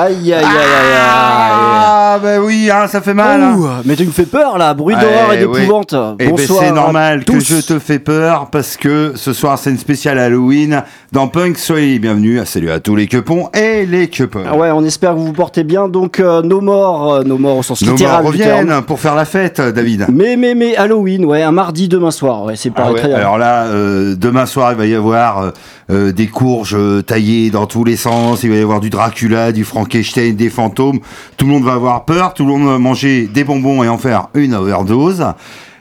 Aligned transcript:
Aïe 0.00 0.32
aïe 0.32 0.44
aïe 0.44 0.44
aïe 0.44 0.44
aïe. 0.44 0.98
Ah, 1.10 2.18
bah 2.22 2.38
oui, 2.40 2.70
hein, 2.72 2.86
ça 2.86 3.00
fait 3.00 3.14
mal. 3.14 3.42
hein. 3.42 3.54
Ouh, 3.58 3.66
mais 3.84 3.96
tu 3.96 4.04
me 4.06 4.10
fais 4.12 4.26
peur 4.26 4.56
là, 4.56 4.72
bruit 4.74 4.94
d'horreur 4.94 5.32
et 5.32 5.44
oui. 5.44 5.60
d'épouvante. 5.60 5.94
Eh 6.20 6.24
ben, 6.26 6.30
Bonsoir. 6.30 6.60
c'est 6.62 6.68
à 6.68 6.72
normal 6.72 7.24
que 7.24 7.32
tous. 7.32 7.40
je 7.40 7.60
te 7.66 7.78
fais 7.78 7.98
peur 7.98 8.48
parce 8.50 8.76
que 8.76 9.12
ce 9.16 9.32
soir 9.32 9.58
c'est 9.58 9.70
une 9.70 9.78
spéciale 9.78 10.18
Halloween 10.18 10.82
dans 11.12 11.26
Punk. 11.28 11.58
Soyez 11.58 11.92
les 11.94 11.98
bienvenus. 11.98 12.42
Salut 12.44 12.70
à 12.70 12.78
tous 12.80 12.94
les 12.96 13.06
quepons 13.08 13.48
et 13.54 13.86
les 13.86 14.08
quepons. 14.08 14.44
Ah 14.48 14.56
ouais, 14.56 14.70
on 14.70 14.84
espère 14.84 15.12
que 15.14 15.18
vous 15.18 15.26
vous 15.26 15.32
portez 15.32 15.64
bien. 15.64 15.88
Donc, 15.88 16.20
euh, 16.20 16.42
nos 16.42 16.60
morts, 16.60 17.14
euh, 17.14 17.22
nos 17.24 17.38
morts 17.38 17.58
au 17.58 17.62
sens 17.62 17.82
Nos 17.82 17.92
littéral 17.92 18.22
morts 18.22 18.32
du 18.32 18.38
terme. 18.38 18.58
reviennent 18.60 18.82
pour 18.82 19.00
faire 19.00 19.14
la 19.16 19.24
fête, 19.24 19.60
David. 19.60 20.06
Mais, 20.12 20.36
mais, 20.36 20.54
mais, 20.54 20.76
Halloween, 20.76 21.24
ouais, 21.24 21.42
un 21.42 21.52
mardi 21.52 21.88
demain 21.88 22.10
soir. 22.12 22.44
Ouais, 22.44 22.54
c'est 22.56 22.72
Ah 22.76 22.82
pas 22.82 22.92
ouais, 22.92 23.00
très 23.00 23.12
alors 23.14 23.36
là, 23.38 23.64
euh, 23.64 24.14
demain 24.16 24.46
soir, 24.46 24.72
il 24.72 24.78
va 24.78 24.86
y 24.86 24.94
avoir 24.94 25.38
euh, 25.42 25.50
euh, 25.90 26.12
des 26.12 26.26
courges 26.26 26.76
euh, 26.76 27.02
taillées 27.02 27.50
dans 27.50 27.66
tous 27.66 27.84
les 27.84 27.96
sens. 27.96 28.42
Il 28.42 28.50
va 28.50 28.56
y 28.56 28.60
avoir 28.60 28.80
du 28.80 28.90
Dracula, 28.90 29.52
du 29.52 29.64
Frankenstein, 29.64 30.36
des 30.36 30.50
fantômes. 30.50 31.00
Tout 31.36 31.46
le 31.46 31.52
monde 31.52 31.64
va 31.64 31.72
avoir 31.72 32.04
peur. 32.04 32.34
Tout 32.34 32.44
le 32.44 32.50
monde 32.50 32.66
va 32.66 32.78
manger 32.78 33.26
des 33.26 33.44
bonbons 33.44 33.82
et 33.82 33.88
en 33.88 33.98
faire 33.98 34.28
une 34.34 34.54
overdose. 34.54 35.24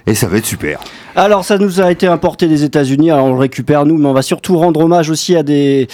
Et 0.05 0.15
ça 0.15 0.27
va 0.27 0.37
être 0.37 0.45
super. 0.45 0.79
Alors, 1.17 1.43
ça 1.43 1.57
nous 1.57 1.81
a 1.81 1.91
été 1.91 2.05
importé 2.05 2.47
des 2.47 2.63
États-Unis. 2.63 3.09
Alors, 3.09 3.25
on 3.25 3.33
le 3.33 3.39
récupère 3.39 3.85
nous, 3.87 3.97
mais 3.97 4.07
on 4.07 4.13
va 4.13 4.21
surtout 4.21 4.55
rendre 4.57 4.81
hommage 4.81 5.09
aussi 5.09 5.35
à 5.35 5.41
des, 5.41 5.87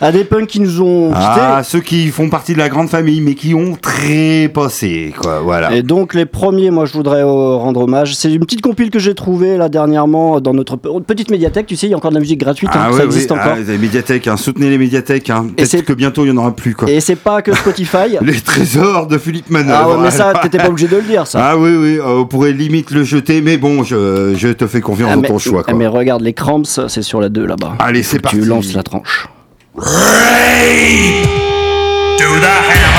à 0.00 0.10
des 0.10 0.24
punks 0.24 0.46
qui 0.46 0.58
nous 0.58 0.80
ont 0.80 1.08
quittés. 1.10 1.20
Ah, 1.20 1.62
ceux 1.62 1.80
qui 1.80 2.08
font 2.08 2.30
partie 2.30 2.54
de 2.54 2.58
la 2.58 2.70
grande 2.70 2.88
famille, 2.88 3.20
mais 3.20 3.34
qui 3.34 3.54
ont 3.54 3.74
trépassé, 3.80 5.12
quoi. 5.20 5.40
Voilà. 5.40 5.72
Et 5.74 5.82
donc 5.82 6.14
les 6.14 6.24
premiers, 6.26 6.70
moi 6.70 6.86
je 6.86 6.92
voudrais 6.94 7.20
euh, 7.20 7.26
rendre 7.56 7.82
hommage. 7.82 8.14
C'est 8.14 8.32
une 8.32 8.40
petite 8.40 8.62
compile 8.62 8.90
que 8.90 8.98
j'ai 8.98 9.14
trouvée 9.14 9.56
là 9.58 9.68
dernièrement 9.68 10.40
dans 10.40 10.54
notre 10.54 10.76
pe- 10.76 11.00
petite 11.06 11.30
médiathèque. 11.30 11.66
Tu 11.66 11.76
sais, 11.76 11.86
il 11.86 11.90
y 11.90 11.94
a 11.94 11.96
encore 11.96 12.10
de 12.10 12.14
la 12.16 12.20
musique 12.20 12.40
gratuite, 12.40 12.70
hein, 12.72 12.86
Ah 12.88 12.92
ça 12.96 13.04
existe 13.04 13.30
oui. 13.30 13.38
encore. 13.38 13.52
Ah, 13.56 13.60
les 13.60 13.78
médiathèques, 13.78 14.28
hein. 14.28 14.36
soutenez 14.36 14.70
les 14.70 14.78
médiathèques. 14.78 15.28
Hein. 15.30 15.48
Peut-être 15.56 15.82
que 15.84 15.92
bientôt 15.92 16.24
il 16.24 16.32
n'y 16.32 16.38
en 16.38 16.40
aura 16.40 16.56
plus, 16.56 16.74
quoi. 16.74 16.90
Et 16.90 17.00
c'est 17.00 17.16
pas 17.16 17.42
que 17.42 17.54
Spotify. 17.54 17.98
Les 18.22 18.40
trésors 18.40 19.06
de 19.06 19.18
Philippe 19.18 19.50
Manœuvre. 19.50 19.78
ah 19.82 19.88
ouais, 19.90 20.02
mais 20.04 20.10
ça, 20.10 20.32
t'étais 20.42 20.58
pas 20.58 20.68
obligé 20.68 20.88
de 20.88 20.96
le 20.96 21.02
dire, 21.02 21.26
ça. 21.26 21.50
Ah 21.50 21.56
oui, 21.58 21.70
oui, 21.70 21.98
euh, 21.98 22.20
on 22.20 22.24
pourrait 22.26 22.52
limite 22.52 22.90
le 22.90 23.04
jeter, 23.04 23.40
mais 23.42 23.56
bon, 23.58 23.82
je, 23.82 24.34
je 24.36 24.48
te 24.48 24.66
fais 24.70 24.80
confiance 24.80 25.10
Ah, 25.12 25.16
dans 25.16 25.20
mais, 25.22 25.28
ton 25.28 25.38
choix. 25.38 25.62
Quoi. 25.64 25.74
mais 25.74 25.86
regarde, 25.86 26.22
les 26.22 26.32
cramps, 26.32 26.62
c'est 26.88 27.02
sur 27.02 27.20
la 27.20 27.28
2 27.28 27.44
là-bas. 27.46 27.74
Allez, 27.78 28.02
c'est 28.02 28.16
Tu 28.16 28.22
parti. 28.22 28.40
lances 28.40 28.72
la 28.74 28.82
tranche. 28.82 29.28
Do 32.18 32.26
the 32.40 32.89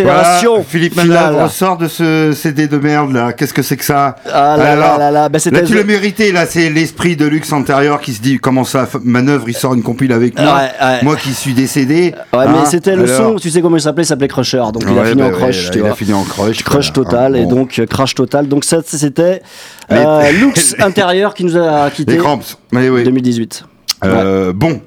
Voilà, 0.00 0.40
Philippe. 0.66 0.96
Manœuvre 0.96 1.50
sort 1.50 1.76
de 1.76 1.88
ce 1.88 2.32
CD 2.32 2.68
de 2.68 2.78
merde 2.78 3.12
là. 3.12 3.32
Qu'est-ce 3.32 3.54
que 3.54 3.62
c'est 3.62 3.76
que 3.76 3.84
ça 3.84 4.16
Ah 4.32 4.56
là 4.56 4.74
là 4.76 4.98
là 4.98 5.10
là, 5.10 5.28
bah, 5.28 5.38
c'était- 5.38 5.60
là 5.60 5.66
tu 5.66 5.74
l'as 5.74 5.84
mérité 5.84 6.32
là. 6.32 6.46
C'est 6.46 6.70
l'esprit 6.70 7.16
de 7.16 7.26
luxe 7.26 7.52
antérieur 7.52 8.00
qui 8.00 8.12
se 8.12 8.20
dit 8.22 8.38
comment 8.38 8.64
ça 8.64 8.88
Manœuvre 9.04 9.48
il 9.48 9.54
sort 9.54 9.74
une 9.74 9.82
compile 9.82 10.12
avec 10.12 10.38
moi. 10.38 10.54
Ouais, 10.54 10.86
ouais. 10.86 11.02
Moi 11.02 11.16
qui 11.16 11.32
suis 11.34 11.54
décédé. 11.54 12.14
Ouais, 12.32 12.46
mais 12.46 12.58
hein, 12.58 12.64
c'était 12.66 12.96
le 12.96 13.06
son, 13.06 13.36
tu 13.36 13.50
sais 13.50 13.60
comment 13.60 13.76
il 13.76 13.82
s'appelait? 13.82 14.04
Il 14.04 14.06
s'appelait 14.06 14.28
Crusher. 14.28 14.62
Donc 14.72 14.84
il 14.90 14.98
a 14.98 15.04
fini 15.04 15.16
bah 15.22 15.26
en 15.28 15.30
ouais, 15.30 15.34
crush, 15.38 15.70
tu 15.70 15.78
il 15.78 15.80
vois. 15.82 15.90
a 15.90 15.94
fini 15.94 16.12
en 16.12 16.22
crush. 16.24 16.62
Crush 16.62 16.92
total, 16.92 17.36
et 17.36 17.46
donc 17.46 17.78
euh, 17.78 17.86
crash 17.86 18.14
total. 18.14 18.48
Donc 18.48 18.64
ça, 18.64 18.78
c'était 18.84 19.42
euh, 19.90 20.30
Lux 20.40 20.74
intérieur 20.80 21.34
qui 21.34 21.44
nous 21.44 21.56
a 21.56 21.90
quitté 21.90 22.12
Les 22.12 22.18
cramps. 22.18 22.40
Oui, 22.72 22.88
oui. 22.88 23.04
2018. 23.04 23.64
Euh, 24.04 24.52
Bon. 24.52 24.80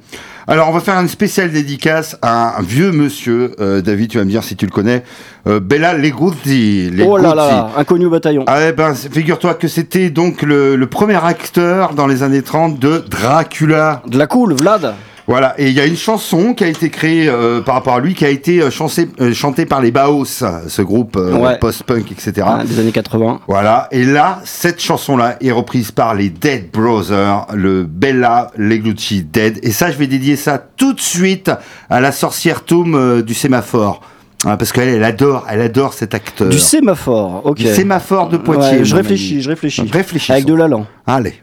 Alors, 0.47 0.69
on 0.69 0.71
va 0.71 0.79
faire 0.79 0.99
une 0.99 1.07
spéciale 1.07 1.51
dédicace 1.51 2.17
à 2.21 2.59
un 2.59 2.61
vieux 2.61 2.91
monsieur. 2.91 3.53
euh, 3.59 3.81
David, 3.81 4.11
tu 4.11 4.17
vas 4.19 4.25
me 4.25 4.29
dire 4.29 4.43
si 4.43 4.55
tu 4.55 4.65
le 4.65 4.71
connais. 4.71 5.03
Euh, 5.47 5.59
Bella 5.59 5.93
Leguzzi. 5.95 6.91
Oh 7.03 7.17
là 7.17 7.33
là, 7.33 7.69
inconnu 7.77 8.05
au 8.05 8.09
bataillon. 8.11 8.43
Ah 8.47 8.59
eh 8.69 8.71
ben, 8.71 8.93
figure-toi 8.93 9.55
que 9.55 9.67
c'était 9.67 10.11
donc 10.11 10.43
le, 10.43 10.75
le 10.75 10.87
premier 10.87 11.23
acteur 11.23 11.93
dans 11.95 12.05
les 12.05 12.21
années 12.21 12.43
30 12.43 12.77
de 12.79 13.03
Dracula. 13.09 14.03
De 14.07 14.17
la 14.19 14.27
cool, 14.27 14.53
Vlad. 14.53 14.93
Voilà, 15.27 15.55
et 15.57 15.69
il 15.69 15.73
y 15.73 15.79
a 15.79 15.87
une 15.87 15.97
chanson 15.97 16.53
qui 16.53 16.63
a 16.63 16.67
été 16.67 16.91
créée 16.91 17.27
euh, 17.27 17.59
par 17.61 17.73
rapport 17.75 17.95
à 17.95 17.99
lui, 17.99 18.13
qui 18.13 18.25
a 18.25 18.29
été 18.29 18.61
euh, 18.61 18.69
chancée- 18.69 19.09
euh, 19.19 19.33
chantée 19.33 19.65
par 19.65 19.81
les 19.81 19.89
Baos, 19.91 20.25
ce 20.67 20.81
groupe 20.83 21.15
euh, 21.17 21.33
Ouais. 21.35 21.57
post-punk, 21.57 22.11
etc. 22.11 22.45
Ah, 22.45 22.63
des 22.63 22.79
années 22.79 22.91
80. 22.91 23.39
Voilà, 23.47 23.87
et 23.91 24.03
là, 24.03 24.39
cette 24.43 24.79
chanson-là 24.79 25.37
est 25.41 25.51
reprise 25.51 25.89
par 25.91 26.13
les 26.13 26.29
Dead 26.29 26.69
Brothers, 26.71 27.47
le 27.55 27.83
Bella 27.85 28.51
Leglucci 28.55 29.23
Dead. 29.23 29.59
Et 29.63 29.71
ça, 29.71 29.89
je 29.89 29.97
vais 29.97 30.05
dédier 30.07 30.35
ça 30.35 30.59
tout 30.59 30.93
de 30.93 31.01
suite 31.01 31.49
à 31.89 31.99
la 32.01 32.11
sorcière 32.11 32.63
Toom 32.63 33.23
du 33.23 33.33
sémaphore. 33.33 34.01
Hein, 34.47 34.57
parce 34.57 34.71
qu'elle, 34.71 34.89
elle 34.89 35.03
adore, 35.03 35.43
elle 35.49 35.61
adore 35.61 35.93
cet 35.93 36.13
acteur. 36.13 36.49
Du 36.49 36.59
sémaphore, 36.59 37.41
ok. 37.45 37.57
Du 37.57 37.65
sémaphore 37.65 38.29
de 38.29 38.37
Poitiers. 38.37 38.79
Ouais, 38.79 38.85
je 38.85 38.95
réfléchis, 38.95 39.41
je 39.41 39.49
réfléchis. 39.49 39.89
Réfléchissons. 39.91 40.33
Avec 40.33 40.45
de 40.45 40.53
l'allant. 40.53 40.85
Allez. 41.07 41.33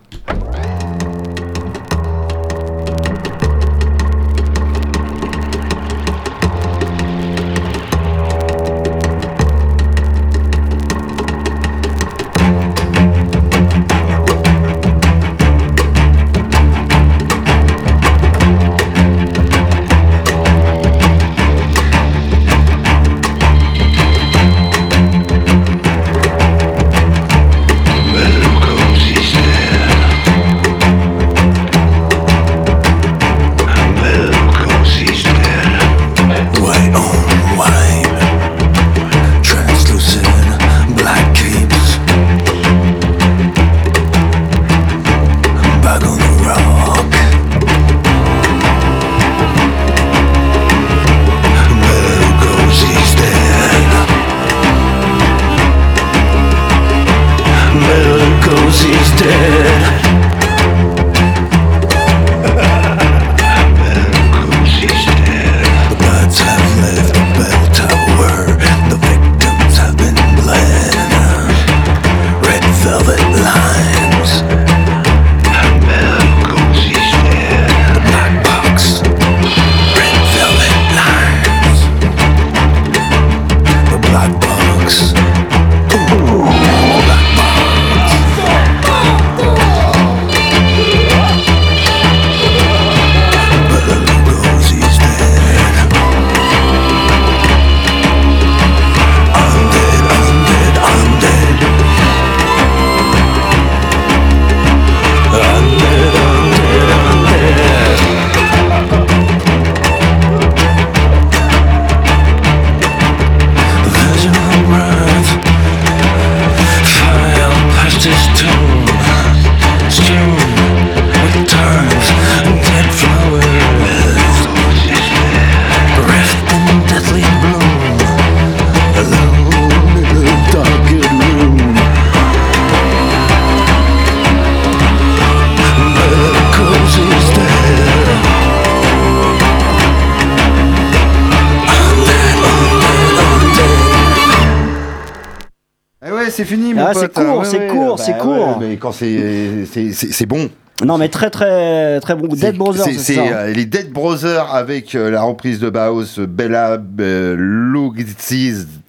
C'est 146.45 146.55
fini, 146.57 146.75
mon 146.75 146.85
Ah, 146.87 146.93
pote. 146.93 147.03
c'est 147.03 147.13
court, 147.25 147.39
Ouais, 147.39 147.45
c'est 147.45 147.59
ouais, 147.59 147.67
court, 147.69 147.97
bah 147.97 148.03
c'est 148.05 148.13
ouais, 148.13 148.19
court. 148.19 148.59
mais 148.61 148.77
quand 148.77 148.93
c'est 148.93 149.65
c'est- 149.67 149.93
c'est 149.93 150.13
c'est 150.13 150.27
bon. 150.27 150.49
Non, 150.85 150.99
mais 150.99 151.09
très 151.09 151.31
très 151.31 152.01
très 152.01 152.15
bon. 152.15 152.27
Dead 152.29 152.57
Brothers, 152.57 152.85
c'est- 152.85 153.15
ça. 153.15 153.21
euh, 153.23 153.53
les 153.53 153.65
Dead 153.67 153.93
Brothers 153.93 154.53
avec 154.55 154.95
euh, 154.95 155.11
la 155.11 155.23
reprise 155.23 155.59
de 155.61 155.71
Bauhaus, 155.71 156.19
Bella 156.29 156.79
euh, 157.01 157.37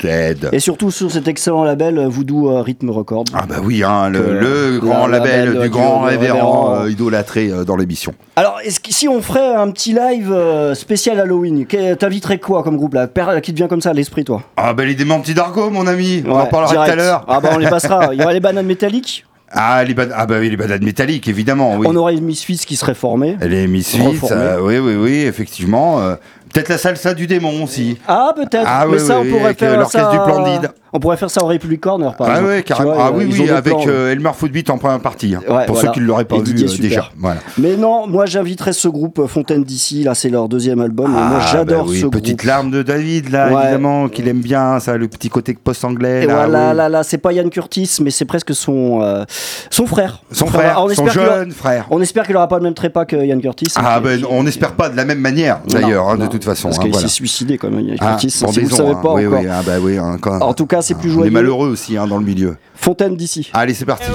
Dead. 0.01 0.49
Et 0.51 0.59
surtout 0.59 0.91
sur 0.91 1.11
cet 1.11 1.27
excellent 1.27 1.63
label 1.63 1.97
euh, 1.97 2.07
Voodoo 2.07 2.61
Rhythm 2.61 2.89
Records. 2.89 3.25
Ah 3.33 3.45
bah 3.47 3.55
oui, 3.63 3.83
hein, 3.83 4.09
le, 4.09 4.79
grand 4.79 5.07
la- 5.07 5.19
label 5.19 5.45
label 5.45 5.53
du 5.61 5.63
du- 5.63 5.69
grand 5.69 5.99
révérend 6.01 6.85
idolâtré 6.87 7.49
dans 7.65 7.75
l'émission. 7.75 8.13
Alors, 8.35 8.57
est-ce 8.63 8.79
que 8.79 8.91
si 8.91 9.07
on 9.07 9.21
ferait 9.21 9.53
un 9.55 9.69
petit 9.71 9.93
live 9.93 10.33
spécial 10.73 11.19
Halloween, 11.19 11.65
t'inviterais 11.99 12.39
quoi 12.39 12.63
comme 12.63 12.77
groupe 12.77 12.95
là? 12.95 13.07
Qui 13.41 13.51
te 13.51 13.57
vient 13.57 13.67
comme 13.67 13.81
ça 13.81 13.91
à 13.91 13.93
l'esprit, 13.93 14.23
toi? 14.23 14.41
Ah 14.57 14.73
bah 14.73 14.85
les 14.85 14.95
démentis 14.95 15.33
d'Argo, 15.33 15.69
mon 15.69 15.87
ami, 15.87 16.23
on 16.27 16.31
en 16.31 16.45
parlera 16.47 16.73
tout 16.85 16.91
à 16.91 16.95
l'heure. 16.95 17.25
Ah 17.27 17.39
bah 17.39 17.49
on 17.53 17.57
les 17.57 17.69
passera. 17.69 18.09
Il 18.13 18.19
y 18.19 18.23
aurait 18.23 18.33
les 18.33 18.39
bananes 18.39 18.65
métalliques? 18.65 19.25
Ah, 19.53 19.83
les, 19.83 19.95
ah 20.15 20.25
bah 20.25 20.35
oui, 20.39 20.49
les 20.49 20.57
bananes 20.57 20.83
métalliques, 20.83 21.27
évidemment, 21.27 21.75
oui. 21.77 21.85
On 21.89 21.95
aurait 21.95 22.13
les 22.13 22.21
Misfits 22.21 22.57
qui 22.57 22.75
seraient 22.75 22.95
formés. 22.95 23.37
Les 23.41 23.67
Misfits, 23.67 24.01
euh, 24.31 24.59
oui, 24.61 24.79
oui, 24.79 24.95
oui, 24.95 25.21
effectivement. 25.25 26.01
euh, 26.01 26.15
Peut-être 26.51 26.69
la 26.69 26.77
salsa 26.77 27.13
du 27.15 27.25
démon 27.27 27.63
aussi. 27.63 27.97
Ah 28.07 28.31
peut-être. 28.35 28.65
Ah 28.67 28.85
mais 28.87 28.93
oui, 28.93 28.99
ça 28.99 29.19
oui, 29.19 29.27
on 29.27 29.31
pourrait 29.31 29.45
avec, 29.45 29.63
euh, 29.63 29.69
faire 29.71 29.79
l'orchestre 29.79 30.11
ça. 30.11 30.17
du 30.17 30.23
Splendide. 30.31 30.71
On 30.93 30.99
pourrait 30.99 31.17
faire 31.17 31.29
ça 31.31 31.43
au 31.43 31.47
Republic 31.47 31.81
Corner 31.81 32.15
par 32.15 32.27
ah 32.27 32.31
exemple. 32.33 32.47
ouais, 32.49 32.57
Tu 32.57 32.63
carrément. 32.63 32.93
vois, 32.93 33.05
ah 33.07 33.11
oui, 33.13 33.25
ont 33.25 33.43
oui, 33.43 33.49
avec 33.49 33.73
plans. 33.73 33.83
euh, 33.87 34.11
Elmer 34.11 34.31
Footbeat 34.35 34.69
en 34.69 34.77
première 34.77 34.99
partie. 34.99 35.33
hein, 35.35 35.39
Ouais, 35.49 35.65
pour 35.65 35.75
voilà. 35.75 35.89
ceux 35.89 35.93
qui 35.93 35.99
ne 36.01 36.05
l'auraient 36.05 36.25
pas 36.25 36.35
Et 36.37 36.41
vu 36.43 36.63
euh, 36.63 36.77
déjà. 36.79 37.09
Voilà. 37.17 37.39
Mais 37.57 37.75
non, 37.75 38.07
moi 38.07 38.25
j'inviterais 38.25 38.73
ce 38.73 38.87
groupe 38.87 39.19
euh, 39.19 39.27
Fontaine 39.27 39.63
d'ici. 39.63 40.03
Là, 40.03 40.13
c'est 40.13 40.29
leur 40.29 40.47
deuxième 40.47 40.79
album. 40.81 41.07
et 41.07 41.13
moi 41.13 41.39
Ah, 41.41 41.49
j'adore 41.51 41.85
bah 41.85 41.89
oui, 41.91 41.99
ce 42.01 42.05
Petite 42.07 42.37
groupe. 42.37 42.47
larme 42.47 42.71
de 42.71 42.83
David, 42.83 43.29
là, 43.31 43.51
Ouais. 43.51 43.63
évidemment, 43.63 44.07
qu'il 44.07 44.27
aime 44.27 44.41
bien, 44.41 44.79
ça, 44.79 44.95
le 44.97 45.07
petit 45.07 45.29
côté 45.29 45.53
post-anglais. 45.55 46.25
Là, 46.27 46.45
voilà, 46.45 46.69
oui. 46.71 46.77
là, 46.77 46.89
là, 46.89 47.03
c'est 47.03 47.17
pas 47.17 47.33
Yann 47.33 47.49
Curtis, 47.49 47.97
mais 48.01 48.11
c'est 48.11 48.25
presque 48.25 48.53
son, 48.53 49.01
euh, 49.01 49.23
son 49.71 49.87
frère. 49.87 50.21
Son 50.31 50.45
frère, 50.45 50.77
on 50.79 50.89
son 50.89 51.07
jeune 51.07 51.51
frère. 51.51 51.87
On 51.89 52.01
espère 52.01 52.25
qu'il 52.27 52.35
aura 52.35 52.47
pas 52.47 52.57
le 52.57 52.63
même 52.63 52.75
trépas 52.75 53.05
que 53.05 53.15
Yann 53.15 53.41
Curtis. 53.41 53.73
Ah 53.75 53.97
Et 53.99 54.03
ben, 54.03 54.21
on 54.29 54.43
n'espère 54.43 54.73
pas 54.73 54.89
de 54.89 54.95
la 54.97 55.05
même 55.05 55.19
manière, 55.19 55.59
d'ailleurs, 55.67 56.09
hein, 56.09 56.17
de 56.17 56.27
toute 56.27 56.43
façon. 56.43 56.69
Parce 56.69 56.79
hein, 56.79 56.83
qu'il 56.83 56.95
s'est 56.95 57.07
suicidé 57.07 57.57
quand 57.57 57.71
même, 57.71 57.79
Yann 57.87 57.97
Ah, 57.99 58.09
Curtis. 58.11 58.29
Si 58.29 58.45
vous 58.45 58.61
ne 58.61 58.69
savez 58.69 58.89
hein, 58.91 58.99
pas 59.01 59.09
encore. 59.09 59.39
ah 59.51 59.61
bah 59.65 59.73
hein, 60.31 60.39
En 60.41 60.53
tout 60.53 60.67
cas, 60.67 60.82
c'est 60.83 60.95
plus 60.95 61.09
On 61.09 61.13
est 61.13 61.15
joyeux. 61.15 61.31
malheureux 61.31 61.69
aussi 61.69 61.97
hein, 61.97 62.05
dans 62.07 62.17
le 62.17 62.25
milieu. 62.25 62.57
Fontaine 62.75 63.15
d'ici. 63.15 63.49
Allez, 63.53 63.73
c'est 63.73 63.85
parti. 63.85 64.05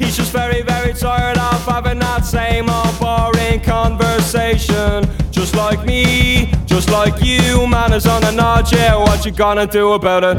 He's 0.00 0.16
just 0.16 0.32
very, 0.32 0.62
very 0.62 0.94
tired 0.94 1.36
of 1.36 1.66
having 1.66 1.98
that 1.98 2.24
same 2.24 2.70
old 2.70 2.98
boring 3.00 3.60
conversation. 3.60 5.02
Just 5.32 5.54
like 5.56 5.84
me, 5.84 6.48
just 6.66 6.88
like 6.88 7.20
you, 7.20 7.66
man 7.66 7.92
is 7.92 8.06
on 8.06 8.22
a 8.24 8.32
nod. 8.32 8.70
What 8.72 9.26
you 9.26 9.32
gonna 9.32 9.66
do 9.66 9.92
about 9.92 10.22
it? 10.24 10.38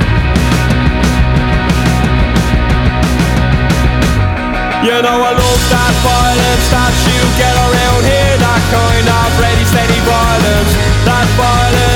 You 4.80 4.96
know 5.04 5.20
I 5.22 5.32
love 5.36 5.64
that 5.76 5.94
violence 6.08 6.68
that 6.72 6.94
you 7.04 7.20
get 7.36 7.52
around 7.52 8.04
here 8.08 8.36
That 8.40 8.62
kind 8.72 9.08
of 9.12 9.30
ready 9.44 9.66
steady 9.68 10.00
violence 10.08 10.72
That 11.04 11.28
violent, 11.36 11.89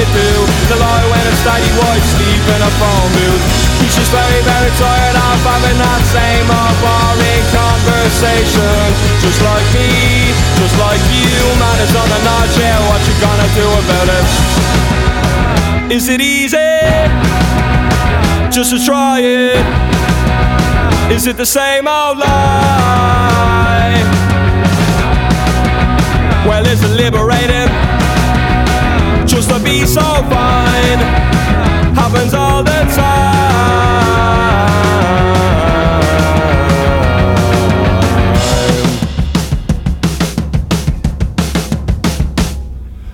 you 0.00 0.08
do? 0.16 0.32
The 0.72 0.76
lie 0.80 1.06
when 1.12 1.24
it's 1.28 1.44
steady 1.44 1.68
white 1.76 2.06
sleep 2.16 2.44
in 2.56 2.60
a 2.64 2.72
phone 2.80 3.10
booth 3.12 3.44
He's 3.84 3.94
just 4.00 4.08
very 4.08 4.40
very 4.40 4.72
tired 4.80 5.16
of 5.16 5.38
having 5.44 5.76
that 5.76 6.02
same 6.08 6.48
old 6.48 6.76
boring 6.80 7.44
conversation 7.52 8.80
Just 9.20 9.40
like 9.44 9.68
me, 9.76 10.32
just 10.56 10.76
like 10.80 11.02
you 11.12 11.28
Man 11.60 11.78
is 11.84 11.92
on 11.92 12.08
the 12.08 12.20
notch, 12.24 12.54
yeah 12.56 12.80
What 12.88 13.00
you 13.04 13.14
gonna 13.20 13.50
do 13.52 13.66
about 13.84 14.08
it? 14.08 14.26
Is 15.92 16.08
it 16.08 16.20
easy? 16.20 16.72
Just 18.48 18.72
to 18.72 18.78
try 18.80 19.20
it 19.20 19.90
is 21.10 21.26
it 21.26 21.36
the 21.36 21.44
same 21.44 21.88
old 21.88 22.18
lie? 22.18 24.00
Well, 26.46 26.64
is 26.66 26.84
it 26.84 26.90
liberating? 26.90 27.59
Be 29.70 29.86
so 29.86 30.00
fine 30.00 30.98
happens 31.94 32.34
all 32.34 32.64
the 32.64 32.70
time. 32.70 33.30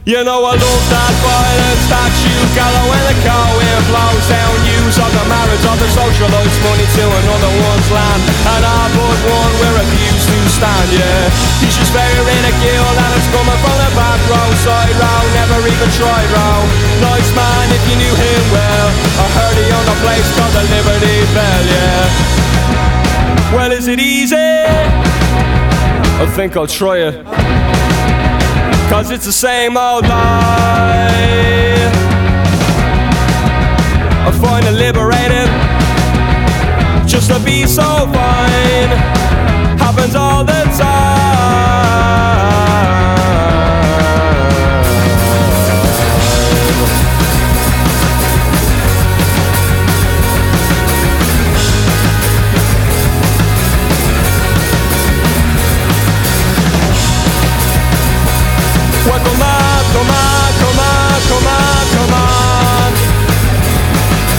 You 0.06 0.24
know 0.24 0.44
I 0.44 0.56
love 0.56 0.84
that 0.88 1.14
violence 1.20 1.84
that 1.92 2.12
you 2.24 2.36
gallow 2.56 2.88
when 2.88 3.04
the 3.04 3.16
car 3.20 3.48
wind 3.58 3.84
blows 3.90 4.28
down 4.30 4.65
Use 4.96 5.04
of 5.04 5.12
the 5.12 5.28
marriage 5.28 5.66
of 5.68 5.76
the 5.76 5.88
socialites 5.92 6.56
money 6.64 6.88
to 6.96 7.04
another 7.04 7.52
one's 7.68 7.88
land. 7.92 8.22
And 8.48 8.64
I 8.64 8.88
but 8.96 9.18
one 9.28 9.52
we 9.60 9.68
refuse 9.76 10.24
to 10.24 10.38
stand, 10.48 10.88
yeah. 10.88 11.28
He's 11.60 11.76
just 11.76 11.92
very 11.92 12.16
ridicule 12.24 12.96
and 12.96 13.12
it's 13.12 13.28
coming 13.28 13.60
from 13.60 13.76
the 13.76 13.92
back 13.92 14.16
row. 14.24 14.48
Side 14.64 14.96
row, 14.96 15.20
never 15.36 15.68
even 15.68 15.90
tried 16.00 16.28
row 16.32 16.64
Nice 17.04 17.28
man 17.36 17.66
if 17.76 17.82
you 17.92 17.96
knew 18.00 18.14
him 18.16 18.42
well. 18.48 18.88
I 19.20 19.26
heard 19.36 19.56
he 19.60 19.68
owned 19.68 19.84
a 19.84 19.98
place 20.00 20.28
called 20.32 20.54
the 20.56 20.64
Liberty 20.64 21.28
Bell, 21.36 21.64
yeah. 21.76 23.52
Well 23.52 23.72
is 23.76 23.88
it 23.88 24.00
easy? 24.00 24.48
I 26.24 26.24
think 26.32 26.56
I'll 26.56 26.66
try 26.66 27.04
it. 27.04 27.20
Cause 28.88 29.10
it's 29.10 29.26
the 29.26 29.36
same 29.44 29.76
old 29.76 30.08
lie 30.08 30.96
I 34.28 34.32
find 34.32 34.66
it 34.66 34.72
liberating 34.72 35.50
Just 37.06 37.30
to 37.30 37.38
be 37.44 37.64
so 37.66 37.82
fine. 37.82 38.90
Happens 39.78 40.16
all 40.16 40.44
the 40.44 40.64
time 40.76 41.85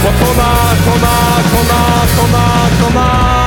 Well, 0.08 0.16
come 0.20 0.40
on, 0.40 0.78
come 0.86 1.04
on, 1.04 1.44
come 1.52 1.72
on, 1.76 2.08
come 2.16 2.36
on, 2.36 2.80
come 2.80 2.98
on. 2.98 3.47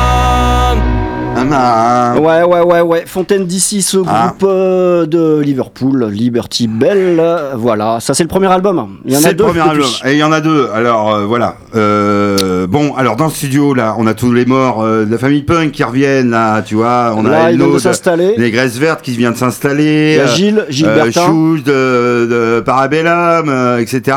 Ah, 1.53 2.13
ah. 2.17 2.19
Ouais, 2.21 2.43
ouais, 2.43 2.61
ouais, 2.61 2.81
ouais. 2.81 3.05
Fontaine 3.07 3.47
d'ici, 3.47 3.83
ce 3.83 3.99
Ah. 4.07 4.27
groupe 4.29 4.45
euh, 4.49 5.07
de 5.07 5.41
Liverpool, 5.41 6.07
Liberty 6.11 6.67
Bell. 6.69 7.19
euh, 7.21 7.53
Voilà, 7.57 7.99
ça 8.01 8.15
c'est 8.15 8.23
le 8.25 8.29
premier 8.29 8.47
album. 8.49 8.99
Il 9.05 9.13
y 9.13 9.17
en 9.17 9.21
C'est 9.21 9.27
a 9.29 9.31
le 9.31 9.37
deux. 9.37 9.45
premier 9.45 9.61
album. 9.61 9.87
Et 10.05 10.13
il 10.13 10.19
y 10.19 10.23
en 10.25 10.33
a 10.33 10.41
deux. 10.41 10.69
Alors 10.75 11.15
euh, 11.15 11.25
voilà. 11.27 11.57
Euh, 11.77 12.67
bon, 12.67 12.95
alors 12.97 13.17
dans 13.17 13.27
le 13.27 13.31
studio 13.31 13.75
là, 13.75 13.95
on 13.99 14.07
a 14.07 14.15
tous 14.15 14.33
les 14.33 14.45
morts 14.45 14.83
de 14.85 15.07
la 15.11 15.19
famille 15.19 15.43
Punk 15.43 15.73
qui 15.73 15.85
reviennent 15.85 16.31
là, 16.31 16.63
tu 16.63 16.75
vois. 16.77 17.13
On 17.17 17.23
Là, 17.23 17.45
a 17.45 17.49
viennent 17.53 17.61
de 17.71 18.41
les 18.41 18.51
Graisses 18.51 18.77
Vertes 18.79 19.03
qui 19.03 19.13
vient 19.17 19.31
de 19.31 19.37
s'installer. 19.37 20.13
Il 20.15 20.17
y 20.19 20.21
a 20.21 20.27
Gilles, 20.27 20.65
Gilles. 20.69 20.89
Chouche 21.13 21.63
de, 21.65 22.27
de 22.31 22.61
Parabellum, 22.61 23.79
etc. 23.79 24.17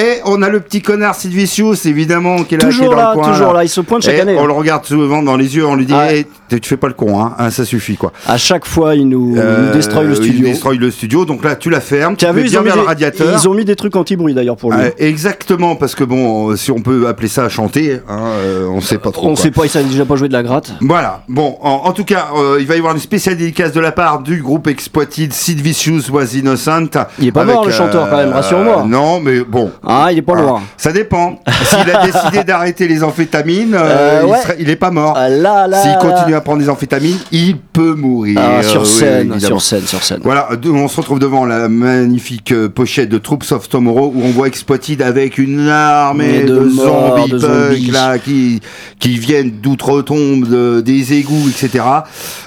Et 0.00 0.20
on 0.24 0.40
a 0.40 0.48
le 0.48 0.60
petit 0.60 0.80
connard 0.80 1.14
Sid 1.14 1.32
Vicious, 1.32 1.74
évidemment, 1.86 2.44
qui 2.44 2.54
est 2.54 2.58
là, 2.58 2.68
qui 2.70 2.76
est 2.76 2.78
Toujours 2.78 2.90
dans 2.92 2.96
là, 2.96 3.12
le 3.14 3.20
coin, 3.20 3.32
toujours 3.32 3.48
là. 3.48 3.58
là. 3.58 3.64
Il 3.64 3.68
se 3.68 3.80
pointe 3.82 4.02
chaque 4.02 4.14
Et 4.14 4.20
année. 4.22 4.36
on 4.38 4.44
hein. 4.44 4.46
le 4.46 4.52
regarde 4.54 4.86
souvent 4.86 5.22
dans 5.22 5.36
les 5.36 5.54
yeux, 5.54 5.66
on 5.66 5.74
lui 5.74 5.84
dit 5.84 5.92
Ouais. 5.92 6.20
Hey, 6.20 6.26
tu 6.62 6.72
tu 6.72 6.74
fais 6.74 6.76
pas 6.78 6.86
le 6.88 6.94
con, 6.94 7.20
hein, 7.20 7.34
hein, 7.38 7.50
ça 7.50 7.64
suffit 7.64 7.96
quoi. 7.96 8.12
À 8.26 8.38
chaque 8.38 8.64
fois, 8.66 8.94
il 8.94 9.08
nous, 9.08 9.34
Euh, 9.36 9.72
destroy 9.74 10.06
le 10.06 10.14
studio. 10.14 10.46
destroy 10.46 10.78
le 10.78 10.90
studio, 10.90 11.24
donc 11.24 11.44
là 11.44 11.56
tu 11.56 11.68
la 11.70 11.80
fermes, 11.80 12.16
Tu 12.16 12.24
vu, 12.32 12.44
ils 12.46 12.50
bien 12.50 12.62
vers 12.62 12.76
le 12.76 12.82
des, 12.82 12.86
radiateur. 12.86 13.38
ils 13.38 13.48
ont 13.48 13.52
mis 13.54 13.64
des 13.64 13.76
trucs 13.76 13.94
anti-bruit 13.96 14.32
d'ailleurs 14.32 14.56
pour 14.56 14.72
lui. 14.72 14.80
Euh, 14.80 14.90
exactement, 14.98 15.76
parce 15.76 15.94
que 15.94 16.04
bon, 16.04 16.50
euh, 16.50 16.56
si 16.56 16.70
on 16.70 16.80
peut 16.80 17.08
appeler 17.08 17.28
ça 17.28 17.48
chanter, 17.48 18.00
hein, 18.08 18.20
euh, 18.44 18.66
on 18.72 18.80
sait 18.80 18.98
pas 18.98 19.10
trop. 19.10 19.26
On 19.28 19.34
quoi. 19.34 19.42
sait 19.42 19.50
pas, 19.50 19.64
il 19.64 19.68
savait 19.68 19.84
déjà 19.86 20.04
pas 20.04 20.16
jouer 20.16 20.28
de 20.28 20.32
la 20.32 20.42
gratte. 20.42 20.72
Voilà, 20.80 21.22
bon, 21.28 21.56
en, 21.60 21.82
en 21.84 21.92
tout 21.92 22.04
cas, 22.04 22.28
euh, 22.38 22.56
il 22.60 22.66
va 22.66 22.74
y 22.76 22.78
avoir 22.78 22.94
une 22.94 23.00
spéciale 23.00 23.36
dédicace 23.36 23.72
de 23.72 23.80
la 23.80 23.92
part 23.92 24.20
du 24.20 24.40
groupe 24.40 24.66
Exploited, 24.68 25.32
Sid 25.32 25.60
Vicious 25.60 26.10
was 26.10 26.34
Innocent. 26.34 26.86
Il 27.18 27.26
est 27.28 27.32
pas 27.32 27.44
mort, 27.44 27.66
le 27.66 27.72
chanteur, 27.72 28.08
quand 28.08 28.16
même, 28.16 28.32
rassure-moi. 28.32 28.84
Non, 28.88 29.20
mais 29.20 29.40
bon. 29.40 29.70
Ah, 29.86 30.08
il 30.12 30.18
est 30.18 30.22
pas 30.22 30.34
Ah, 30.38 30.42
loin. 30.42 30.62
Ça 30.76 30.92
dépend. 30.92 31.40
S'il 31.64 31.90
a 31.90 32.06
décidé 32.06 32.44
d'arrêter 32.44 32.86
les 32.88 33.02
amphétamines, 33.02 33.76
il, 33.76 34.36
serait- 34.42 34.56
il 34.60 34.70
est 34.70 34.76
pas 34.76 34.90
mort. 34.90 35.14
Ah, 35.16 35.28
là, 35.28 35.66
là. 35.66 35.82
S'il 35.82 35.96
continue 35.98 36.34
à 36.34 36.40
prendre 36.40 36.51
des 36.56 36.68
amphétamines, 36.68 37.18
il 37.30 37.56
peut 37.58 37.94
mourir. 37.94 38.38
Ah, 38.40 38.62
sur 38.62 38.82
oui, 38.82 38.86
scène, 38.88 39.40
sur 39.40 39.60
scène, 39.62 39.86
sur 39.86 40.02
scène. 40.02 40.20
Voilà, 40.22 40.48
on 40.66 40.88
se 40.88 40.96
retrouve 40.96 41.18
devant 41.18 41.44
la 41.44 41.68
magnifique 41.68 42.52
euh, 42.52 42.68
pochette 42.68 43.08
de 43.08 43.18
Troops 43.18 43.52
of 43.52 43.68
Tomorrow 43.68 44.12
où 44.14 44.22
on 44.22 44.30
voit 44.30 44.46
Exploited 44.48 45.02
avec 45.02 45.38
une 45.38 45.68
armée 45.68 46.42
de 46.44 46.68
zombies 46.68 47.30
de 47.32 47.38
punk 47.38 47.70
zombies. 47.70 47.90
là 47.90 48.18
qui 48.18 48.60
qui 48.98 49.18
viennent 49.18 49.50
d'outre-tombe, 49.62 50.48
de- 50.48 50.80
des 50.80 51.14
égouts, 51.14 51.48
etc. 51.48 51.84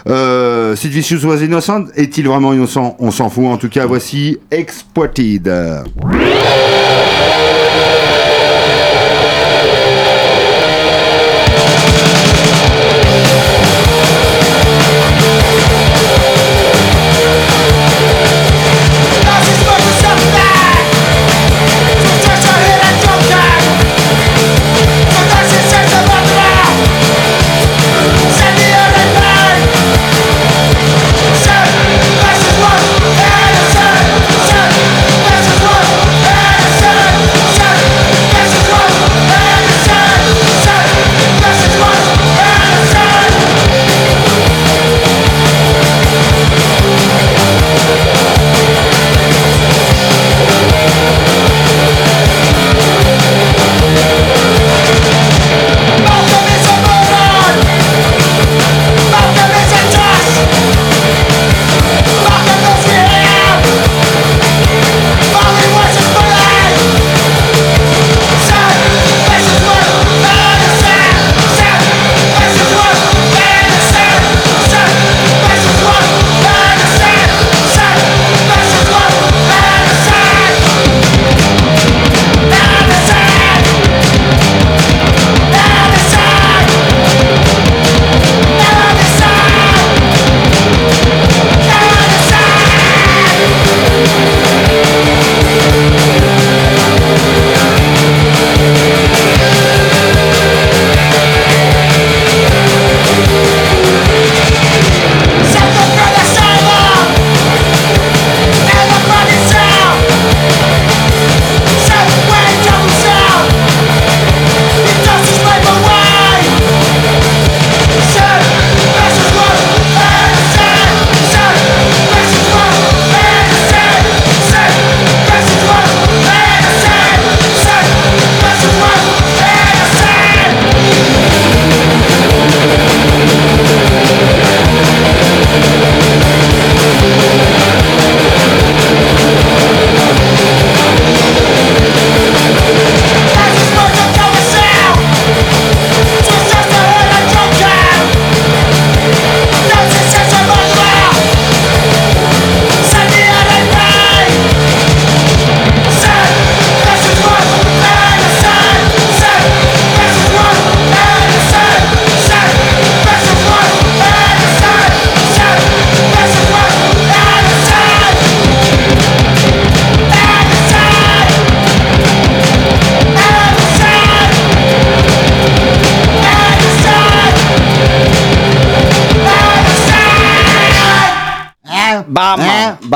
Euh, 0.07 0.75
Sid 0.75 0.91
Vicious 0.91 1.25
was 1.25 1.38
innocent. 1.43 1.85
Est-il 1.95 2.27
vraiment 2.27 2.53
innocent? 2.53 2.95
On 3.00 3.12
s'en 3.12 3.29
fout. 3.29 3.45
En 3.45 3.57
tout 3.57 3.69
cas, 3.69 3.85
voici. 3.85 4.38
Exploited 4.51 5.50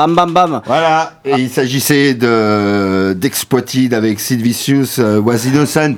Bam 0.00 0.14
bam 0.14 0.32
bam. 0.32 0.62
Voilà, 0.64 1.12
et 1.26 1.32
il 1.32 1.50
s'agissait 1.50 2.14
de 2.14 2.79
d'Exploited 3.20 3.94
avec 3.94 4.18
Sid 4.18 4.40
Vicious, 4.40 4.98
euh, 4.98 5.20
Was 5.20 5.44
Innocent. 5.46 5.94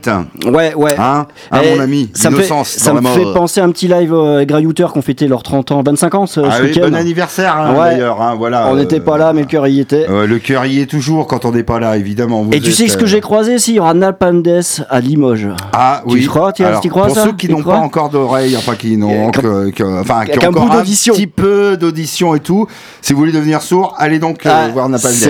Ouais, 0.47 0.75
ouais. 0.75 0.95
Hein, 0.99 1.27
hein, 1.51 1.61
mon 1.75 1.81
ami, 1.81 2.11
ça 2.15 2.31
me 2.31 2.41
fait, 2.41 2.53
ça 2.65 2.93
me 2.93 3.01
fait 3.01 3.33
penser 3.33 3.61
à 3.61 3.65
un 3.65 3.71
petit 3.71 3.89
live 3.89 4.13
euh, 4.13 4.45
Grayouter 4.45 4.87
qui 4.93 4.99
ont 4.99 5.03
fêté 5.03 5.29
leurs 5.29 5.43
30 5.43 5.71
ans, 5.71 5.83
25 5.85 6.15
ans 6.15 6.27
ce, 6.27 6.41
Ah 6.41 6.59
ce 6.59 6.63
oui, 6.65 6.73
bon 6.79 6.95
anniversaire 6.95 7.57
hein, 7.57 7.73
Ouais. 7.75 7.93
d'ailleurs, 7.93 8.21
hein, 8.21 8.35
voilà. 8.37 8.67
On 8.69 8.75
euh, 8.77 8.81
n'était 8.81 9.01
pas 9.01 9.17
là, 9.17 9.33
mais 9.33 9.43
le 9.43 9.47
cœur 9.47 9.67
y 9.69 9.81
était. 9.81 10.07
le 10.09 10.39
cœur 10.39 10.67
y 10.67 10.81
est 10.81 10.87
toujours 10.87 11.27
quand 11.27 11.45
on 11.45 11.53
n'est 11.53 11.63
pas 11.63 11.79
là, 11.79 11.97
évidemment. 11.97 12.43
Vous 12.43 12.51
Et 12.53 12.61
tu 12.61 12.73
sais 12.73 12.89
ce 12.89 12.97
que 12.97 13.05
euh, 13.05 13.07
j'ai 13.07 13.21
croisé 13.21 13.59
Si, 13.59 13.73
il 13.73 13.77
y 13.77 13.81
aura 13.81 13.95
Death 13.95 14.83
à 14.91 15.01
Limoges. 15.01 15.49
Ah 15.73 16.03
oui. 16.07 16.27
crois, 16.27 16.53
tu 16.53 16.63
y- 16.63 16.65
Alors, 16.65 16.81
tu 16.81 16.89
crois, 16.89 17.07
Pour 17.07 17.17
ça 17.17 17.25
ceux 17.25 17.33
qui 17.33 17.49
n'ont 17.49 17.61
crois 17.61 17.75
pas 17.75 17.81
encore 17.81 18.11
d'oreilles, 18.11 18.57
enfin 18.57 18.75
qui 18.75 18.97
n'ont 18.97 19.29
enfin 19.29 20.25
qui 20.25 20.39
ont 20.39 20.41
qu'un 20.41 20.49
encore 20.49 20.73
un 20.73 20.83
petit 20.83 21.27
peu 21.27 21.77
d'audition 21.77 22.35
et 22.35 22.41
tout. 22.41 22.67
Si 23.01 23.13
vous 23.13 23.19
voulez 23.21 23.33
devenir 23.33 23.63
sourd, 23.63 23.95
allez 23.99 24.19
donc 24.19 24.41
Ah, 24.45 24.69
voir 24.73 24.89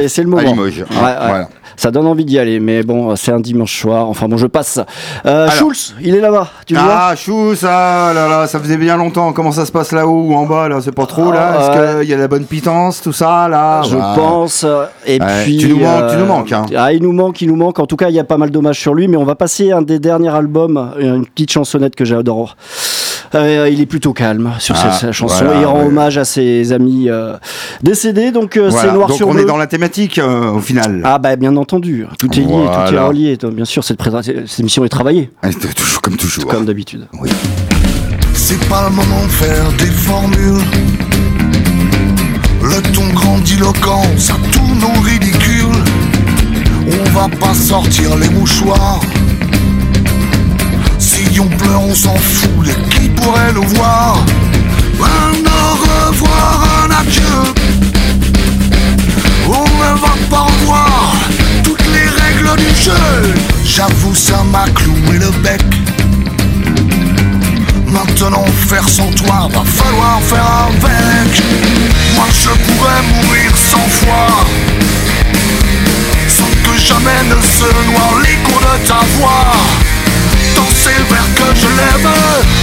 c'est 0.09 0.23
le 0.23 0.29
à. 0.29 0.43
Limoges. 0.43 0.81
Ouais, 0.91 0.97
ouais. 0.97 1.15
Voilà. 1.27 1.49
Ça 1.77 1.91
donne 1.91 2.07
envie 2.07 2.25
d'y 2.25 2.39
aller, 2.39 2.61
mais 2.61 2.83
bon, 2.83 3.15
c'est 3.17 3.33
un 3.33 3.41
dimanche 3.41 3.81
soir. 3.81 4.09
Enfin 4.09 4.29
bon, 4.29 4.37
je 4.37 4.47
passe. 4.47 4.79
Euh, 5.27 5.45
Alors. 5.45 5.53
Schulz, 5.55 5.95
il 6.01 6.15
est 6.15 6.21
là-bas. 6.21 6.49
Tu 6.67 6.75
le 6.75 6.81
vois 6.81 6.93
Ah, 7.11 7.17
chou, 7.17 7.55
ça, 7.55 8.13
là, 8.15 8.29
là, 8.29 8.47
ça 8.47 8.59
faisait 8.61 8.77
bien 8.77 8.97
longtemps. 8.97 9.33
Comment 9.33 9.53
ça 9.53 9.65
se 9.67 9.73
passe 9.73 9.93
là-haut 9.93 10.27
ou 10.29 10.35
en 10.35 10.47
bas, 10.47 10.69
là? 10.69 10.79
C'est 10.83 10.93
pas 10.95 11.07
trop, 11.07 11.33
là? 11.33 11.55
Ah, 11.55 11.61
Est-ce 11.61 12.01
qu'il 12.01 12.11
y 12.11 12.15
a 12.15 12.17
la 12.19 12.29
bonne 12.29 12.45
pitance, 12.45 13.01
tout 13.03 13.13
ça, 13.13 13.49
là? 13.49 13.83
Je 13.83 13.97
Ouais. 13.97 14.03
pense. 14.15 14.67
Et 15.07 15.21
Ouais, 15.21 15.43
puis. 15.45 15.59
tu 15.59 15.69
nous 15.69 15.81
manques, 15.81 16.11
tu 16.11 16.17
nous 16.17 16.27
manques, 16.27 16.53
hein. 16.53 16.67
Ah, 16.77 16.93
il 16.93 17.03
nous 17.03 17.13
manque, 17.13 17.41
il 17.43 17.49
nous 17.49 17.57
manque. 17.57 17.79
En 17.79 17.87
tout 17.87 17.97
cas, 17.97 18.09
il 18.09 18.15
y 18.15 18.21
a 18.21 18.25
pas 18.25 18.37
mal 18.39 18.51
d'hommages 18.51 18.79
sur 18.81 18.95
lui, 18.95 19.09
mais 19.09 19.17
on 19.17 19.25
va 19.25 19.35
passer 19.35 19.73
un 19.73 19.83
des 19.83 19.99
derniers 19.99 20.29
albums, 20.35 20.93
une 20.99 21.27
petite 21.27 21.53
chansonnette 21.53 21.95
que 21.97 22.05
j'adore. 22.05 22.57
Euh, 23.35 23.69
il 23.73 23.81
est 23.81 23.87
plutôt 23.87 24.13
calme 24.13 24.53
sur 24.59 24.75
Ah, 24.79 24.93
cette, 24.93 25.13
chanson. 25.13 25.43
voilà, 25.45 25.61
il 25.61 25.65
rend 25.65 25.81
ouais. 25.81 25.87
hommage 25.87 26.19
à 26.19 26.25
ses 26.25 26.73
amis 26.73 27.09
euh, 27.09 27.35
décédés, 27.83 28.31
donc 28.31 28.57
euh, 28.57 28.69
Voilà. 28.69 28.89
c'est 28.91 28.95
noir 28.95 29.09
Donc 29.09 29.17
sur 29.17 29.29
on 29.29 29.33
bleu. 29.33 29.43
est 29.43 29.47
dans 29.47 29.57
la 29.57 29.67
thématique 29.67 30.19
euh, 30.19 30.51
au 30.51 30.61
final. 30.61 31.01
Ah 31.05 31.19
bah 31.19 31.35
bien 31.37 31.57
entendu, 31.57 32.07
tout 32.19 32.31
est 32.35 32.37
lié, 32.41 32.45
tout 32.47 32.53
est 32.53 32.65
Voilà. 32.67 33.07
relié. 33.07 33.37
Donc, 33.39 33.55
Bien 33.55 33.65
sûr, 33.65 33.85
cette, 33.85 33.99
émission 34.59 34.85
est 34.85 34.89
travaillée, 34.91 35.31
Ah, 35.43 35.49
toujours 35.75 36.03
comme 36.03 36.17
toujours. 36.17 36.47
comme 36.47 36.67
d'habitude. 36.67 37.07
C'est 38.35 38.63
pas 38.69 38.85
le 38.89 38.95
moment 38.95 39.23
de 39.25 39.31
faire 39.31 39.73
des 39.79 39.87
formules. 39.87 40.63
Le 42.63 42.81
ton 42.93 43.09
grandiloquent, 43.15 44.03
ça 44.19 44.35
tourne 44.53 44.83
au 44.85 45.01
ridicule. 45.01 45.75
On 46.87 47.11
va 47.11 47.29
pas 47.41 47.55
sortir 47.55 48.17
les 48.17 48.29
mouchoirs. 48.29 49.01
On 51.41 51.49
pleure, 51.49 51.83
on 51.83 51.95
s'en 51.95 52.15
fout, 52.15 52.69
et 52.69 52.91
qui 52.91 53.09
pourrait 53.09 53.53
nous 53.53 53.67
voir 53.75 54.19
Un 55.01 55.33
au 55.33 56.11
revoir, 56.11 56.69
un 56.85 56.91
adieu. 57.01 57.23
On 59.49 59.65
ne 59.65 59.99
va 59.99 60.15
pas 60.31 60.43
revoir 60.43 61.15
toutes 61.65 61.85
les 61.87 62.09
règles 62.09 62.57
du 62.59 62.83
jeu. 62.83 63.35
J'avoue, 63.65 64.15
ça 64.15 64.45
m'a 64.53 64.67
cloué 64.75 65.19
le 65.19 65.31
bec. 65.43 65.63
Maintenant 67.89 68.45
faire 68.69 68.89
sans 68.89 69.11
toi, 69.11 69.49
va 69.53 69.65
falloir 69.65 70.21
faire 70.23 70.69
avec 70.69 71.43
Moi 72.15 72.27
je 72.33 72.49
pourrais 72.49 73.03
mourir 73.03 73.57
cent 73.57 73.89
fois 73.89 74.45
Sans 76.29 76.45
que 76.63 76.79
jamais 76.79 77.23
ne 77.29 77.41
se 77.43 77.65
noie 77.91 78.23
l'écho 78.23 78.61
de 78.61 78.87
ta 78.87 79.01
voix 79.19 79.92
Danser 80.83 80.99
le 80.99 81.05
verre 81.15 81.35
que 81.37 81.49
je 81.61 81.67
lève 81.67 82.09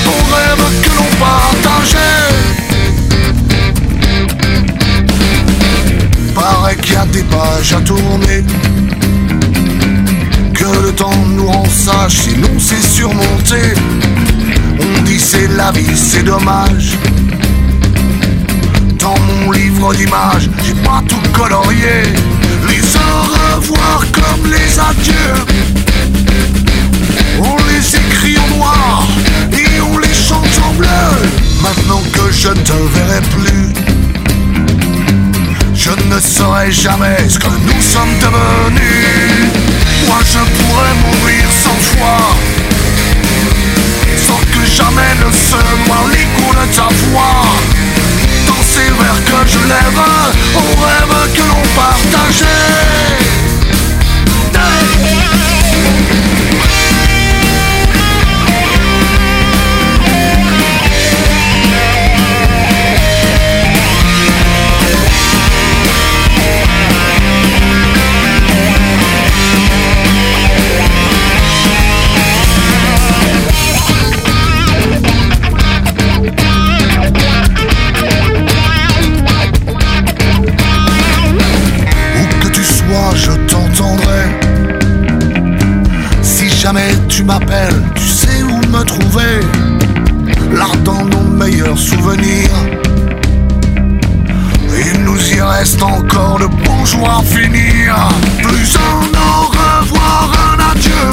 Ton 0.03 0.19
rêve 0.35 0.63
que 0.81 0.91
l'on 0.97 1.09
partageait 1.19 2.29
Paraît 6.35 6.75
qu'il 6.77 6.93
y 6.93 6.97
a 6.97 7.05
des 7.05 7.23
pages 7.23 7.73
à 7.73 7.81
tourner 7.81 8.43
Que 10.53 10.83
le 10.83 10.91
temps 10.91 11.25
nous 11.27 11.47
rend 11.47 11.65
sages 11.69 12.17
Sinon 12.17 12.49
c'est 12.57 12.81
surmonté 12.81 13.73
on 14.81 15.01
dit 15.01 15.19
c'est 15.19 15.47
la 15.57 15.71
vie, 15.71 15.95
c'est 15.95 16.23
dommage. 16.23 16.97
Dans 18.97 19.19
mon 19.19 19.51
livre 19.51 19.93
d'images, 19.93 20.49
j'ai 20.63 20.73
pas 20.75 21.03
tout 21.07 21.19
colorié. 21.33 22.03
Les 22.69 22.95
au 22.95 23.57
revoir 23.57 24.05
comme 24.13 24.49
les 24.49 24.79
adieux. 24.79 25.88
On 27.39 27.55
les 27.67 27.95
écrit 27.95 28.37
en 28.37 28.55
noir 28.55 29.07
et 29.53 29.81
on 29.81 29.97
les 29.97 30.13
chante 30.13 30.59
en 30.63 30.73
bleu. 30.73 30.87
Maintenant 31.61 32.01
que 32.13 32.31
je 32.31 32.49
ne 32.49 32.53
te 32.53 32.73
verrai 32.73 33.21
plus, 33.35 33.73
je 35.73 35.91
ne 35.91 36.19
saurai 36.19 36.71
jamais 36.71 37.17
ce 37.27 37.39
que 37.39 37.47
nous 37.47 37.81
sommes 37.81 38.15
devenus. 38.19 39.49
Moi 40.07 40.19
je 40.23 40.39
pourrais 40.39 40.93
mourir 41.03 41.45
cent 41.51 41.79
fois 41.91 42.35
sans 44.29 44.41
que 44.53 44.65
jamais 44.65 45.13
ne 45.23 45.31
se 45.31 45.55
noie 45.85 46.03
l'écho 46.11 46.53
de 46.53 46.65
ta 46.75 46.87
voix 47.09 47.45
Dans 48.47 48.63
ces 48.63 48.89
vers 49.01 49.23
que 49.25 49.49
je 49.49 49.59
lève 49.67 50.03
Au 50.55 50.81
rêve 50.83 51.33
que 51.33 51.41
l'on 51.41 51.63
partageait 51.75 53.58
sais 88.79 88.85
où 88.85 88.85
me 88.85 88.85
trouver. 88.85 89.39
L'ardent 90.51 91.05
nos 91.05 91.23
meilleurs 91.23 91.77
souvenirs. 91.77 92.49
Il 94.93 95.03
nous 95.03 95.33
y 95.33 95.41
reste 95.41 95.81
encore 95.81 96.39
de 96.39 96.45
bons 96.45 96.85
jours 96.85 97.09
à 97.09 97.23
finir. 97.23 97.95
Plus 98.41 98.75
un 98.75 99.17
au 99.17 99.47
revoir, 99.47 100.31
un 100.51 100.71
adieu. 100.71 101.07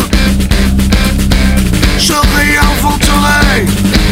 Je 1.98 2.12
réinventerai 2.12 3.66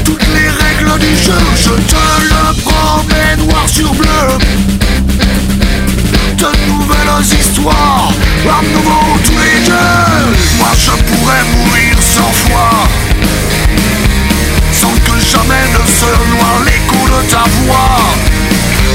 toutes 0.04 0.26
les 0.34 0.48
règles 0.48 0.98
du 0.98 1.16
jeu. 1.16 1.40
Je 1.56 1.70
te 1.70 2.04
le 2.22 2.62
promets 2.62 3.36
noir 3.46 3.68
sur 3.68 3.92
bleu 3.94 4.38
de 6.36 6.68
nouvelles 6.68 7.38
histoires, 7.40 8.12
à 8.44 8.62
nouveau 8.62 9.18
tous 9.24 9.38
les 9.38 9.66
deux. 9.66 10.58
Moi 10.58 10.72
je 10.76 10.90
pourrais 10.90 11.44
mourir 11.54 12.03
sans 14.72 14.94
que 15.06 15.18
jamais 15.20 15.66
ne 15.72 15.82
se 15.86 16.10
noie 16.30 16.56
l'écho 16.64 17.02
de 17.08 17.20
ta 17.28 17.44
voix. 17.58 17.98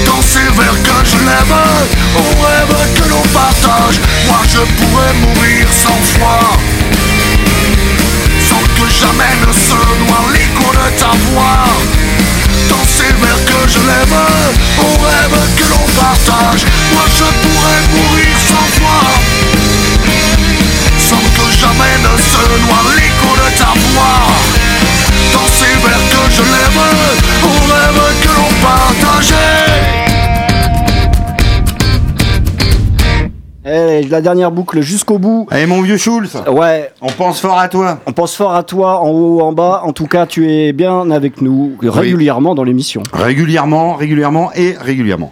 Dans 0.05 0.21
ces 0.21 0.47
vers 0.57 0.77
que 0.83 0.97
je 1.05 1.17
lève, 1.25 1.55
au 2.15 2.27
rêve 2.43 2.75
que 2.95 3.09
l'on 3.09 3.21
partage, 3.33 3.99
moi 4.27 4.41
je 4.47 4.59
pourrais 4.59 5.13
mourir 5.13 5.67
cent 5.71 6.01
fois, 6.13 6.57
sans 8.47 8.63
que 8.75 8.89
jamais 8.89 9.35
ne 9.45 9.51
se 9.51 9.79
noie 10.03 10.25
l'écho 10.33 10.71
de 10.71 10.87
ta 10.99 11.11
voix. 11.31 11.65
Dans 12.69 12.85
ces 12.85 13.11
vers 13.21 13.43
que 13.45 13.61
je 13.67 13.79
lève, 13.79 14.17
au 14.79 14.91
rêve 15.03 15.39
que 15.57 15.65
l'on 15.71 15.87
partage, 16.01 16.65
moi 16.93 17.05
je 17.07 17.25
pourrais 17.41 17.81
mourir 17.95 18.35
cent 18.47 18.69
fois, 18.79 19.03
se 22.31 22.43
noie 22.65 22.83
l'écho 22.95 23.31
de 23.35 23.47
ta 23.57 23.71
voix. 23.93 24.19
Dans 25.33 25.47
ces 25.47 25.73
vers 25.83 26.03
que 26.11 26.21
je 26.35 26.41
lève, 26.41 26.79
au 27.43 27.55
rêve 27.71 28.01
que 28.23 28.27
l'on 28.37 28.51
partageait. 28.65 29.35
Eh, 33.65 34.03
la 34.07 34.21
dernière 34.21 34.51
boucle 34.51 34.81
jusqu'au 34.81 35.19
bout. 35.19 35.47
Allez, 35.51 35.65
mon 35.67 35.81
vieux 35.81 35.97
Schulz, 35.97 36.31
Ouais, 36.51 36.91
on 37.01 37.09
pense 37.11 37.39
fort 37.41 37.59
à 37.59 37.67
toi. 37.67 37.99
on 38.07 38.13
pense 38.13 38.35
fort 38.35 38.55
à 38.55 38.63
toi, 38.63 38.99
en 39.01 39.09
haut, 39.09 39.41
en 39.41 39.51
bas. 39.51 39.81
En 39.85 39.91
tout 39.93 40.07
cas, 40.07 40.25
tu 40.25 40.49
es 40.51 40.71
bien 40.73 41.11
avec 41.11 41.41
nous 41.41 41.73
régulièrement 41.81 42.55
dans 42.55 42.63
l'émission. 42.63 43.03
Régulièrement, 43.13 43.93
régulièrement 43.95 44.51
et 44.55 44.75
régulièrement. 44.79 45.31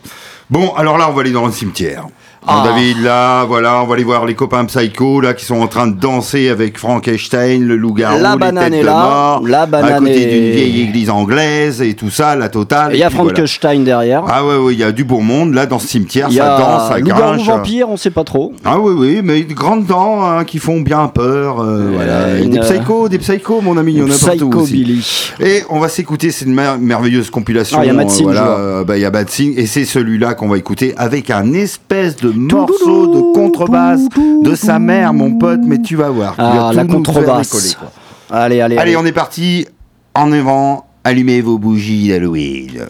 Bon, 0.50 0.72
alors 0.76 0.98
là, 0.98 1.08
on 1.10 1.14
va 1.14 1.22
aller 1.22 1.32
dans 1.32 1.46
le 1.46 1.52
cimetière. 1.52 2.06
Ah. 2.50 2.64
David, 2.66 3.02
là, 3.04 3.44
voilà, 3.46 3.82
on 3.84 3.88
va 3.88 3.96
aller 3.96 4.04
voir 4.04 4.26
les 4.26 4.34
copains 4.34 4.64
Psycho, 4.66 5.22
là, 5.22 5.34
qui 5.34 5.44
sont 5.46 5.60
en 5.60 5.68
train 5.68 5.88
de 5.88 5.96
danser 6.00 6.50
avec 6.50 6.78
Frankenstein, 6.78 7.64
le 7.66 7.76
loup-garou, 7.76 8.22
La 8.22 8.34
les 8.34 8.38
banane 8.40 8.64
têtes 8.66 8.74
est 8.76 8.82
de 8.82 8.86
là, 8.86 8.94
mort, 8.94 9.42
la 9.48 9.62
à 9.62 9.66
banane 9.66 10.00
côté 10.00 10.22
est- 10.22 10.26
d'une 10.34 10.52
vieille 10.52 10.82
église 10.84 11.10
anglaise 11.10 11.82
et 11.82 11.94
tout 11.94 12.10
ça, 12.10 12.36
la 12.36 12.50
totale. 12.50 12.92
Il 12.94 13.00
y 13.00 13.04
a 13.04 13.10
voilà. 13.10 13.26
Frankenstein 13.34 13.84
derrière. 13.84 14.24
Ah 14.28 14.46
ouais, 14.46 14.56
ouais, 14.58 14.74
il 14.74 14.80
y 14.80 14.84
a 14.84 14.92
du 14.92 15.04
beau 15.04 15.20
monde, 15.20 15.54
là, 15.54 15.66
dans 15.66 15.80
ce 15.80 15.88
cimetière, 15.88 16.28
Il 16.30 16.36
y 16.36 16.38
ça 16.38 16.58
danse, 16.58 16.92
a 16.92 16.94
ça 16.94 17.02
grinche. 17.02 17.46
vampire, 17.46 17.90
on 17.90 17.98
sait 17.98 18.12
pas 18.12 18.24
trop. 18.24 18.54
Ah 18.64 18.80
oui, 18.80 18.94
oui, 18.98 19.22
mais 19.24 19.42
de 19.44 19.54
grandes 19.54 19.86
dents 19.86 20.24
hein, 20.24 20.44
qui 20.46 20.60
font 20.60 20.80
bien 20.82 21.08
peur. 21.08 21.60
euh, 21.62 21.92
voilà. 21.94 22.38
Et 22.40 22.44
une, 22.44 22.52
des 22.52 22.60
euh, 22.60 22.62
psychos, 22.62 23.10
des 23.10 23.18
psychos, 23.20 23.62
mon 23.62 23.78
ami, 23.78 23.94
il 23.94 23.98
y 24.00 24.02
en 24.04 24.06
a 24.06 24.18
partout 24.26 24.52
aussi. 24.60 24.72
Billy. 24.74 25.32
Et 25.40 25.64
on 25.70 25.80
va 25.80 25.90
s'écouter 25.90 26.32
cette 26.32 26.48
mer- 26.48 26.78
merveilleuse 26.80 27.30
compilation. 27.30 27.78
Ah, 27.80 27.84
il 27.84 27.88
y 27.88 27.90
a 27.90 27.94
Mad 27.94 28.08
euh, 28.08 28.24
voilà, 28.24 28.48
euh, 28.58 28.84
bah, 28.84 28.94
a 28.94 29.12
et 29.58 29.66
c'est 29.66 29.86
celui-là 29.86 30.34
qu'on 30.36 30.48
va 30.48 30.58
écouter 30.58 30.94
avec 30.98 31.30
un 31.32 31.54
espèce 31.54 32.16
de 32.18 32.30
morceau 32.38 33.08
de 33.08 33.34
contrebasse 33.34 34.02
de 34.44 34.56
sa 34.56 34.80
mère, 34.80 35.14
mon 35.14 35.38
pote, 35.38 35.62
mais 35.64 35.82
tu 35.82 35.96
vas 35.96 36.10
voir. 36.10 36.36
Ah, 36.38 36.70
tout 36.72 36.78
la 36.78 36.84
décoller, 36.84 37.04
contrebasse. 37.04 37.76
quoi. 37.76 37.92
Allez, 38.30 38.62
allez, 38.62 38.78
Allez, 38.78 38.96
on 38.98 39.06
est 39.06 39.12
parti 39.12 39.66
en 40.14 40.32
avant. 40.32 40.86
Allumez 41.04 41.42
vos 41.42 41.58
bougies 41.58 42.10
d'Halloween. 42.10 42.88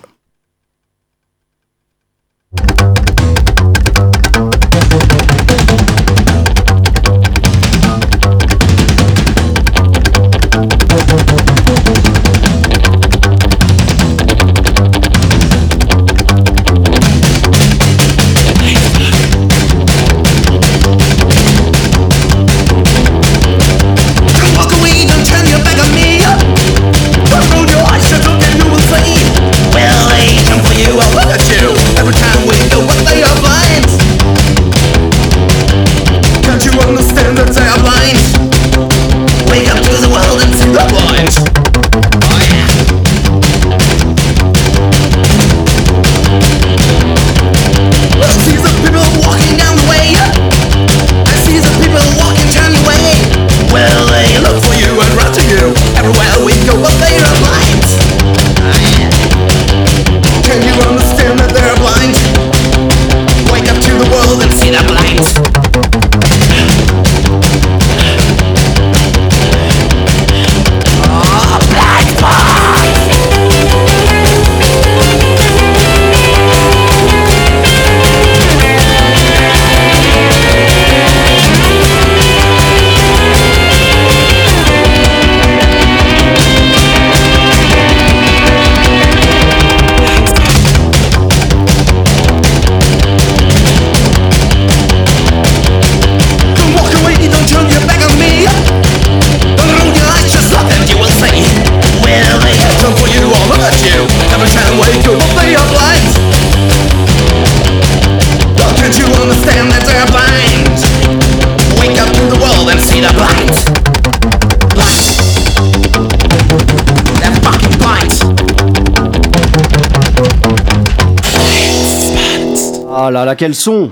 Là 123.26 123.36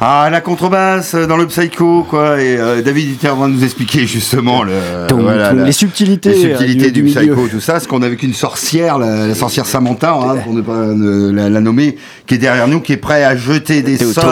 Ah, 0.02 0.30
la 0.32 0.42
contrebasse 0.42 1.14
euh, 1.16 1.26
dans 1.28 1.38
le 1.38 1.48
psycho, 1.48 2.06
quoi. 2.10 2.42
Et 2.42 2.58
euh, 2.58 2.82
David 2.82 3.14
était 3.14 3.30
en 3.30 3.36
train 3.38 3.50
de 3.50 3.54
nous 3.54 3.64
expliquer 3.64 4.06
justement 4.08 4.64
le, 4.64 4.74
Tom, 5.08 5.22
voilà, 5.22 5.50
tom, 5.50 5.60
la- 5.60 5.66
les 5.66 5.72
subtilités, 5.72 6.30
les 6.30 6.36
subtilités 6.42 6.88
euh, 6.88 6.92
du, 6.92 7.04
psycho, 7.04 7.48
tout 7.50 7.60
ça. 7.60 7.80
Ce 7.80 7.88
qu'on 7.88 8.02
a 8.02 8.06
avec 8.06 8.24
une 8.24 8.34
sorcière, 8.34 8.98
la, 8.98 9.28
la 9.28 9.36
sorcière 9.36 9.66
Samantha, 9.66 10.14
hein, 10.14 10.36
pour 10.44 10.54
ne 10.54 10.62
pas 10.62 10.86
la, 10.86 11.50
la 11.50 11.60
nommer, 11.62 11.96
qui 12.26 12.36
est 12.36 12.38
derrière 12.38 12.68
nous, 12.68 12.80
qui 12.82 12.94
est 12.94 12.98
prêt 12.98 13.24
à 13.24 13.36
jeter 13.36 13.82
des 13.82 13.98
sorts. 13.98 14.24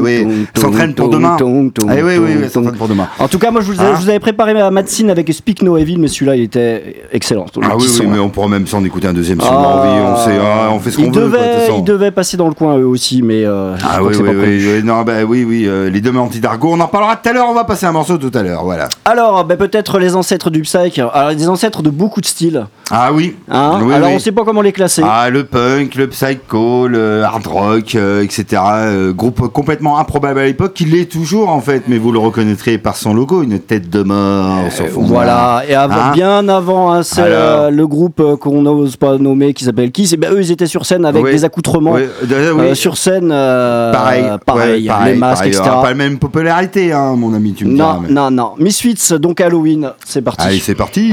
oui, 0.00 0.26
tom, 0.54 0.62
s'entraîne 0.64 0.94
pour 0.94 1.08
demain. 1.08 1.36
Ah, 1.38 1.44
oui, 1.44 2.16
oui, 2.18 2.34
tom, 2.42 2.48
s'entraîne 2.50 2.76
pour 2.78 2.88
demain. 2.88 3.08
En 3.18 3.28
tout 3.28 3.38
cas, 3.38 3.50
moi, 3.50 3.60
je 3.60 3.72
vous, 3.72 3.80
Hein 3.80 3.94
je 3.96 4.02
vous 4.02 4.08
avais 4.08 4.20
préparé 4.20 4.54
ma 4.54 4.70
Madsen 4.70 5.10
avec 5.10 5.32
Speak 5.32 5.62
No 5.62 5.76
Evil, 5.76 5.98
mais 5.98 6.08
celui-là, 6.08 6.36
il 6.36 6.42
était 6.42 6.96
excellent. 7.12 7.46
Le 7.56 7.62
Ah 7.64 7.76
oui, 7.76 7.86
oui, 8.00 8.06
mais 8.06 8.16
là. 8.16 8.22
on 8.22 8.28
pourra 8.28 8.48
même 8.48 8.66
s'en 8.66 8.84
écouter 8.84 9.08
un 9.08 9.12
deuxième 9.12 9.40
si 9.40 9.46
on 9.46 9.50
a 9.50 9.54
Ah. 9.54 9.76
envie. 9.76 10.00
On, 10.22 10.24
sait, 10.24 10.38
ah, 10.40 10.68
on 10.72 10.78
fait 10.78 10.90
ce 10.90 10.96
qu'on 10.98 11.10
veut. 11.10 11.30
ils 11.78 11.84
devaient 11.84 12.10
passer 12.10 12.36
dans 12.36 12.48
le 12.48 12.54
coin 12.54 12.76
eux 12.78 12.86
aussi, 12.86 13.22
mais 13.22 13.44
euh, 13.44 13.74
Ah 13.82 14.02
oui, 14.02 14.14
oui, 14.18 14.82
non, 14.84 15.02
bah 15.02 15.24
oui, 15.26 15.44
oui, 15.44 15.64
euh, 15.66 15.90
les 15.90 16.00
deux 16.00 16.14
anti-dargo, 16.16 16.68
on 16.72 16.80
en 16.80 16.88
parlera 16.88 17.16
tout 17.16 17.28
à 17.28 17.32
l'heure, 17.32 17.46
on 17.48 17.54
va 17.54 17.64
passer 17.64 17.86
un 17.86 17.92
morceau 17.92 18.18
tout 18.18 18.30
à 18.34 18.42
l'heure, 18.42 18.64
voilà. 18.64 18.88
Alors, 19.04 19.44
ben, 19.44 19.56
peut-être 19.56 19.98
les 19.98 20.14
ancêtres 20.14 20.50
du 20.50 20.62
psych. 20.62 20.98
Alors, 20.98 21.34
des 21.34 21.48
ancêtres 21.48 21.82
de 21.82 21.90
beaucoup 21.90 22.20
de 22.20 22.26
styles. 22.26 22.66
Ah 22.90 23.10
oui. 23.12 23.36
Hein 23.50 23.80
Oui, 23.82 23.94
Alors, 23.94 24.08
oui. 24.08 24.14
on 24.16 24.18
sait 24.18 24.32
pas 24.32 24.44
comment 24.44 24.60
les 24.60 24.72
classer. 24.72 25.02
Ah, 25.04 25.30
le 25.30 25.44
punk, 25.44 25.94
le 25.94 26.08
psycho, 26.08 26.88
le 26.88 27.22
hard 27.22 27.46
rock, 27.46 27.94
euh, 27.94 28.22
etc. 28.22 28.60
euh, 28.66 29.12
groupe 29.12 29.48
complètement 29.48 29.98
improbable 29.98 30.40
à 30.40 30.44
l'époque, 30.44 30.74
qui 30.74 30.84
l'est 30.84 31.10
toujours 31.10 31.48
en 31.48 31.60
fait, 31.60 31.84
mais 31.88 31.96
vous 31.96 32.12
le 32.12 32.18
reconnaîtrez 32.18 32.76
par 32.78 32.96
son 32.96 33.14
logo, 33.14 33.42
une 33.42 33.58
tête 33.60 33.88
de 33.88 34.02
mort 34.02 34.70
sur 34.70 34.88
fond 34.88 35.00
noir. 35.02 35.12
Voilà, 35.12 35.62
et 35.68 35.74
avant, 35.74 35.94
Hein 35.94 36.12
bien 36.12 36.48
avant 36.48 36.92
hein, 36.92 37.02
c'est, 37.02 37.22
Alors 37.22 37.60
euh, 37.62 37.70
le 37.70 37.86
groupe 37.86 38.20
euh, 38.20 38.36
qu'on 38.36 38.62
n'ose 38.62 38.96
pas 38.96 39.16
nommer 39.16 39.54
qui 39.54 39.64
s'appelle 39.64 39.90
Kiss, 39.90 40.12
et 40.12 40.16
ben, 40.16 40.32
eux 40.32 40.40
ils 40.42 40.50
étaient 40.50 40.66
sur 40.66 40.84
scène 40.84 41.04
avec 41.06 41.24
Oui. 41.24 41.30
des 41.30 41.44
accoutrements. 41.44 41.96
Euh. 41.96 42.06
Euh, 42.30 42.74
sur 42.74 42.98
scène, 42.98 43.30
euh, 43.32 43.92
pareil, 43.92 44.24
pareil, 44.44 44.86
pareil, 44.86 45.14
les 45.14 45.18
masques, 45.18 45.36
pareil. 45.38 45.50
etc. 45.52 45.62
Alors, 45.64 45.82
pas 45.82 45.88
la 45.90 45.94
même 45.94 46.18
popularité, 46.18 46.92
hein, 46.92 47.14
mon 47.16 47.32
ami, 47.32 47.52
tu 47.54 47.64
me 47.64 47.74
diras. 47.74 47.94
Non, 47.94 48.00
mais- 48.02 48.12
non, 48.12 48.30
non. 48.30 48.52
Misfits, 48.58 49.14
donc 49.18 49.40
Halloween, 49.40 49.92
c'est 50.04 50.22
parti. 50.22 50.46
Allez, 50.46 50.58
c'est 50.58 50.74
parti. 50.74 51.12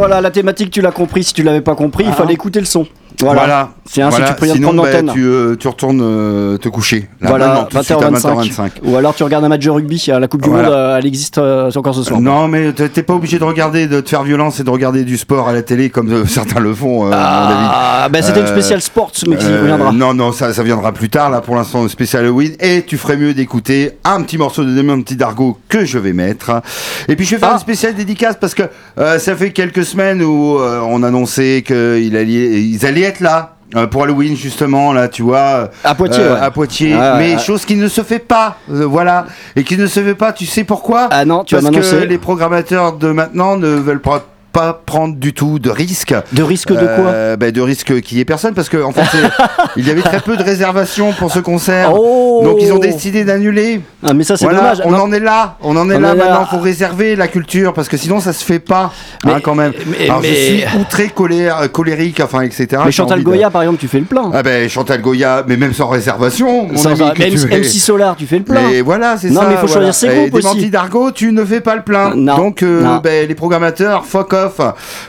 Voilà, 0.00 0.22
la 0.22 0.30
thématique, 0.30 0.70
tu 0.70 0.80
l'as 0.80 0.92
compris. 0.92 1.22
Si 1.24 1.34
tu 1.34 1.42
l'avais 1.42 1.60
pas 1.60 1.74
compris, 1.74 2.04
il 2.04 2.10
Ah. 2.10 2.14
fallait 2.14 2.32
écouter 2.32 2.58
le 2.58 2.64
son. 2.64 2.86
Voilà. 3.20 3.40
Voilà. 3.40 3.70
Tiens, 3.90 4.08
Voilà. 4.08 4.26
si 4.28 4.34
tu 4.34 4.48
Sinon, 4.52 4.68
prendre 4.74 4.82
bah, 4.84 5.12
tu, 5.12 5.24
euh, 5.24 5.56
tu 5.56 5.66
retournes 5.66 6.00
euh, 6.02 6.56
te 6.58 6.68
coucher. 6.68 7.08
Là, 7.20 7.28
Voilà, 7.30 7.46
maintenant, 7.48 7.64
tout 7.64 7.78
de 7.78 7.82
suite 7.82 7.96
à 8.02 8.10
20h25. 8.10 8.50
20h25. 8.52 8.70
Ou 8.84 8.96
alors 8.96 9.14
tu 9.14 9.24
regardes 9.24 9.44
un 9.44 9.48
match 9.48 9.64
de 9.64 9.70
rugby, 9.70 10.04
la 10.08 10.28
Coupe 10.28 10.42
du 10.42 10.48
Voilà. 10.48 10.68
Monde, 10.68 10.76
euh, 10.76 10.98
elle 10.98 11.06
existe 11.06 11.38
euh, 11.38 11.70
encore 11.74 11.94
ce 11.94 12.04
soir. 12.04 12.20
Non, 12.20 12.46
mais 12.46 12.72
t'es 12.72 13.02
pas 13.02 13.14
obligé 13.14 13.38
de 13.40 13.44
regarder, 13.44 13.88
de 13.88 14.00
te 14.00 14.08
faire 14.08 14.22
violence 14.22 14.60
et 14.60 14.64
de 14.64 14.70
regarder 14.70 15.02
du 15.04 15.16
sport 15.18 15.48
à 15.48 15.52
la 15.52 15.62
télé 15.62 15.90
comme 15.90 16.10
euh, 16.12 16.24
certains 16.28 16.60
le 16.60 16.72
font, 16.72 17.06
euh. 17.06 17.10
Ah, 17.12 18.08
bah 18.10 18.22
c'était 18.22 18.40
une 18.40 18.46
Euh, 18.46 18.52
spéciale 18.52 18.80
sports, 18.80 19.12
mais 19.26 19.36
qui 19.36 19.44
Euh, 19.46 19.60
reviendra. 19.62 19.92
Non, 19.92 20.14
non, 20.14 20.30
ça, 20.32 20.52
ça 20.54 20.62
viendra 20.62 20.92
plus 20.92 21.08
tard. 21.08 21.30
Là, 21.30 21.40
pour 21.40 21.56
l'instant, 21.56 21.86
spécial 21.88 22.22
Halloween. 22.24 22.52
Et 22.60 22.82
tu 22.86 22.96
ferais 22.96 23.16
mieux 23.16 23.34
d'écouter 23.34 23.90
un 24.04 24.22
petit 24.22 24.38
morceau 24.38 24.64
de 24.64 24.70
Demain, 24.72 24.94
un 24.94 25.02
petit 25.02 25.16
d'argot 25.16 25.58
que 25.68 25.84
je 25.84 25.98
vais 25.98 26.12
mettre. 26.12 26.62
Et 27.08 27.16
puis, 27.16 27.24
je 27.26 27.32
vais 27.32 27.38
faire 27.40 27.50
Ah. 27.50 27.54
une 27.54 27.58
spéciale 27.60 27.94
dédicace 27.94 28.36
parce 28.40 28.54
que 28.54 28.62
euh, 28.98 29.18
ça 29.18 29.34
fait 29.34 29.50
quelques 29.50 29.84
semaines 29.84 30.22
où 30.22 30.58
euh, 30.58 30.80
on 30.86 31.02
annonçait 31.02 31.62
qu'ils 31.66 32.16
allaient, 32.16 33.09
là. 33.18 33.56
euh, 33.76 33.86
pour 33.86 34.02
Halloween 34.04 34.36
justement 34.36 34.92
là 34.92 35.08
tu 35.08 35.22
vois. 35.22 35.70
À 35.84 35.94
Poitiers, 35.94 36.22
euh, 36.22 36.34
ouais. 36.34 36.40
à 36.40 36.50
Poitiers. 36.50 36.96
Mais 37.18 37.38
chose 37.38 37.64
qui 37.64 37.76
ne 37.76 37.88
se 37.88 38.02
fait 38.02 38.18
pas 38.18 38.56
euh, 38.70 38.84
voilà. 38.86 39.26
Et 39.56 39.64
qui 39.64 39.76
ne 39.76 39.86
se 39.86 40.00
fait 40.00 40.14
pas 40.14 40.32
tu 40.32 40.46
sais 40.46 40.64
pourquoi? 40.64 41.08
Ah 41.10 41.24
non, 41.24 41.44
tu 41.44 41.56
vas 41.56 41.70
parce 41.70 41.90
que 41.90 41.96
les 41.96 42.18
programmateurs 42.18 42.94
de 42.94 43.10
maintenant 43.12 43.56
ne 43.56 43.68
veulent 43.68 44.00
pas 44.00 44.24
pas 44.52 44.72
prendre 44.84 45.16
du 45.16 45.32
tout 45.32 45.58
de 45.58 45.70
risques 45.70 46.14
De 46.32 46.42
risque 46.42 46.70
de 46.70 46.74
quoi 46.76 46.86
euh, 47.10 47.36
ben, 47.36 47.50
De 47.52 47.60
risque 47.60 48.00
qu'il 48.02 48.18
y 48.18 48.20
ait 48.20 48.24
personne, 48.24 48.54
parce 48.54 48.68
qu'en 48.68 48.88
en 48.88 48.92
fait, 48.92 49.02
il 49.76 49.86
y 49.86 49.90
avait 49.90 50.02
très 50.02 50.20
peu 50.20 50.36
de 50.36 50.42
réservations 50.42 51.12
pour 51.12 51.30
ce 51.32 51.38
concert. 51.38 51.92
Oh 51.94 52.40
Donc 52.44 52.58
ils 52.60 52.72
ont 52.72 52.78
décidé 52.78 53.24
d'annuler. 53.24 53.80
Ah, 54.04 54.12
mais 54.14 54.24
ça 54.24 54.36
c'est 54.36 54.44
Voilà, 54.44 54.60
dommage. 54.60 54.82
on 54.84 54.90
Non, 54.90 55.02
en 55.02 55.12
est 55.12 55.20
là, 55.20 55.56
on 55.62 55.76
en 55.76 55.88
est 55.90 55.96
On 55.96 56.00
là 56.00 56.12
est 56.12 56.16
maintenant. 56.16 56.46
Faut 56.46 56.58
réserver 56.58 57.16
la 57.16 57.28
culture 57.28 57.72
parce 57.74 57.88
que 57.88 57.96
sinon 57.96 58.20
ça 58.20 58.32
se 58.32 58.44
fait 58.44 58.58
pas, 58.58 58.92
hein, 59.24 59.32
Mais- 59.36 59.40
quand 59.40 59.54
même. 59.54 59.72
mais- 59.86 60.08
Alors 60.08 60.22
je 60.22 60.32
suis 60.34 60.64
outré 60.80 61.08
colère, 61.08 61.70
colérique, 61.72 62.20
enfin 62.20 62.40
etc. 62.42 62.82
mais 62.84 62.90
Chantal 62.92 63.20
de- 63.20 63.24
Goya 63.24 63.50
par 63.50 63.62
exemple, 63.62 63.78
tu 63.80 63.88
fais 63.88 63.98
le 64.00 64.04
plein. 64.06 64.30
Ah 64.34 64.42
ben 64.42 64.68
Chantal 64.68 65.00
Goya, 65.00 65.44
mais 65.46 65.56
même 65.56 65.72
sans 65.74 65.88
réservation, 65.88 66.66
mon 66.68 66.76
Sans- 66.76 66.90
ami, 67.00 67.12
que 67.14 67.18
même 67.22 67.34
tu. 67.34 67.46
MC 67.54 67.78
Solar, 67.78 68.16
tu 68.16 68.26
fais 68.26 68.38
le 68.38 68.44
plein. 68.44 68.62
Mais 68.70 68.80
voilà, 68.80 69.16
c'est 69.16 69.30
Non, 69.30 69.42
ça. 69.42 69.46
mais 69.48 69.54
faut 69.56 69.66
voilà. 69.66 69.72
choisir 69.92 69.94
ses 69.94 70.08
groupes 70.08 70.34
aussi. 70.34 70.70
d'argot, 70.70 71.10
tu 71.12 71.30
ne 71.32 71.44
fais 71.44 71.60
pas 71.60 71.76
le 71.76 71.82
plein. 71.82 72.14
Non, 72.16 72.36
Donc, 72.36 72.62
euh, 72.62 72.82
non. 72.82 72.96
ben, 73.02 73.28
les 73.28 73.34
programmateurs, 73.34 74.04
fuck 74.06 74.32
off. 74.32 74.39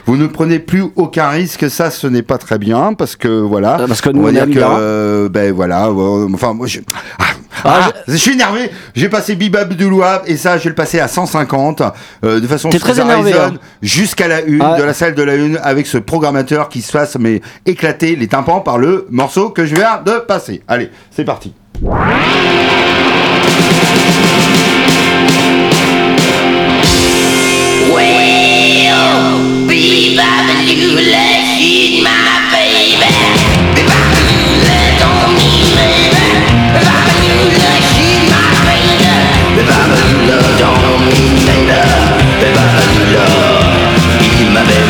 Vous 0.06 0.16
ne 0.16 0.26
prenez 0.26 0.58
plus 0.58 0.84
aucun 0.96 1.28
risque. 1.28 1.70
Ça, 1.70 1.90
ce 1.90 2.06
n'est 2.06 2.22
pas 2.22 2.38
très 2.38 2.58
bien 2.58 2.94
parce 2.94 3.16
que 3.16 3.28
voilà. 3.28 3.78
Ah, 3.80 3.84
parce 3.88 4.00
que 4.00 4.10
nous, 4.10 4.26
on 4.26 4.30
dire 4.30 4.46
que, 4.46 4.58
euh, 4.58 5.28
ben 5.28 5.52
voilà. 5.52 5.86
euh, 5.88 6.28
enfin, 6.34 6.52
moi, 6.52 6.66
je. 6.66 6.80
Ah, 7.18 7.24
Ah, 7.64 7.92
je... 8.08 8.16
suis 8.16 8.32
énervé. 8.32 8.70
J'ai 8.94 9.08
passé 9.08 9.36
Bibab 9.36 9.74
de 9.74 9.86
Louab 9.86 10.22
et 10.26 10.36
ça, 10.36 10.58
je 10.58 10.64
vais 10.64 10.70
le 10.70 10.74
passer 10.74 10.98
à 10.98 11.06
150 11.06 11.82
euh, 12.24 12.40
de 12.40 12.46
façon 12.48 12.70
très 12.70 12.98
énervé, 13.00 13.32
hein. 13.34 13.54
jusqu'à 13.82 14.26
la 14.26 14.40
une 14.42 14.60
Ah. 14.62 14.76
de 14.78 14.82
la 14.82 14.92
salle 14.94 15.14
de 15.14 15.22
la 15.22 15.36
une 15.36 15.58
avec 15.62 15.86
ce 15.86 15.98
programmateur 15.98 16.68
qui 16.68 16.82
se 16.82 16.90
fasse 16.90 17.16
mais 17.20 17.40
éclater 17.66 18.16
les 18.16 18.26
tympans 18.26 18.60
par 18.60 18.78
le 18.78 19.06
morceau 19.10 19.50
que 19.50 19.64
je 19.64 19.74
viens 19.76 20.00
de 20.04 20.18
passer. 20.26 20.62
Allez, 20.66 20.90
c'est 21.14 21.24
parti. 21.24 21.52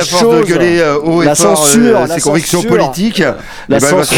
force 0.04 0.24
de 0.36 0.44
gueuler 0.44 0.80
euh, 0.80 0.98
haut 1.04 1.22
et 1.22 1.26
La 1.26 1.36
fort 1.36 1.58
censure, 1.58 1.98
euh, 1.98 2.08
la 2.08 2.16
ses 2.16 2.22
convictions 2.22 2.62
censure. 2.62 2.78
politiques, 2.78 3.20
La 3.20 3.78
eh 3.78 3.80
ben, 3.80 3.80
censure. 3.80 4.18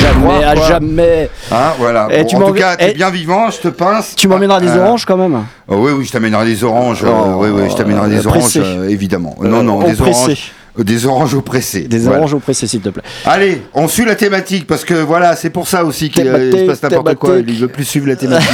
Jamais, 0.00 0.44
à 0.44 0.54
jamais. 0.56 1.30
Hein, 1.52 1.72
voilà. 1.78 2.08
Eh, 2.10 2.22
Bon, 2.22 2.28
tu 2.28 2.36
en 2.36 2.40
tout 2.48 2.52
cas, 2.54 2.76
t'es 2.76 2.90
eh, 2.90 2.94
bien 2.94 3.10
vivant, 3.10 3.50
je 3.50 3.58
te 3.58 3.68
pince. 3.68 4.14
Tu 4.16 4.28
m'emmèneras 4.28 4.60
des 4.60 4.68
Euh, 4.68 4.78
oranges 4.84 5.04
quand 5.04 5.16
même 5.16 5.44
oh, 5.68 5.76
oui, 5.78 5.92
oui, 5.96 6.04
je 6.04 6.12
t'amènerai 6.12 6.44
des 6.46 6.64
oranges. 6.64 7.04
Oh, 7.06 7.36
oui, 7.38 7.48
oui, 7.52 7.62
je 7.70 7.76
t'amènerai 7.76 8.08
des 8.08 8.26
oranges, 8.26 8.58
évidemment. 8.88 9.36
non, 9.40 9.62
non, 9.62 9.80
des 9.82 10.00
oranges. 10.00 10.52
Euh, 10.78 10.84
Des 10.84 11.06
oranges 11.06 11.34
au 11.34 11.40
pressé. 11.40 11.82
Des 11.82 11.98
Voilà. 11.98 12.18
oranges 12.18 12.34
au 12.34 12.38
pressé, 12.38 12.66
s'il 12.66 12.80
te 12.80 12.88
plaît. 12.90 13.02
Allez, 13.24 13.62
on 13.74 13.88
suit 13.88 14.04
la 14.04 14.14
thématique 14.14 14.66
parce 14.66 14.84
que 14.84 14.94
voilà, 14.94 15.34
c'est 15.36 15.50
pour 15.50 15.66
ça 15.68 15.84
aussi 15.84 16.10
qu'il 16.10 16.26
euh, 16.28 16.50
il 16.52 16.58
se 16.60 16.64
passe 16.66 16.82
n'importe 16.82 17.14
quoi. 17.16 17.36
Il 17.38 17.54
veut 17.60 17.68
plus 17.68 17.84
suivre 17.84 18.06
la 18.08 18.16
thématique. 18.16 18.48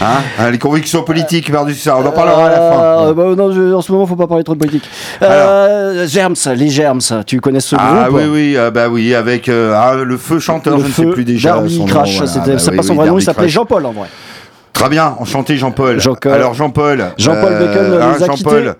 hein 0.00 0.18
Hein, 0.38 0.50
les 0.50 0.58
convictions 0.58 1.02
politiques 1.02 1.50
par-dessus 1.50 1.80
ça, 1.80 1.96
on 1.96 2.06
en 2.06 2.12
parlera 2.12 2.46
à 2.46 2.50
la 2.50 2.56
fin. 2.56 2.80
Euh, 3.08 3.14
bah, 3.14 3.24
non, 3.36 3.52
je- 3.52 3.72
en 3.72 3.80
ce 3.82 3.90
moment, 3.92 4.06
faut 4.06 4.16
pas 4.16 4.26
parler 4.26 4.44
trop 4.44 4.54
de 4.54 4.60
politique. 4.60 4.88
Euh, 5.22 6.06
Germs, 6.06 6.34
les 6.56 6.68
Germs, 6.68 7.00
tu 7.26 7.40
connais 7.40 7.60
ce 7.60 7.76
Ah 7.78 8.06
groupe 8.08 8.20
oui, 8.20 8.28
oui, 8.30 8.56
euh, 8.56 8.70
bah 8.70 8.88
oui, 8.88 9.14
avec 9.14 9.48
euh, 9.48 9.72
ah, 9.74 9.94
le 9.96 10.16
feu 10.16 10.38
chanteur, 10.38 10.74
Le 10.76 10.82
je 10.82 10.86
ne 10.88 10.92
feu, 10.92 11.02
sais 11.04 11.10
plus 11.10 11.24
déjà. 11.24 11.50
Darby 11.50 11.74
son 11.74 11.80
nom, 11.80 11.86
Crash, 11.86 12.16
voilà. 12.16 12.26
c'était 12.32 12.52
Bah 12.52 12.58
c'est 12.58 12.70
oui, 12.70 12.76
pas 12.76 12.82
son 12.82 12.90
oui, 12.92 12.96
vrai 12.98 13.08
nom, 13.08 13.18
il 13.18 13.22
s'appelait. 13.22 13.48
Jean-Paul 13.48 13.86
en 13.86 13.92
vrai. 13.92 14.08
Très 14.72 14.88
bien, 14.88 15.14
enchanté 15.18 15.56
Jean-Paul. 15.56 16.00
Jean-Paul. 16.00 16.32
Alors 16.32 16.54
Jean-Paul. 16.54 17.04
Jean-Paul 17.16 17.52
Bacon 17.58 17.88
nous 17.90 18.22
a 18.24 18.26
Jean-Paul. 18.26 18.74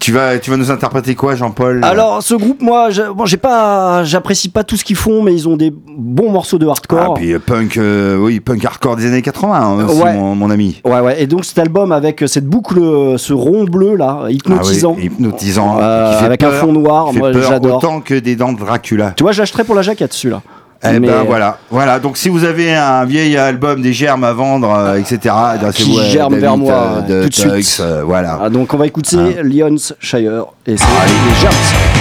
Tu 0.00 0.10
vas, 0.10 0.38
tu 0.38 0.50
vas 0.50 0.56
nous 0.56 0.70
interpréter 0.70 1.14
quoi, 1.14 1.34
Jean-Paul 1.34 1.84
Alors 1.84 2.22
ce 2.22 2.34
groupe, 2.34 2.62
moi, 2.62 2.88
j'ai 2.90 3.36
pas, 3.36 4.04
j'apprécie 4.04 4.48
pas 4.48 4.64
tout 4.64 4.76
ce 4.76 4.84
qu'ils 4.84 4.96
font, 4.96 5.22
mais 5.22 5.34
ils 5.34 5.46
ont 5.48 5.56
des 5.56 5.70
bons 5.70 6.30
morceaux 6.30 6.58
de 6.58 6.66
Ah, 6.66 6.70
hardcore. 6.70 7.14
puis 7.14 7.32
euh, 7.34 7.38
punk, 7.38 7.76
euh, 7.76 8.16
oui, 8.16 8.40
punk 8.40 8.64
hardcore 8.64 8.96
des 8.96 9.06
années 9.06 9.20
80 9.20 9.54
hein, 9.54 9.84
aussi, 9.86 10.00
Ouais. 10.00 10.14
mon, 10.14 10.34
mon 10.34 10.50
ami. 10.50 10.80
Ouais, 10.86 11.00
ouais. 11.00 11.22
Et 11.22 11.26
donc 11.26 11.44
cet 11.44 11.58
album 11.58 11.92
avec 11.92 12.24
cette 12.26 12.46
boucle, 12.46 12.78
euh, 12.78 13.18
ce 13.18 13.34
rond 13.34 13.64
bleu 13.64 13.96
là, 13.96 14.24
hypnotisant. 14.30 14.92
Ah 14.94 14.98
oui, 14.98 15.04
hypnotisant. 15.06 15.78
Euh, 15.80 16.12
qui 16.14 16.18
fait 16.20 16.26
avec 16.26 16.42
un 16.42 16.50
fond 16.52 16.72
noir, 16.72 17.12
moi, 17.12 17.30
j'adore. 17.32 17.76
Autant 17.76 18.00
que 18.00 18.14
des 18.14 18.34
dents 18.34 18.52
de 18.54 18.58
Dracula. 18.58 19.12
Tu 19.16 19.22
vois, 19.24 19.32
j'achèterais 19.32 19.64
pour 19.64 19.74
la 19.74 19.82
jaquette 19.82 20.14
celui-là. 20.14 20.40
Eh 20.84 20.98
Mais- 20.98 21.06
ben 21.08 21.22
voilà, 21.24 21.58
voilà. 21.70 22.00
Donc 22.00 22.16
si 22.16 22.28
vous 22.28 22.42
avez 22.44 22.74
un 22.74 23.04
vieil 23.04 23.36
album 23.36 23.82
des 23.82 23.92
germes 23.92 24.24
à 24.24 24.32
vendre, 24.32 24.68
euh, 24.74 24.96
etc. 24.98 25.32
adressez-vous 25.54 25.98
à 26.00 26.04
germe 26.06 26.30
David, 26.30 26.40
vers 26.42 26.56
moi, 26.56 26.72
euh, 26.74 27.00
de 27.22 27.28
tout 27.28 27.28
de 27.48 27.60
suite. 27.60 27.78
Euh, 27.80 28.02
voilà. 28.04 28.40
Ah, 28.42 28.50
donc 28.50 28.74
on 28.74 28.76
va 28.76 28.86
écouter 28.86 29.16
Ah. 29.38 29.42
Lyons 29.44 29.76
Shire 30.00 30.46
et 30.66 30.76
c'est 30.76 30.84
Allez. 30.84 31.12
les 31.28 31.40
Germs. 31.40 31.91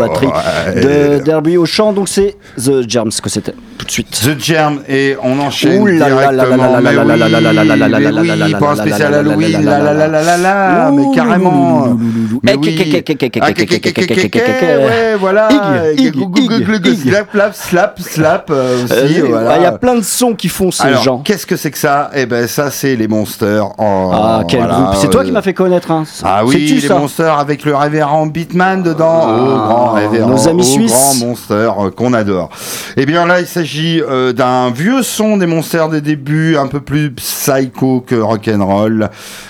batterie 0.00 0.26
ouais. 0.26 1.18
de 1.18 1.24
Derby 1.24 1.56
au 1.56 1.66
chant. 1.66 1.92
Donc 1.92 2.08
c'est 2.08 2.36
The 2.56 2.88
Germs 2.88 3.12
que 3.22 3.28
c'était 3.28 3.54
tout 3.80 3.86
de 3.86 3.90
suite. 3.90 4.10
The 4.10 4.38
Germ 4.38 4.80
et 4.88 5.16
on 5.22 5.38
enchaîne 5.38 5.84
directement. 5.84 6.80
Pas 8.60 8.72
un 8.72 8.76
spécial 8.76 9.14
Halloween, 9.14 9.64
la 9.64 9.78
la 9.78 9.94
la 9.94 10.08
la 10.08 10.22
la 10.22 10.36
la, 10.36 10.90
mais 10.92 11.14
carrément. 11.14 11.96
Mais 12.42 12.54
oui. 12.56 13.02
Ouais, 14.80 15.16
voilà. 15.18 15.48
Slap, 16.94 17.54
slap, 17.54 17.54
slap, 17.54 18.00
slap 18.00 18.50
aussi. 18.50 19.14
Il 19.16 19.62
y 19.62 19.66
a 19.66 19.72
plein 19.72 19.96
de 19.96 20.04
sons 20.04 20.34
qui 20.34 20.48
font 20.48 20.70
ces 20.70 20.94
gens. 21.02 21.18
Qu'est-ce 21.18 21.46
que 21.46 21.56
c'est 21.56 21.70
que 21.70 21.78
ça 21.78 22.10
Eh 22.14 22.26
ben 22.26 22.46
ça 22.46 22.70
c'est 22.70 22.96
les 22.96 23.08
Monsters. 23.08 23.66
Ah 23.78 24.42
quel 24.48 24.66
groupe. 24.66 24.94
C'est 25.00 25.10
toi 25.10 25.24
qui 25.24 25.32
m'as 25.32 25.42
fait 25.42 25.54
connaître. 25.54 25.90
Ah 26.22 26.44
oui, 26.44 26.80
les 26.82 26.88
Monsters 26.88 27.38
avec 27.38 27.64
le 27.64 27.74
révérend 27.74 28.26
Beatman 28.26 28.82
dedans. 28.82 29.89
Ah, 29.90 29.96
oh, 29.96 30.00
grand 30.00 30.10
révérend. 30.10 30.30
nos 30.30 30.48
amis 30.48 30.62
oh, 30.64 30.74
suisses. 30.74 30.92
grand 30.92 31.14
Monster 31.26 31.70
euh, 31.80 31.90
qu'on 31.90 32.12
adore. 32.12 32.50
Eh 32.96 33.06
bien 33.06 33.26
là, 33.26 33.40
il 33.40 33.46
s'agit 33.46 34.00
euh, 34.02 34.32
d'un 34.32 34.70
vieux 34.70 35.02
son 35.02 35.36
des 35.36 35.46
Monsters 35.46 35.88
des 35.88 36.00
débuts, 36.00 36.56
un 36.56 36.66
peu 36.66 36.80
plus 36.80 37.10
psycho 37.12 38.00
que 38.06 38.14
rock'n'roll, 38.14 39.08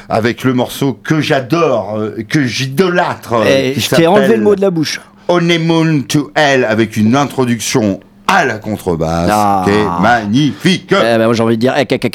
avec 0.09 0.45
le 0.45 0.55
morceau 0.55 0.93
que 1.03 1.21
j'adore, 1.21 1.97
euh, 1.99 2.17
que 2.29 2.45
j'idolâtre. 2.45 3.35
euh, 3.35 3.45
Eh, 3.77 3.81
Je 3.81 3.89
t'ai 3.89 4.07
enlevé 4.07 4.37
le 4.37 4.43
mot 4.43 4.55
de 4.57 4.61
la 4.61 4.71
bouche. 4.71 5.01
Honeymoon 5.29 6.03
to 6.09 6.31
Hell 6.35 6.65
avec 6.65 6.97
une 6.97 7.15
introduction 7.15 8.01
à 8.27 8.45
la 8.45 8.59
contrebasse 8.59 9.29
Ah. 9.33 9.63
qui 9.65 9.71
est 9.73 10.03
magnifique. 10.03 10.89
Eh 10.93 10.95
ben, 11.19 11.25
moi 11.27 11.35
j'ai 11.35 11.43
envie 11.43 11.57
de 11.57 11.61
dire. 11.61 11.75
eh, 11.77 11.85
que- 11.87 11.97
que- 11.97 12.09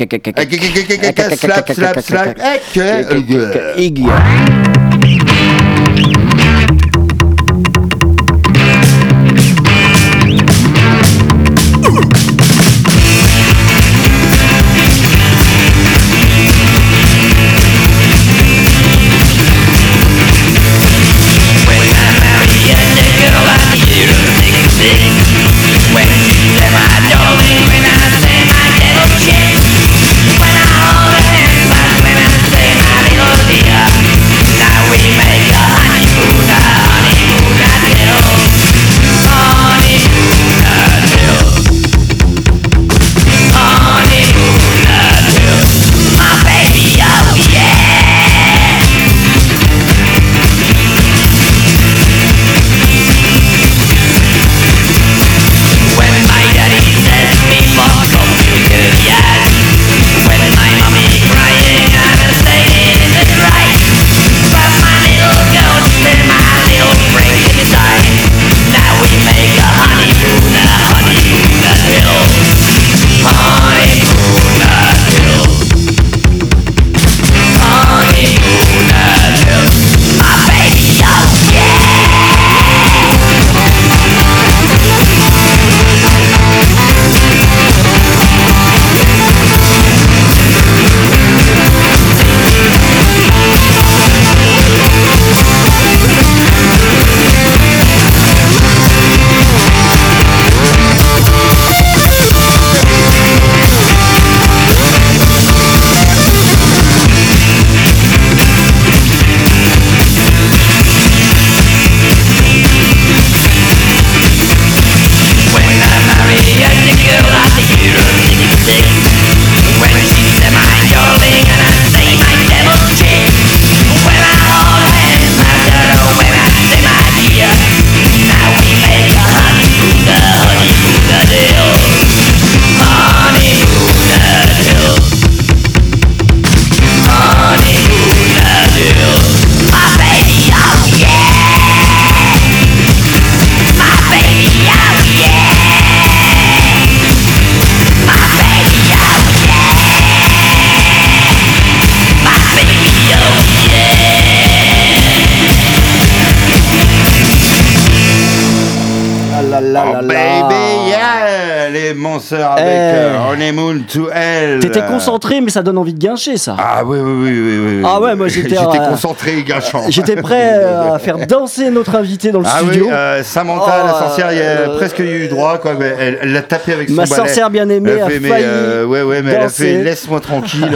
concentré, 165.06 165.42
mais 165.42 165.50
ça 165.52 165.62
donne 165.62 165.78
envie 165.78 165.94
de 165.94 166.00
guincher 166.00 166.38
ça. 166.38 166.56
Ah 166.60 166.84
oui, 166.86 166.98
oui, 167.00 167.12
oui, 167.12 167.32
oui. 167.32 167.76
oui. 167.78 167.84
Ah 167.86 168.00
ouais, 168.02 168.16
moi, 168.16 168.28
j'étais, 168.28 168.50
J'étais 168.56 168.78
concentré 168.90 169.38
et 169.40 169.44
gâchant. 169.44 169.84
J'étais 169.90 170.16
prêt 170.16 170.52
euh, 170.56 170.94
à 170.94 171.00
faire 171.00 171.18
danser 171.28 171.70
notre 171.70 171.96
invité 171.96 172.32
dans 172.32 172.40
le 172.40 172.46
Ah 172.48 172.60
oui, 172.64 172.70
studio. 172.70 172.90
euh, 172.92 173.24
Samantha, 173.24 173.82
Oh, 173.84 173.88
la 173.88 173.94
sorcière, 173.94 174.32
il 174.32 174.38
y 174.38 174.42
a 174.42 174.44
euh, 174.44 174.78
presque 174.78 175.00
eu 175.00 175.28
droit, 175.28 175.58
quoi. 175.58 175.74
Elle 176.00 176.32
l'a 176.32 176.42
tapé 176.42 176.74
avec 176.74 176.90
son 176.90 176.96
Ma 176.96 177.04
balai. 177.04 177.16
sorcière 177.16 177.50
bien 177.50 177.68
aimée 177.70 177.92
Elle 177.96 178.02
a 178.02 178.10
fait, 178.10 178.20
mais, 178.20 178.30
failli 178.30 178.44
euh, 178.48 178.86
ouais, 178.86 179.02
ouais, 179.04 179.22
mais 179.22 179.32
elle 179.32 179.42
a 179.44 179.50
fait 179.50 179.84
laisse-moi 179.84 180.20
tranquille, 180.20 180.70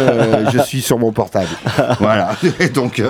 je 0.54 0.60
suis 0.60 0.82
sur 0.82 0.98
mon 1.00 1.12
portable. 1.12 1.48
voilà. 2.00 2.30
Et 2.60 2.70
donc, 2.70 3.02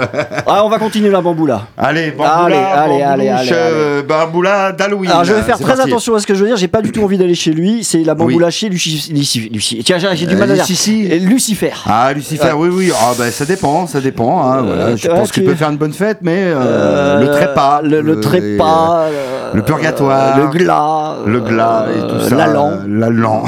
Ah, 0.47 0.63
on 0.65 0.70
va 0.70 0.78
continuer 0.80 1.09
la 1.09 1.22
bamboula. 1.22 1.67
allez, 1.78 2.11
bamboula, 2.11 2.67
Allez, 2.82 3.01
allez, 3.01 3.28
allez, 3.30 4.03
bamboula 4.07 4.72
d'Halloween. 4.72 5.11
Alors 5.11 5.24
je 5.24 5.34
vais 5.34 5.41
faire 5.41 5.57
très 5.59 5.76
parti. 5.76 5.89
attention 5.89 6.15
à 6.15 6.20
ce 6.20 6.28
que 6.28 6.34
je 6.34 6.39
veux 6.41 6.47
dire. 6.47 6.57
J'ai 6.57 6.67
pas 6.67 6.82
du 6.82 6.91
tout 6.91 7.03
envie 7.03 7.17
d'aller 7.17 7.36
chez 7.36 7.51
lui. 7.51 7.84
C'est 7.84 8.03
la 8.03 8.15
bamboula 8.15 8.49
chez. 8.49 8.70
Lucifer. 8.70 9.84
Tiens, 9.84 9.97
j'ai 10.13 10.26
du 10.26 10.36
mal 10.36 10.51
à 10.51 10.55
dire. 10.55 10.65
Et 11.12 11.20
Lucifer. 11.20 11.72
Ah, 11.86 12.12
Lucifer, 12.14 12.51
oui, 12.55 12.70
oui. 12.72 12.91
Ah, 12.95 13.14
ben, 13.18 13.32
ça 13.32 13.45
dépend, 13.45 13.88
ça 13.88 13.99
dépend. 14.01 14.41
hein, 14.43 14.62
voilà. 14.62 14.95
Je 14.95 15.07
pense 15.07 15.32
tu- 15.32 15.43
peux 15.43 15.55
faire 15.55 15.70
une 15.70 15.78
bonne 15.78 15.93
fête, 15.93 16.20
mais 16.22 16.43
euh, 16.45 16.55
Euh, 16.60 17.20
le 17.22 17.32
trépas. 17.32 17.82
Le, 17.84 18.01
le 18.01 18.14
euh, 18.14 18.22
trépas. 18.22 19.05
euh, 19.10 19.51
le 19.53 19.62
purgatoire, 19.64 20.38
Le 20.38 20.47
glas. 20.47 21.16
Le 21.26 21.39
glas 21.39 21.86
et 21.95 21.99
tout 21.99 22.05
euh, 22.16 22.30
ça. 22.30 22.36
L'allant. 22.36 22.72
L'allant. 22.88 23.43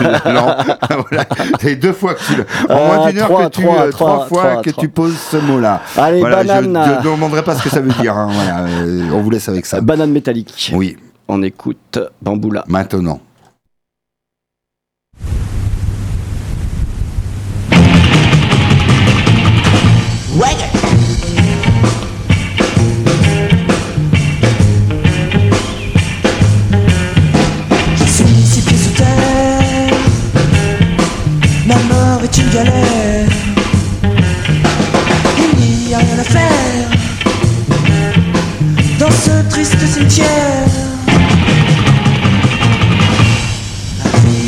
L'allant. 0.00 0.56
voilà. 1.08 1.24
C'est 1.60 1.76
deux 1.76 1.92
fois 1.92 2.14
que 2.14 2.20
tu. 2.20 2.34
En 2.72 2.86
moins 2.86 3.08
d'une 3.08 3.18
heure 3.20 3.28
que 3.28 3.48
tu... 3.48 3.62
trois, 3.90 4.22
euh, 4.24 4.26
fois 4.26 4.56
que 4.62 4.70
tu 4.70 4.88
poses 4.88 5.16
ce 5.30 5.36
mot-là. 5.38 5.80
Allez, 5.96 6.20
banane. 6.22 6.78
Je 7.02 7.08
ne 7.08 7.14
demanderai 7.14 7.42
pas 7.42 7.54
ce 7.54 7.62
que 7.62 7.70
ça 7.70 7.80
veut 7.80 7.92
dire. 8.00 8.16
hein, 8.16 8.28
euh, 8.84 9.02
on 9.14 9.20
vous 9.22 9.30
laisse 9.30 9.48
avec 9.48 9.64
ça. 9.66 9.80
Banane 9.80 10.10
métallique. 10.12 10.72
Oui, 10.74 10.96
On 11.28 11.42
écoute 11.42 11.98
Bamboula. 12.22 12.64
maintenant. 12.68 13.20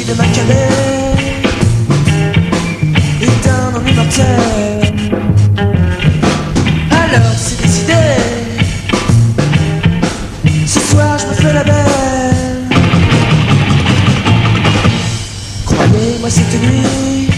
De 0.09 0.14
ma 0.14 0.24
calais 0.24 0.68
est 3.20 3.49
un 3.49 3.76
ennui 3.76 3.93
mortel. 3.93 4.67
Cette 16.30 16.60
nuit 16.60 17.30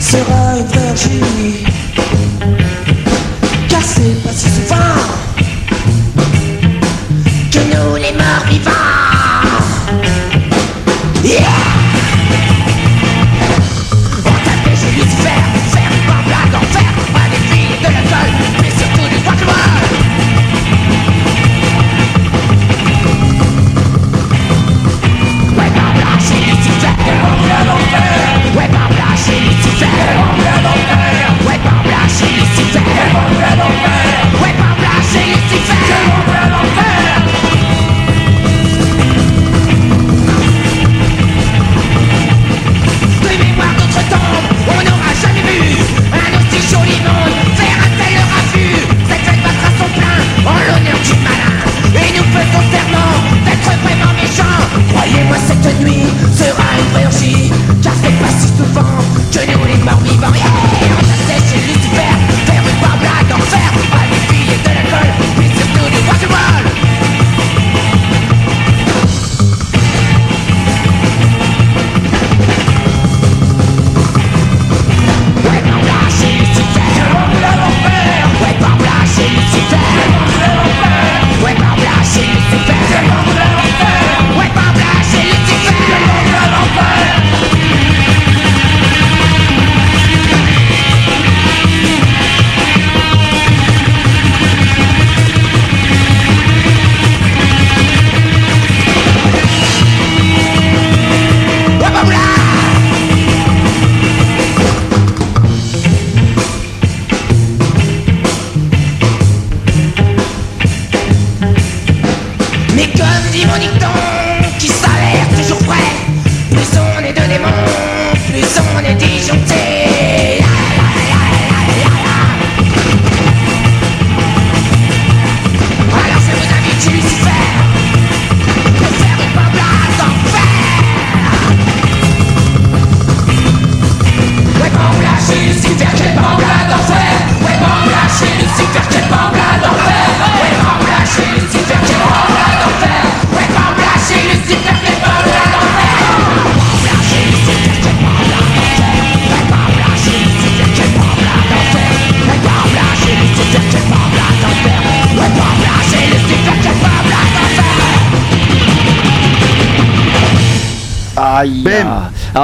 sera 0.00 0.56
une 0.56 0.66
vraie 0.66 0.88
orgie. 0.88 1.64
Car 3.68 3.82
c'est 3.82 4.22
pas 4.22 4.32
si 4.32 4.48
souvent 4.48 4.76
que 7.52 7.58
nous 7.58 7.96
les 7.96 8.12
morts 8.12 8.46
vivants. 8.48 8.86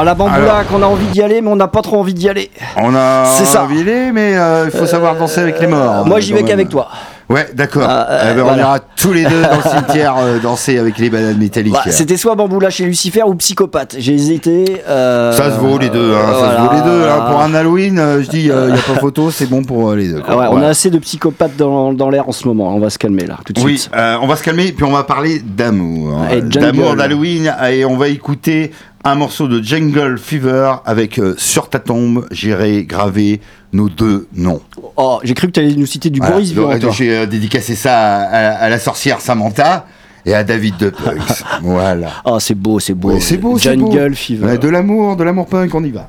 Alors 0.03 0.05
la 0.05 0.15
bamboula 0.15 0.65
qu'on 0.69 0.83
a 0.83 0.87
envie 0.87 1.07
d'y 1.07 1.23
aller, 1.23 1.41
mais 1.41 1.49
on 1.49 1.55
n'a 1.57 1.69
pas 1.69 1.81
trop 1.81 1.99
envie 2.01 2.13
d'y 2.15 2.29
aller. 2.29 2.51
On 2.77 2.93
a 2.95 3.25
C'est 3.37 3.45
ça. 3.45 3.63
envie 3.63 3.77
d'y 3.77 3.83
aller, 3.89 4.11
mais 4.13 4.37
euh, 4.37 4.65
il 4.73 4.77
faut 4.77 4.87
savoir 4.87 5.15
danser 5.17 5.41
avec 5.41 5.61
les 5.61 5.69
morts. 5.69 6.05
Moi 6.07 6.17
hein, 6.17 6.21
j'y 6.21 6.33
vais 6.33 6.43
qu'avec 6.43 6.69
toi. 6.69 6.89
Ouais, 7.31 7.49
d'accord. 7.55 7.87
Ah, 7.89 8.07
euh, 8.11 8.33
Eh 8.33 8.37
ben, 8.37 8.45
On 8.47 8.59
ira 8.59 8.79
tous 8.97 9.13
les 9.13 9.25
deux 9.25 9.41
dans 9.41 9.57
le 9.57 9.63
cimetière 9.71 10.17
euh, 10.19 10.39
danser 10.39 10.77
avec 10.79 10.99
les 10.99 11.09
bananes 11.09 11.39
métalliques. 11.39 11.73
Bah, 11.73 11.85
C'était 11.87 12.17
soit 12.19 12.35
bamboula 12.35 12.69
chez 12.69 12.85
Lucifer 12.85 13.23
ou 13.23 13.35
psychopathe. 13.37 13.95
J'ai 13.99 14.13
hésité. 14.13 14.83
euh, 14.87 15.33
Ça 15.33 15.45
se 15.45 15.59
vaut 15.59 15.79
les 15.79 15.89
deux, 15.89 16.13
hein, 16.15 16.33
ça 16.39 16.57
se 16.57 16.61
vaut 16.63 16.73
les 16.75 16.83
deux. 16.83 17.09
hein. 17.09 17.25
Pour 17.31 17.41
un 17.41 17.55
Halloween, 17.55 17.99
euh, 17.99 18.23
je 18.23 18.29
dis, 18.29 18.41
il 18.41 18.53
n'y 18.53 18.79
a 18.79 18.83
pas 18.83 19.01
photo, 19.01 19.31
c'est 19.31 19.47
bon 19.47 19.63
pour 19.63 19.91
euh, 19.91 19.97
les 19.97 20.09
deux. 20.09 20.21
quoi. 20.21 20.37
Ouais, 20.37 20.47
on 20.51 20.61
a 20.61 20.67
assez 20.67 20.91
de 20.91 20.99
psychopathes 20.99 21.57
dans, 21.57 21.95
dans 21.95 22.11
l'air 22.11 22.29
en 22.29 22.33
ce 22.33 22.47
moment. 22.49 22.75
On 22.75 22.81
va 22.81 22.91
se 22.91 22.99
calmer 22.99 23.25
là, 23.25 23.39
tout 23.47 23.53
de 23.55 23.61
Oui, 23.61 23.79
suite. 23.79 23.93
euh, 23.97 24.17
on 24.21 24.27
va 24.27 24.37
se 24.37 24.43
calmer, 24.43 24.73
puis 24.73 24.85
on 24.85 24.93
va 24.93 25.05
parler 25.05 25.39
d'amour. 25.43 26.19
D'amour 26.43 26.97
d'Halloween, 26.97 27.55
et 27.71 27.85
on 27.87 27.97
va 27.97 28.09
écouter 28.09 28.73
un 29.05 29.15
morceau 29.17 29.49
de 29.49 29.63
Jungle 29.63 30.17
Fever 30.19 30.75
avec 30.87 31.19
euh, 31.19 31.35
Sur 31.39 31.69
ta 31.69 31.79
tombe, 31.79 32.27
j'irai 32.31 32.85
graver 32.85 33.41
nos 33.73 33.89
deux 33.89 34.29
noms. 34.35 34.61
Oh, 34.97 35.19
j'ai 35.25 35.35
cru 35.35 35.49
que 35.49 35.53
tu 35.53 35.61
allais 35.61 35.75
nous 35.75 35.87
citer 35.87 36.11
du 36.11 36.19
Voilà. 36.21 36.35
Boris 36.35 36.55
toi. 36.55 36.91
J'ai 36.93 37.17
euh, 37.17 37.27
dédicacé 37.27 37.75
ça 37.75 37.97
à, 37.99 38.21
à- 38.23 38.55
à 38.65 38.69
la 38.69 38.79
sorcière 38.79 39.21
Samantha 39.21 39.87
et 40.25 40.35
à 40.35 40.45
David 40.45 40.77
de 40.77 40.91
Punks. 40.91 41.43
voilà. 41.63 42.11
Oh, 42.25 42.39
c'est 42.39 42.55
beau, 42.55 42.79
c'est 42.79 42.95
beau. 42.95 43.13
Ouais, 43.13 43.21
c'est 43.21 43.39
beau. 43.39 43.59
Jungle 43.59 44.15
Fever. 44.15 44.47
Ouais, 44.47 44.59
de 44.59 44.69
l'amour, 44.69 45.17
de 45.17 45.25
l'amour 45.25 45.47
punk, 45.47 45.75
on 45.75 45.83
y 45.83 45.91
va. 45.91 46.09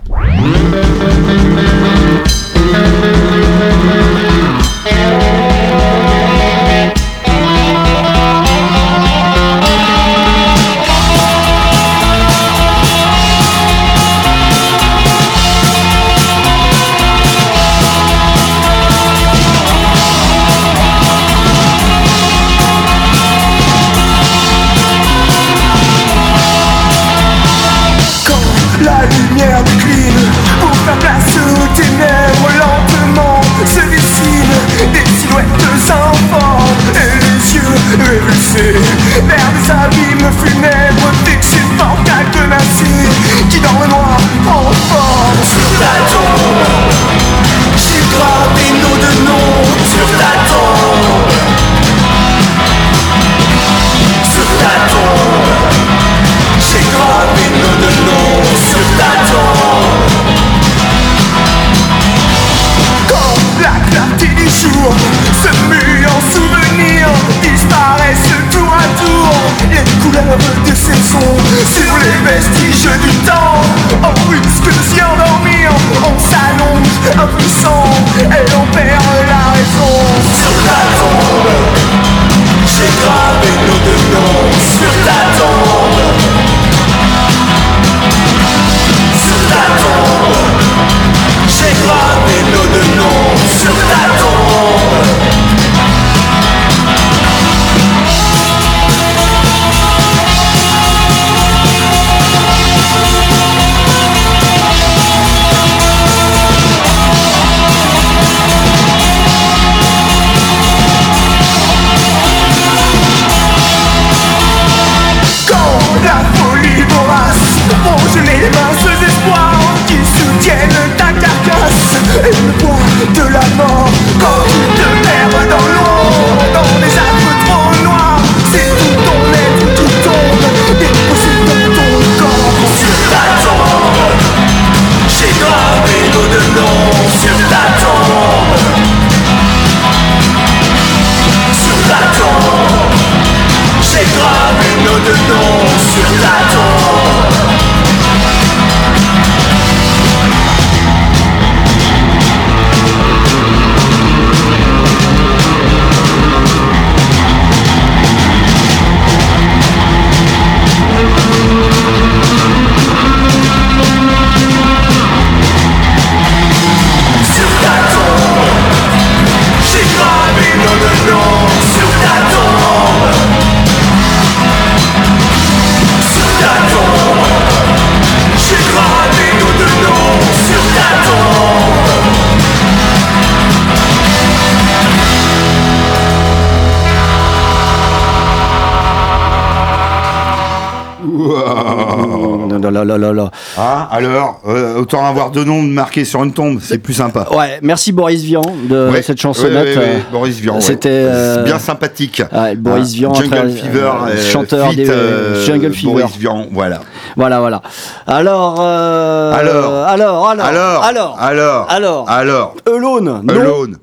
Là, 192.97 193.07
là, 193.07 193.13
là, 193.13 193.23
là. 193.23 193.31
Ah, 193.57 193.87
alors, 193.91 194.39
euh, 194.47 194.77
autant 194.79 195.05
avoir 195.05 195.31
deux 195.31 195.43
noms 195.43 195.61
marqués 195.61 196.05
sur 196.05 196.23
une 196.23 196.33
tombe, 196.33 196.59
c'est 196.61 196.77
plus 196.77 196.93
sympa. 196.93 197.27
Ouais, 197.35 197.59
merci 197.61 197.91
Boris 197.91 198.21
Vian 198.23 198.41
de 198.69 198.89
Ouais, 198.89 199.01
cette 199.01 199.19
chansonnette. 199.21 199.77
ouais, 199.77 199.77
ouais, 199.77 199.95
euh, 199.97 200.11
Boris 200.11 200.39
Vian. 200.39 200.59
C'était 200.61 200.89
euh, 200.91 201.43
bien 201.43 201.59
sympathique. 201.59 202.21
Boris 202.57 202.91
Ah, 202.93 202.95
Vian, 202.97 203.13
Jungle 203.13 203.51
Fever, 203.51 203.91
chanteur 204.31 204.69
feat, 204.69 204.77
des 204.77 205.45
Jungle 205.45 205.73
Fever. 205.73 205.91
Boris 205.93 206.17
Vian, 206.17 206.47
voilà. 206.51 206.79
Voilà, 207.15 207.39
voilà. 207.39 207.61
Alors, 208.07 208.61
Alors. 208.61 209.73
alors, 209.85 210.27
alors, 210.27 210.29
Alors, 210.29 210.83
alors, 210.83 211.17
alors, 211.19 211.67
alors, 211.69 212.09
alors, 212.09 212.55
Alone, 212.67 213.21
non. 213.23 213.33
Alone, 213.33 213.77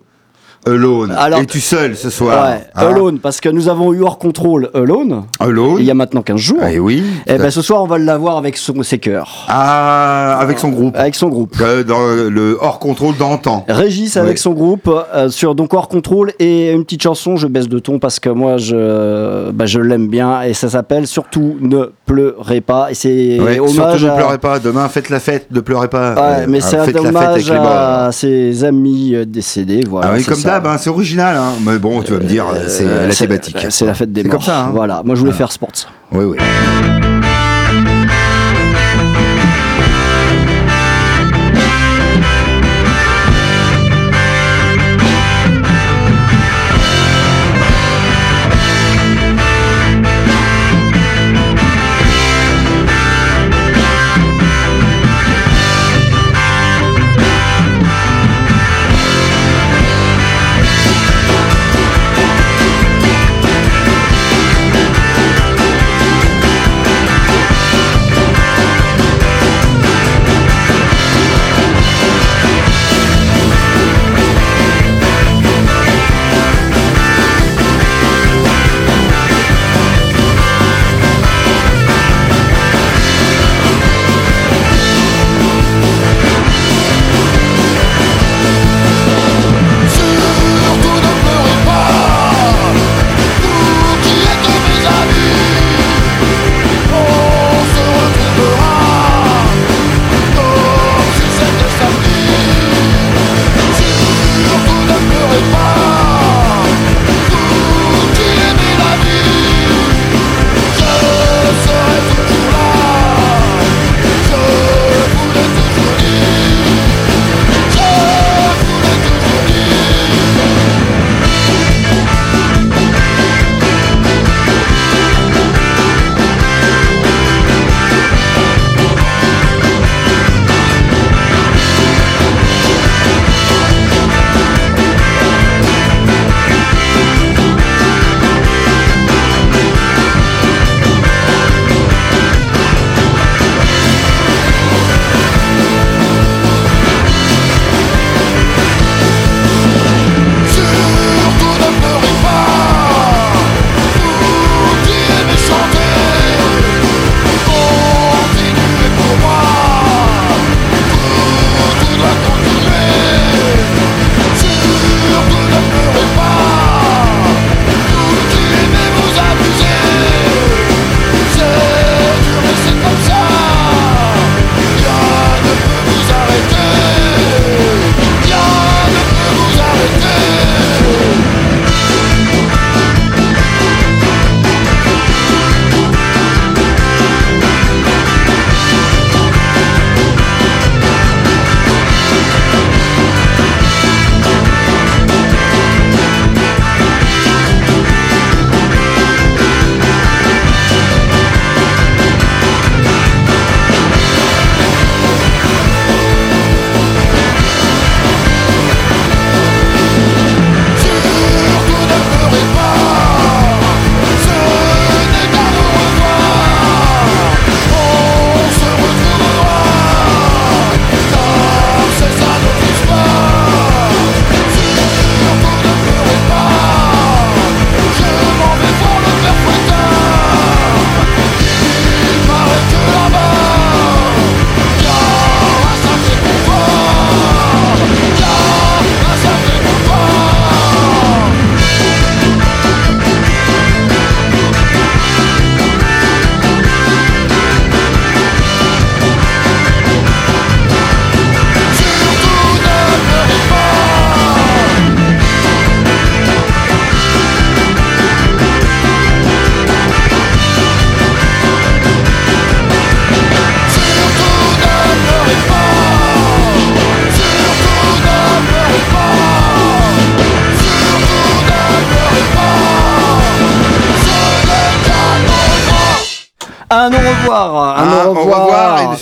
Alone. 0.67 1.13
Alors- 1.17 1.41
Es-tu 1.41 1.59
seul 1.61 1.97
ce 1.97 2.11
soir 2.11 2.45
Ouais, 2.51 2.61
hein 2.75 2.87
Alone, 2.87 3.19
parce 3.19 3.41
que 3.41 3.49
nous 3.49 3.69
avons 3.69 3.93
eu 3.95 4.03
hors 4.03 4.19
contrôle 4.19 4.69
Alone, 4.75 5.23
Alone. 5.39 5.77
il 5.79 5.85
y 5.87 5.91
a 5.91 5.95
maintenant 5.95 6.21
15 6.23 6.37
jours. 6.39 6.61
Eh 6.71 6.79
oui. 6.79 7.03
Et 7.27 7.39
ben 7.39 7.51
ce 7.51 7.63
soir, 7.63 7.83
on 7.83 7.87
va 7.87 7.97
l'avoir 7.99 8.37
avec 8.37 8.57
son, 8.59 8.83
ses 8.83 8.99
chœurs, 8.99 9.47
Ah, 9.49 10.37
avec 10.39 10.59
son 10.59 10.69
groupe. 10.69 10.95
avec 10.97 11.15
son 11.15 11.29
groupe. 11.29 11.57
Euh, 11.61 11.83
dans 11.83 12.01
le 12.31 12.59
hors 12.61 12.79
contrôle 12.79 13.17
d'antan. 13.17 13.65
Régis 13.69 14.17
avec 14.19 14.33
Oui. 14.33 14.39
son 14.39 14.53
groupe 14.53 14.91
euh, 15.15 15.31
sur 15.31 15.55
donc 15.55 15.73
hors 15.73 15.89
contrôle 15.89 16.33
et 16.39 16.73
une 16.73 16.85
petite 16.85 17.03
chanson 17.03 17.37
je 17.37 17.47
baisse 17.47 17.69
de 17.69 17.79
ton 17.79 17.99
parce 17.99 18.21
que 18.21 18.29
moi 18.29 18.57
je 18.59 19.51
bah, 19.53 19.65
je 19.67 19.81
l'aime 19.81 20.09
bien 20.09 20.43
et 20.43 20.53
ça 20.55 20.69
s'appelle 20.69 21.07
surtout 21.07 21.57
ne 21.61 21.91
pleurez 22.07 22.61
pas 22.61 22.91
et 22.91 22.95
c'est 22.95 23.41
Ouais, 23.41 23.59
hommage 23.59 23.73
surtout 23.73 24.05
ne 24.07 24.15
pleurez 24.17 24.39
pas. 24.39 24.59
Demain, 24.59 24.89
faites 24.89 25.09
la 25.09 25.21
fête. 25.21 25.47
Ne 25.51 25.61
pleurez 25.61 25.89
pas. 25.89 26.15
Ouais, 26.15 26.21
Euh, 26.43 26.47
mais 26.49 26.59
ah, 26.63 26.67
c'est 26.69 26.97
un 26.97 27.05
hommage 27.07 27.51
à 27.51 28.11
ses 28.13 28.63
amis 28.65 29.15
euh, 29.15 29.25
décédés 29.25 29.85
voilà 29.89 30.09
Ah 30.11 30.15
oui, 30.17 30.25
comme 30.25 30.41
d'hab, 30.51 30.67
hein, 30.67 30.77
c'est 30.79 30.91
original. 30.91 31.37
Hein. 31.37 31.53
Mais 31.65 31.79
bon, 31.79 32.03
tu 32.03 32.13
vas 32.13 32.19
me 32.19 32.25
dire, 32.25 32.47
Euh, 32.55 32.67
c'est 32.69 32.85
la 32.85 33.09
thématique. 33.15 33.67
c'est 33.71 33.87
la 33.87 33.95
fête 33.95 34.13
des 34.13 34.23
C'est 34.23 34.29
morts 34.29 34.39
comme 34.39 34.47
ça. 34.47 34.61
hein. 34.65 34.71
voilà 34.73 35.03
moi 35.05 35.15
je 35.15 35.21
voulais 35.21 35.33
faire 35.33 35.53
sports 35.53 35.71
Oui, 36.13 36.25
oui. 36.25 36.37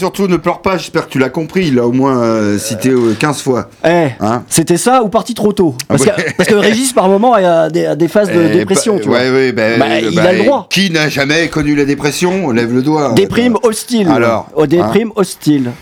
Surtout 0.08 0.26
ne 0.26 0.38
pleure 0.38 0.62
pas, 0.62 0.78
j'espère 0.78 1.06
que 1.06 1.10
tu 1.12 1.18
l'as 1.18 1.28
compris, 1.28 1.66
il 1.68 1.78
a 1.78 1.86
au 1.86 1.92
moins 1.92 2.22
euh, 2.22 2.56
cité 2.58 2.88
euh, 2.88 3.14
15 3.18 3.42
fois. 3.42 3.68
Eh, 3.84 4.06
Hein 4.20 4.42
c'était 4.48 4.78
ça 4.78 5.02
ou 5.02 5.08
parti 5.10 5.34
trop 5.34 5.52
tôt 5.52 5.74
parce, 5.86 6.04
Ah 6.08 6.12
que, 6.12 6.34
parce 6.34 6.48
que 6.48 6.54
Régis, 6.54 6.94
par 6.94 7.08
moment, 7.10 7.34
a 7.34 7.68
des, 7.68 7.84
a 7.84 7.94
des 7.94 8.08
phases 8.08 8.30
de 8.32 8.48
Eh, 8.50 8.56
dépression, 8.56 8.94
bah, 8.96 9.00
tu 9.02 9.08
vois. 9.08 9.18
ouais, 9.18 9.30
ouais, 9.30 9.52
bah, 9.52 9.62
Bah, 9.78 9.84
euh, 9.90 10.00
il 10.10 10.16
bah, 10.16 10.22
a 10.28 10.32
le 10.32 10.38
droit. 10.44 10.66
Qui 10.70 10.90
n'a 10.90 11.10
jamais 11.10 11.48
connu 11.48 11.74
la 11.74 11.84
dépression? 11.84 12.50
Lève 12.52 12.72
le 12.72 12.80
doigt. 12.80 13.12
Déprime 13.12 13.58
hostile. 13.62 14.08
Alors, 14.08 14.48
Oh, 14.54 14.66
déprime 14.66 15.10
hostile. 15.14 15.72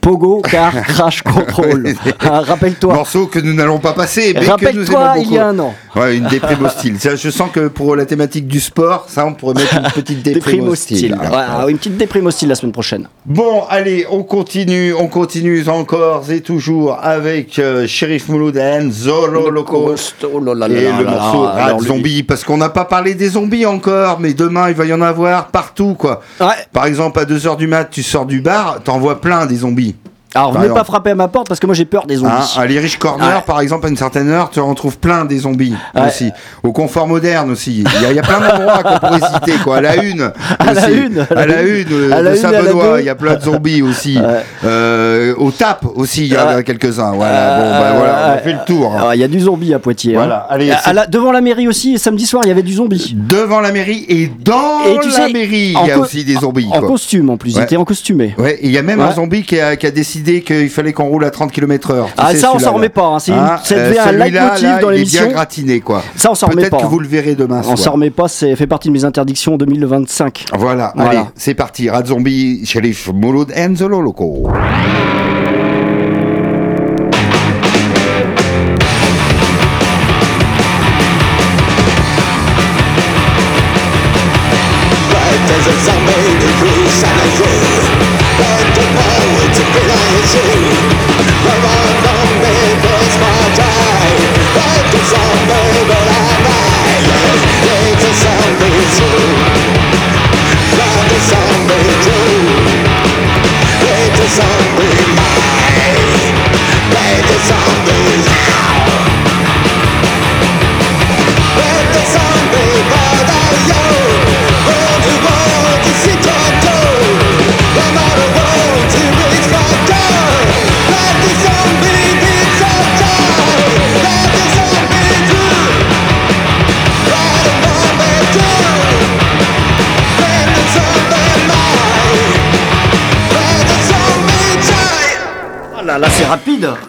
Pogo, 0.00 0.42
car 0.42 0.72
crash 0.82 1.22
control. 1.22 1.94
Hein, 2.20 2.40
Rappelle-toi. 2.40 2.92
Morceau 2.94 3.26
que 3.26 3.38
nous 3.38 3.52
n'allons 3.54 3.78
pas 3.78 3.92
passer, 3.92 4.34
mais 4.34 4.40
que 4.40 4.74
nous 4.74 4.84
il 5.22 5.32
y 5.32 5.38
a 5.38 5.46
un 5.48 5.58
an. 5.58 5.74
Ouais, 5.94 6.16
une 6.16 6.26
déprime 6.26 6.64
hostile. 6.64 6.98
Ça, 6.98 7.14
je 7.14 7.30
sens 7.30 7.50
que 7.52 7.68
pour 7.68 7.94
la 7.94 8.04
thématique 8.04 8.48
du 8.48 8.58
sport, 8.60 9.06
ça, 9.08 9.24
on 9.24 9.34
pourrait 9.34 9.54
mettre 9.54 9.76
une 9.76 9.82
petite 9.92 10.22
déprime, 10.22 10.34
Déprime 10.56 10.68
hostile. 10.68 11.14
hostile. 11.14 11.30
Ouais, 11.64 11.70
une 11.70 11.78
petite 11.78 11.96
déprime 11.96 12.26
hostile 12.26 12.48
la 12.48 12.54
semaine 12.56 12.72
prochaine. 12.72 13.08
Bon, 13.24 13.62
allez, 13.68 14.06
on 14.10 14.22
continue, 14.24 14.92
on 14.94 15.06
continue 15.08 15.66
encore 15.68 16.24
et 16.30 16.40
toujours 16.40 16.98
avec 17.00 17.58
euh, 17.58 17.86
Sheriff 17.86 18.28
Mouloud 18.28 18.58
and 18.58 18.88
Zolo 18.90 19.50
Loco. 19.50 19.94
Oh 20.24 20.40
là 20.40 20.54
là 20.54 20.68
là 20.68 20.74
Et 20.80 20.84
là 20.84 20.98
le 20.98 21.04
morceau 21.04 21.46
lui- 21.80 21.86
Zombie, 21.86 22.22
parce 22.24 22.42
qu'on 22.44 22.56
n'a 22.56 22.68
pas 22.70 22.84
parlé 22.84 23.14
des 23.14 23.28
zombies 23.30 23.66
encore, 23.66 24.18
mais 24.20 24.34
demain 24.34 24.68
il 24.68 24.74
va 24.74 24.84
y 24.84 24.92
en 24.92 25.00
avoir 25.02 25.48
partout, 25.48 25.94
quoi. 25.94 26.20
Ouais. 26.40 26.46
Par 26.72 26.86
exemple, 26.86 27.18
à 27.20 27.24
2h 27.24 27.56
du 27.56 27.66
mat, 27.68 27.84
tu 27.90 28.02
sors 28.02 28.26
du 28.26 28.40
bar, 28.40 28.80
t'en 28.84 28.98
vois 28.98 29.20
plein 29.20 29.45
des 29.46 29.56
zombies. 29.56 29.94
Alors, 30.34 30.52
venez 30.52 30.68
pas 30.68 30.84
frapper 30.84 31.10
à 31.10 31.14
ma 31.14 31.28
porte 31.28 31.48
parce 31.48 31.60
que 31.60 31.66
moi 31.66 31.74
j'ai 31.74 31.86
peur 31.86 32.06
des 32.06 32.16
zombies. 32.16 32.30
Hein, 32.30 32.60
à 32.60 32.66
l'Irish 32.66 32.98
Corner, 32.98 33.42
par 33.44 33.60
exemple, 33.60 33.86
à 33.86 33.88
une 33.88 33.96
certaine 33.96 34.28
heure, 34.28 34.50
tu 34.50 34.60
en 34.60 34.74
trouves 34.74 34.98
plein 34.98 35.24
des 35.24 35.38
zombies 35.38 35.74
aussi. 35.94 36.30
Au 36.62 36.72
confort 36.72 37.06
moderne 37.06 37.50
aussi. 37.50 37.84
Il 37.96 38.02
y 38.02 38.04
a, 38.04 38.10
il 38.10 38.16
y 38.16 38.18
a 38.18 38.22
plein 38.22 38.40
d'endroits 38.40 38.82
qu'on 38.82 38.98
pourrait 38.98 39.20
citer, 39.32 39.58
quoi. 39.64 39.78
À 39.78 39.80
la 39.80 39.96
une. 39.96 40.32
À 40.58 40.74
la 40.74 40.90
une, 40.90 41.26
À 41.34 41.46
la 41.46 41.62
une, 41.62 42.12
à 42.12 42.22
la 42.22 42.30
de 42.32 42.36
Saint-Benoît, 42.36 43.00
il 43.00 43.06
y 43.06 43.08
a 43.08 43.14
plein 43.14 43.36
de 43.36 43.42
zombies 43.42 43.82
aussi. 43.82 44.18
Ouais. 44.18 44.44
Euh, 44.64 45.05
au 45.36 45.50
TAP 45.50 45.84
aussi, 45.94 46.26
il 46.26 46.32
y 46.32 46.36
en 46.36 46.46
a 46.48 46.56
Ouais. 46.56 46.64
quelques-uns. 46.64 47.12
Voilà, 47.12 47.58
bon, 47.58 47.70
bah, 47.70 47.92
voilà, 47.96 48.28
on 48.28 48.34
a 48.34 48.38
fait 48.38 48.52
le 48.52 48.58
tour. 48.66 48.94
hein. 48.94 49.10
Il 49.14 49.20
y 49.20 49.24
a 49.24 49.28
du 49.28 49.40
zombie 49.40 49.72
à 49.74 49.78
Poitiers. 49.78 50.14
hein. 50.14 50.18
Voilà, 50.18 50.36
allez, 50.50 50.70
À 50.70 50.78
c'est- 50.78 50.92
la- 50.92 51.06
devant 51.06 51.32
la 51.32 51.40
mairie 51.40 51.68
aussi, 51.68 51.98
samedi 51.98 52.26
soir, 52.26 52.42
il 52.44 52.48
y 52.48 52.50
avait 52.50 52.62
du 52.62 52.72
zombie. 52.74 53.14
Devant 53.16 53.60
la 53.60 53.72
mairie 53.72 54.04
et 54.08 54.28
dans 54.28 54.84
Et 54.86 54.98
tu 55.00 55.08
la 55.08 55.14
sais, 55.14 55.32
mairie, 55.32 55.74
il 55.82 55.86
y 55.88 55.90
a 55.90 55.98
aussi 55.98 56.24
des 56.24 56.34
zombies. 56.34 56.66
En 56.72 56.78
quoi. 56.80 56.88
costume 56.88 57.30
en 57.30 57.36
plus, 57.36 57.50
ils 57.52 57.56
Ouais. 57.58 57.62
étaient 57.64 57.76
en 57.76 57.84
costumé. 57.84 58.34
Ouais, 58.38 58.58
il 58.62 58.70
y 58.70 58.78
a 58.78 58.82
même 58.82 59.00
un 59.00 59.12
zombie 59.12 59.42
qui 59.42 59.58
a, 59.60 59.76
qui 59.76 59.86
a 59.86 59.90
décidé 59.90 60.42
qu'il 60.42 60.68
fallait 60.70 60.92
qu'on 60.92 61.04
roule 61.06 61.24
à 61.24 61.30
30 61.30 61.52
km/h. 61.52 62.06
Ah, 62.18 62.30
sais, 62.32 62.38
ça, 62.38 62.52
on 62.54 62.58
s'en 62.58 62.72
remet 62.74 62.88
pas, 62.88 63.06
hein. 63.06 63.18
C'est 63.18 63.32
Hein, 63.32 63.58
euh, 63.72 63.94
un 64.06 64.12
leitmotiv 64.12 64.68
dans 64.80 64.90
il 64.90 64.96
l'émission. 64.98 65.24
bien 65.24 65.32
gratiné, 65.32 65.80
quoi. 65.80 66.02
Ça, 66.16 66.30
on 66.30 66.34
s'en 66.34 66.46
remet 66.46 66.62
Peut-être 66.62 66.70
pas. 66.72 66.76
que 66.78 66.84
hein. 66.84 66.88
vous 66.90 66.98
le 67.00 67.08
verrez 67.08 67.34
demain 67.34 67.62
On 67.68 67.76
s'en 67.76 67.92
remet 67.92 68.10
pas, 68.10 68.28
c'est 68.28 68.54
fait 68.56 68.66
partie 68.66 68.88
de 68.88 68.92
mes 68.92 69.04
interdictions 69.04 69.56
2025. 69.56 70.46
Voilà, 70.58 70.92
allez, 70.98 71.20
c'est 71.36 71.54
parti. 71.54 71.88
Rat 71.90 72.04
Zombie, 72.06 72.64
Sheriff 72.64 73.10
Mouloud 73.12 73.52
and 73.56 73.74
the 73.74 73.82
Loco. 73.82 74.48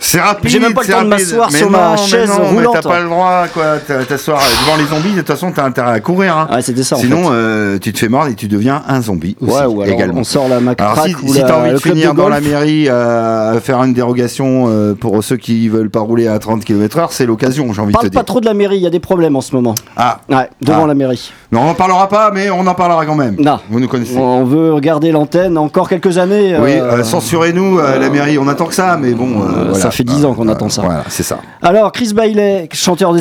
C'est 0.10 0.22
rapide. 0.22 0.50
J'ai 0.50 0.60
même 0.62 0.74
pas 0.74 0.82
le 0.84 0.88
temps 0.88 1.04
de 1.04 1.10
rapide. 1.10 1.28
m'asseoir 1.28 1.50
Mais 1.52 1.58
sur 1.58 1.70
ma 1.70 1.78
non, 1.80 1.92
mais 1.92 1.98
chaise 1.98 2.30
non, 2.30 2.36
mais 2.44 2.48
roulante. 2.50 2.74
T'as 2.82 2.90
pas 2.90 3.00
le 3.02 3.06
droit, 3.10 3.44
quoi. 3.54 3.64
T'as- 3.86 4.06
T'asseoir 4.06 4.40
devant 4.40 4.78
les 4.78 4.86
zombies. 4.86 5.12
De 5.14 5.18
toute 5.20 5.28
façon, 5.28 5.52
t'as 5.52 5.66
intérêt 5.66 5.92
à 5.92 6.00
courir. 6.00 6.38
Hein. 6.38 6.48
Ouais, 6.54 6.62
c'était 6.62 6.84
ça, 6.84 6.96
en 6.96 7.00
Sinon, 7.00 7.24
euh, 7.32 7.78
tu 7.78 7.92
te 7.92 8.00
fais 8.00 8.08
mordre 8.08 8.32
et 8.32 8.36
tu 8.36 8.48
deviens 8.48 8.84
un 8.88 9.02
zombie 9.02 9.36
aussi. 9.42 9.52
Ouais, 9.54 9.66
ou 9.66 9.82
alors 9.82 9.94
également. 9.94 10.22
on 10.22 10.24
sort 10.24 10.44
la 10.48 10.56
Alors 10.58 10.64
macraque 10.64 11.08
si, 11.08 11.16
ou 11.26 11.34
si 11.34 11.42
t'as 11.42 11.60
envie 11.60 11.72
de 11.72 11.78
finir 11.78 12.14
de 12.14 12.18
dans 12.18 12.30
la 12.30 12.40
mairie 12.40 12.88
euh, 12.88 13.58
à 13.58 13.60
faire 13.60 13.84
une 13.84 13.94
dérogation 13.94 14.68
euh, 14.70 14.94
pour 14.94 15.22
ceux 15.24 15.36
qui 15.36 15.68
veulent 15.68 15.90
pas 15.90 16.00
rouler 16.00 16.28
à 16.30 16.40
30 16.40 16.64
km/h, 16.64 17.08
c'est 17.10 17.26
l'occasion, 17.26 17.74
j'ai 17.74 17.82
envie 17.82 17.92
de 17.92 17.98
te 17.98 18.02
Parle 18.02 18.10
dire. 18.10 18.20
pas 18.22 18.24
trop 18.24 18.40
de 18.40 18.46
la 18.46 18.54
mairie, 18.54 18.78
il 18.78 18.84
y 18.84 18.88
a 18.88 18.92
des 18.92 19.02
problèmes 19.02 19.36
en 19.36 19.42
ce 19.42 19.54
moment. 19.54 19.76
Ah, 19.98 20.20
Ouais, 20.30 20.50
devant 20.62 20.86
Ah. 20.86 20.88
la 20.88 20.94
mairie. 20.96 21.34
mais 21.52 21.60
on 21.60 21.66
n'en 21.66 21.74
parlera 21.74 22.08
pas, 22.08 22.32
mais 22.34 22.50
on 22.50 22.66
en 22.66 22.74
parlera 22.76 23.06
quand 23.06 23.16
même. 23.16 23.36
Non. 23.40 23.60
Vous 23.70 23.80
nous 23.82 23.88
connaissez. 23.90 24.18
On 24.18 24.46
veut 24.46 24.72
regarder 24.74 25.12
l'antenne 25.12 25.58
encore 25.58 25.90
quelques 25.90 26.18
années. 26.18 26.56
Oui, 26.62 26.72
euh, 26.76 27.00
euh, 27.00 27.04
censurez-nous 27.04 27.80
euh, 27.80 28.00
la 28.00 28.10
mairie, 28.10 28.38
on 28.38 28.48
attend 28.48 28.66
que 28.68 28.74
ça, 28.76 28.98
mais 29.02 29.12
bon. 29.12 29.74
ça 29.74 29.92
fait 29.98 30.04
10 30.04 30.26
ans 30.26 30.34
qu'on 30.34 30.48
Euh, 30.48 30.52
attend 30.54 30.70
ça. 30.70 30.82
Voilà, 30.84 31.04
c'est 31.10 31.24
ça. 31.24 31.40
Alors, 31.62 31.92
Chris 31.92 32.14
Bailey, 32.14 32.70
chanteur 32.72 33.14
de 33.14 33.20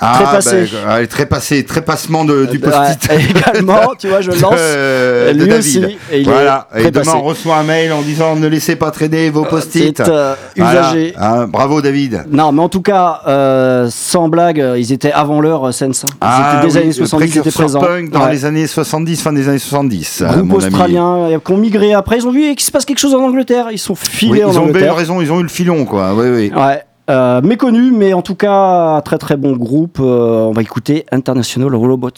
Sense, 0.00 0.14
très 0.14 0.24
passé. 0.24 0.68
bah, 0.84 0.92
allez, 0.94 1.06
très 1.06 1.26
passé, 1.26 1.64
très 1.64 1.82
passement 1.82 2.24
de, 2.24 2.46
du 2.46 2.58
Ouais, 2.58 2.70
post-it. 2.70 3.10
également, 3.36 3.94
tu 3.98 4.08
vois, 4.08 4.20
je 4.20 4.30
lance. 4.30 4.54
Euh, 4.56 5.32
de 5.32 5.38
Lui 5.38 5.48
David. 5.48 5.58
aussi, 5.58 5.96
et 6.12 6.20
il 6.20 6.24
voilà. 6.28 6.68
Et 6.76 6.90
demain, 6.90 7.12
on 7.16 7.22
reçoit 7.22 7.56
un 7.56 7.62
mail 7.64 7.92
en 7.92 8.02
disant 8.02 8.36
ne 8.36 8.46
laissez 8.46 8.76
pas 8.76 8.90
traîner 8.90 9.30
vos 9.30 9.44
post-it. 9.44 9.96
C'est 9.96 10.08
euh, 10.08 10.34
Voilà. 10.56 10.92
Hein, 11.18 11.46
bravo, 11.48 11.80
David. 11.80 12.24
Non, 12.30 12.52
mais 12.52 12.62
en 12.62 12.68
tout 12.68 12.82
cas, 12.82 13.20
euh, 13.26 13.88
sans 13.90 14.28
blague, 14.28 14.60
euh, 14.60 14.78
ils 14.78 14.92
étaient 14.92 15.12
avant 15.12 15.40
l'heure, 15.40 15.66
euh, 15.68 15.72
Sense. 15.72 16.04
Ils 16.22 16.56
étaient 16.58 16.66
des 16.68 16.74
oui, 16.76 16.82
années 16.82 16.92
70, 16.92 17.34
ils 17.34 17.38
étaient 17.38 17.50
présents. 17.50 17.80
punk 17.80 18.10
dans 18.10 18.24
Ouais. 18.24 18.32
les 18.32 18.44
années 18.44 18.66
70, 18.66 19.22
fin 19.22 19.32
des 19.32 19.48
années 19.48 19.58
70. 19.58 20.22
euh, 20.22 20.28
Groupe 20.28 20.42
mon 20.44 20.56
australien, 20.56 21.16
euh, 21.30 21.38
qui 21.44 21.52
ont 21.52 21.56
migré 21.56 21.92
après, 21.94 22.18
ils 22.18 22.26
ont 22.26 22.32
vu 22.32 22.40
qu'il 22.54 22.60
se 22.66 22.70
passe 22.70 22.84
quelque 22.84 22.98
chose 22.98 23.14
en 23.14 23.20
Angleterre, 23.22 23.68
ils 23.72 23.78
sont 23.78 23.94
filés 23.94 24.32
Oui, 24.32 24.44
en 24.44 24.52
ils 24.52 24.58
ont 24.58 24.62
eu 24.66 24.68
Angleterre. 24.70 24.94
raison, 24.96 25.20
ils 25.20 25.32
ont 25.32 25.40
eu 25.40 25.42
le 25.44 25.48
filon, 25.48 25.84
quoi. 25.84 26.14
Oui, 26.14 26.26
oui. 26.28 26.52
Ouais. 26.54 26.82
Euh, 27.08 27.40
méconnu, 27.40 27.92
mais 27.92 28.14
en 28.14 28.22
tout 28.22 28.34
cas, 28.34 29.00
très 29.02 29.16
très 29.18 29.36
bon 29.36 29.52
groupe. 29.56 29.98
Euh, 30.00 30.46
on 30.46 30.52
va 30.52 30.62
écouter 30.62 31.06
International 31.12 31.72
Robots. 31.72 32.10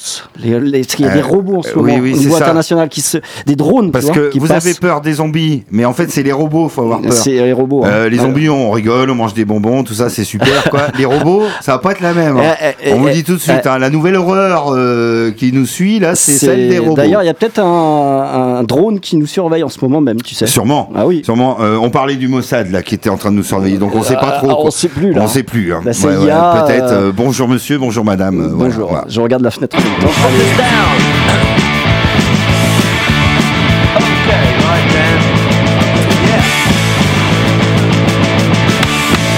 Les, 0.42 0.58
les- 0.58 0.80
il 0.98 1.04
y 1.04 1.08
a 1.08 1.10
des 1.12 1.20
Euh, 1.20 1.24
robots 1.26 1.58
en 1.58 1.62
ce 1.62 1.74
oui, 1.76 1.92
moment, 1.92 1.98
oui, 2.02 2.12
au 2.12 2.14
c'est 2.16 2.20
niveau 2.24 2.36
ça. 2.38 2.44
international, 2.44 2.88
qui 2.88 3.02
se, 3.02 3.18
des 3.44 3.54
drones, 3.54 3.90
Parce 3.90 4.06
vois, 4.06 4.14
que 4.14 4.30
qui 4.30 4.38
vous 4.38 4.46
passent. 4.46 4.64
avez 4.64 4.74
peur 4.74 5.02
des 5.02 5.12
zombies, 5.14 5.64
mais 5.70 5.84
en 5.84 5.92
fait, 5.92 6.10
c'est 6.10 6.22
les 6.22 6.32
robots, 6.32 6.68
faut 6.70 6.80
avoir 6.82 7.02
peur. 7.02 7.12
C'est 7.12 7.32
les 7.32 7.52
robots. 7.52 7.84
hein. 7.84 7.88
Euh, 7.90 8.08
les 8.08 8.16
zombies, 8.16 8.48
on 8.48 8.70
rigole, 8.70 9.10
on 9.10 9.14
mange 9.14 9.34
des 9.34 9.44
bonbons, 9.44 9.84
tout 9.84 9.92
ça, 9.92 10.08
c'est 10.08 10.24
super, 10.24 10.70
quoi. 10.70 10.84
les 10.98 11.04
robots, 11.04 11.42
ça 11.60 11.72
va 11.72 11.78
pas 11.80 11.92
être 11.92 12.00
la 12.00 12.14
même. 12.14 12.38
hein. 12.38 12.54
Eh, 12.62 12.88
eh, 12.88 12.92
on 12.94 13.00
vous 13.00 13.08
eh, 13.08 13.12
dit 13.12 13.24
tout 13.24 13.34
de 13.34 13.40
suite, 13.40 13.60
eh. 13.64 13.68
hein, 13.68 13.78
la 13.78 13.90
nouvelle 13.90 14.16
horreur 14.16 14.72
euh, 14.74 15.32
qui 15.32 15.52
nous 15.52 15.66
suit, 15.66 15.98
là, 15.98 16.14
c'est 16.14 16.32
celle 16.32 16.68
des 16.70 16.78
robots. 16.78 16.94
D'ailleurs, 16.94 17.22
il 17.22 17.26
y 17.26 17.30
a 17.30 17.34
peut-être 17.34 17.58
un, 17.58 18.58
un 18.60 18.62
drone 18.62 19.00
qui 19.00 19.16
nous 19.18 19.26
surveille 19.26 19.64
en 19.64 19.68
ce 19.68 19.78
moment 19.82 20.00
même, 20.00 20.22
tu 20.22 20.34
sais. 20.34 20.46
Sûrement. 20.46 20.88
Ah 20.94 21.06
oui. 21.06 21.20
Sûrement. 21.26 21.58
Euh, 21.60 21.76
on 21.76 21.90
parlait 21.90 22.16
du 22.16 22.28
Mossad 22.28 22.70
là 22.70 22.82
qui 22.82 22.94
était 22.94 23.10
en 23.10 23.18
train 23.18 23.30
de 23.30 23.36
nous 23.36 23.42
surveiller, 23.42 23.76
donc 23.76 23.94
on 23.94 24.02
sait 24.02 24.14
pas 24.14 24.36
Ah, 24.36 24.38
trop. 24.38 24.70
Sait 24.78 24.88
plus, 24.88 25.12
là. 25.12 25.22
On 25.22 25.28
sait 25.28 25.42
plus. 25.42 25.72
hein. 25.74 25.80
La 25.84 25.92
CIA, 25.92 26.08
Peut-être. 26.66 26.84
euh, 26.92 27.08
euh, 27.08 27.12
bonjour 27.14 27.48
monsieur, 27.48 27.78
bonjour 27.78 28.04
madame. 28.04 28.40
euh, 28.40 28.48
Bonjour, 28.52 28.88
voilà. 28.90 29.04
je 29.08 29.20
regarde 29.20 29.42
la 29.42 29.50
fenêtre. 29.50 29.76
en 29.76 29.80
même 29.80 30.00
temps. 30.00 30.08
Allez. 30.26 30.44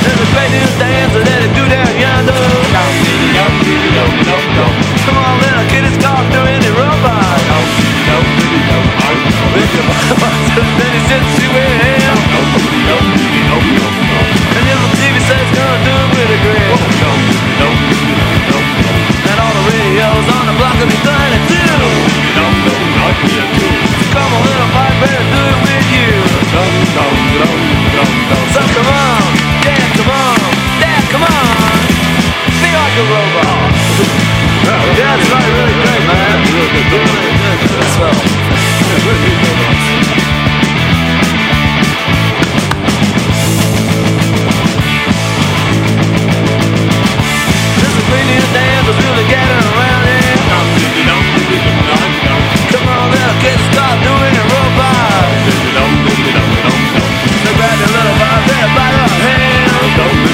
There's 0.02 0.20
a 0.20 0.26
great 0.32 0.50
on 20.30 20.46
the 20.46 20.54
block 20.54 20.74
will 20.78 20.86
be 20.86 20.98
done 21.02 21.32
at 21.34 21.42
two. 21.50 21.58
Come 24.14 24.30
on, 24.30 24.42
little 24.46 24.70
Mike, 24.74 24.96
better 25.02 25.24
do 25.26 25.40
it 25.50 25.58
with 25.66 25.86
you. 25.94 26.10
So 28.54 28.60
come 28.74 28.90
on, 28.90 29.22
yeah, 29.66 29.82
come 29.98 30.10
on, 30.10 30.38
yeah, 30.82 30.98
come 31.10 31.24
on. 31.26 31.78
Be 32.62 32.70
like 32.70 32.96
a 32.98 33.04
robot. 33.10 33.70
Yeah, 34.66 35.18
that's 35.18 35.26
right, 35.30 35.50
really 35.54 35.76
great, 35.82 36.04
man. 36.06 36.36
Really 36.54 36.84
good, 36.90 37.10
there 58.50 58.66
by 58.74 58.90
the 58.90 59.06
hand. 59.14 60.29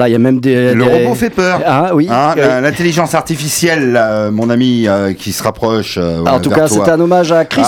Là, 0.00 0.08
il 0.08 0.12
y 0.12 0.14
a 0.14 0.18
même 0.18 0.40
des. 0.40 0.72
Le 0.72 0.82
des- 0.82 0.90
robot 1.04 1.14
fait 1.14 1.28
peur. 1.28 1.60
Ah 1.66 1.90
oui. 1.94 2.08
Hein, 2.10 2.32
Oui. 2.34 2.40
la- 2.40 2.60
L'intelligence 2.62 3.14
artificielle, 3.14 4.00
mon 4.32 4.48
ami 4.48 4.88
euh, 4.88 5.12
qui 5.12 5.32
se 5.32 5.42
rapproche. 5.42 5.98
euh, 5.98 6.22
Ah, 6.24 6.36
en 6.36 6.40
tout 6.40 6.48
cas, 6.48 6.66
c'était 6.68 6.90
un 6.90 7.00
hommage 7.00 7.32
à 7.32 7.44
Chris. 7.44 7.62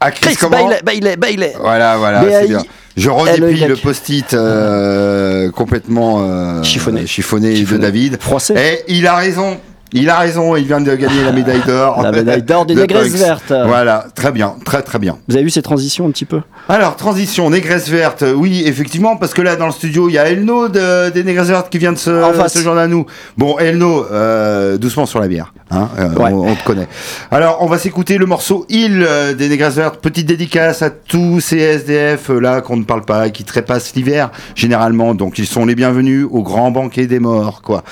Ah, 0.00 0.10
Chris, 0.10 0.34
Chris 0.34 0.48
Bailey, 0.50 0.80
Bailey, 0.82 1.16
Bailey. 1.18 1.52
Voilà, 1.60 1.98
voilà, 1.98 2.22
c'est 2.30 2.48
bien. 2.48 2.62
Je 2.96 3.10
redéplie 3.10 3.60
le 3.66 3.76
post-it 3.76 4.32
euh, 4.32 5.50
complètement 5.50 6.20
euh, 6.22 6.62
Chiffonné. 6.62 7.06
chiffonné 7.06 7.62
de. 7.62 7.76
David. 7.76 8.16
Froissé. 8.20 8.54
Et 8.56 8.80
il 8.96 9.06
a 9.06 9.16
raison. 9.16 9.58
Il 9.92 10.08
a 10.08 10.18
raison, 10.18 10.54
il 10.56 10.64
vient 10.64 10.80
de 10.80 10.94
gagner 10.94 11.24
la 11.24 11.32
médaille 11.32 11.62
d'or. 11.66 12.00
La 12.02 12.12
médaille 12.12 12.42
d'or 12.42 12.64
des 12.66 12.74
de 12.74 12.80
négresses 12.80 13.08
vertes. 13.12 13.52
Voilà, 13.66 14.06
très 14.14 14.30
bien, 14.32 14.54
très 14.64 14.82
très 14.82 14.98
bien. 14.98 15.18
Vous 15.28 15.34
avez 15.34 15.44
vu 15.44 15.50
ces 15.50 15.62
transitions 15.62 16.06
un 16.06 16.10
petit 16.10 16.24
peu? 16.24 16.40
Alors, 16.68 16.94
transition, 16.96 17.50
négresse 17.50 17.88
verte, 17.88 18.24
oui, 18.36 18.62
effectivement, 18.66 19.16
parce 19.16 19.34
que 19.34 19.42
là, 19.42 19.56
dans 19.56 19.66
le 19.66 19.72
studio, 19.72 20.08
il 20.08 20.12
y 20.12 20.18
a 20.18 20.28
Elno 20.28 20.68
de- 20.68 21.10
des 21.10 21.24
négresses 21.24 21.48
vertes 21.48 21.70
qui 21.70 21.78
vient 21.78 21.92
de 21.92 21.98
se, 21.98 22.10
En 22.22 22.32
face. 22.32 22.52
se 22.54 22.58
joindre 22.60 22.80
à 22.80 22.86
nous. 22.86 23.06
Bon, 23.36 23.58
Elno, 23.58 24.06
euh, 24.12 24.78
doucement 24.78 25.06
sur 25.06 25.18
la 25.20 25.26
bière, 25.28 25.52
hein, 25.70 25.88
euh, 25.98 26.14
Ouais. 26.14 26.32
on, 26.32 26.48
on 26.50 26.54
te 26.54 26.64
connaît. 26.64 26.88
Alors, 27.30 27.58
on 27.60 27.66
va 27.66 27.78
s'écouter 27.78 28.18
le 28.18 28.26
morceau 28.26 28.66
Il 28.68 29.02
euh, 29.06 29.34
des 29.34 29.48
négresses 29.48 29.74
vertes. 29.76 30.00
Petite 30.00 30.26
dédicace 30.26 30.82
à 30.82 30.90
tous 30.90 31.40
ces 31.40 31.58
SDF 31.58 32.30
euh, 32.30 32.40
là 32.40 32.60
qu'on 32.60 32.76
ne 32.76 32.84
parle 32.84 33.04
pas, 33.04 33.30
qui 33.30 33.44
trépassent 33.44 33.94
l'hiver, 33.94 34.30
généralement. 34.54 35.14
Donc, 35.14 35.38
ils 35.38 35.46
sont 35.46 35.64
les 35.66 35.74
bienvenus 35.74 36.26
au 36.30 36.42
grand 36.42 36.70
banquet 36.70 37.06
des 37.06 37.20
morts, 37.20 37.62
quoi. 37.62 37.82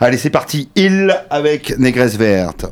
Allez, 0.00 0.18
c'est 0.18 0.30
parti. 0.30 0.68
Il 0.76 1.16
avec 1.30 1.78
négresse 1.78 2.16
verte. 2.16 2.66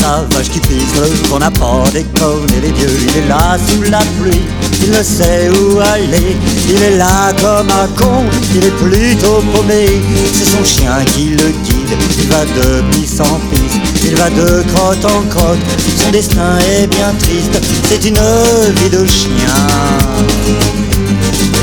Sa 0.00 0.42
qui 0.42 0.60
pisse 0.60 0.94
le 0.94 1.28
qu'on 1.28 1.38
n'a 1.38 1.50
pas 1.50 1.84
décorné 1.92 2.60
les 2.62 2.70
dieux 2.70 2.96
Il 3.00 3.22
est 3.22 3.28
là 3.28 3.56
sous 3.58 3.82
la 3.90 4.00
pluie, 4.18 4.42
il 4.82 4.90
ne 4.90 5.02
sait 5.02 5.48
où 5.50 5.78
aller. 5.80 6.36
Il 6.68 6.82
est 6.82 6.96
là 6.96 7.32
comme 7.40 7.70
un 7.70 7.88
con, 7.96 8.24
il 8.54 8.64
est 8.64 8.76
plutôt 8.76 9.42
paumé. 9.52 9.86
C'est 10.32 10.44
son 10.44 10.64
chien 10.64 11.04
qui 11.14 11.30
le 11.30 11.48
guide, 11.64 11.96
il 12.18 12.28
va 12.28 12.44
de 12.44 12.82
pisse 12.90 13.20
en 13.20 13.40
piste 13.50 13.80
Il 14.04 14.16
va 14.16 14.30
de 14.30 14.64
crotte 14.72 15.04
en 15.04 15.22
crotte, 15.28 15.58
son 15.96 16.10
destin 16.10 16.58
est 16.58 16.86
bien 16.86 17.12
triste 17.18 17.60
C'est 17.88 18.04
une 18.04 18.14
vie 18.14 18.90
de 18.90 19.04
chien. 19.06 19.56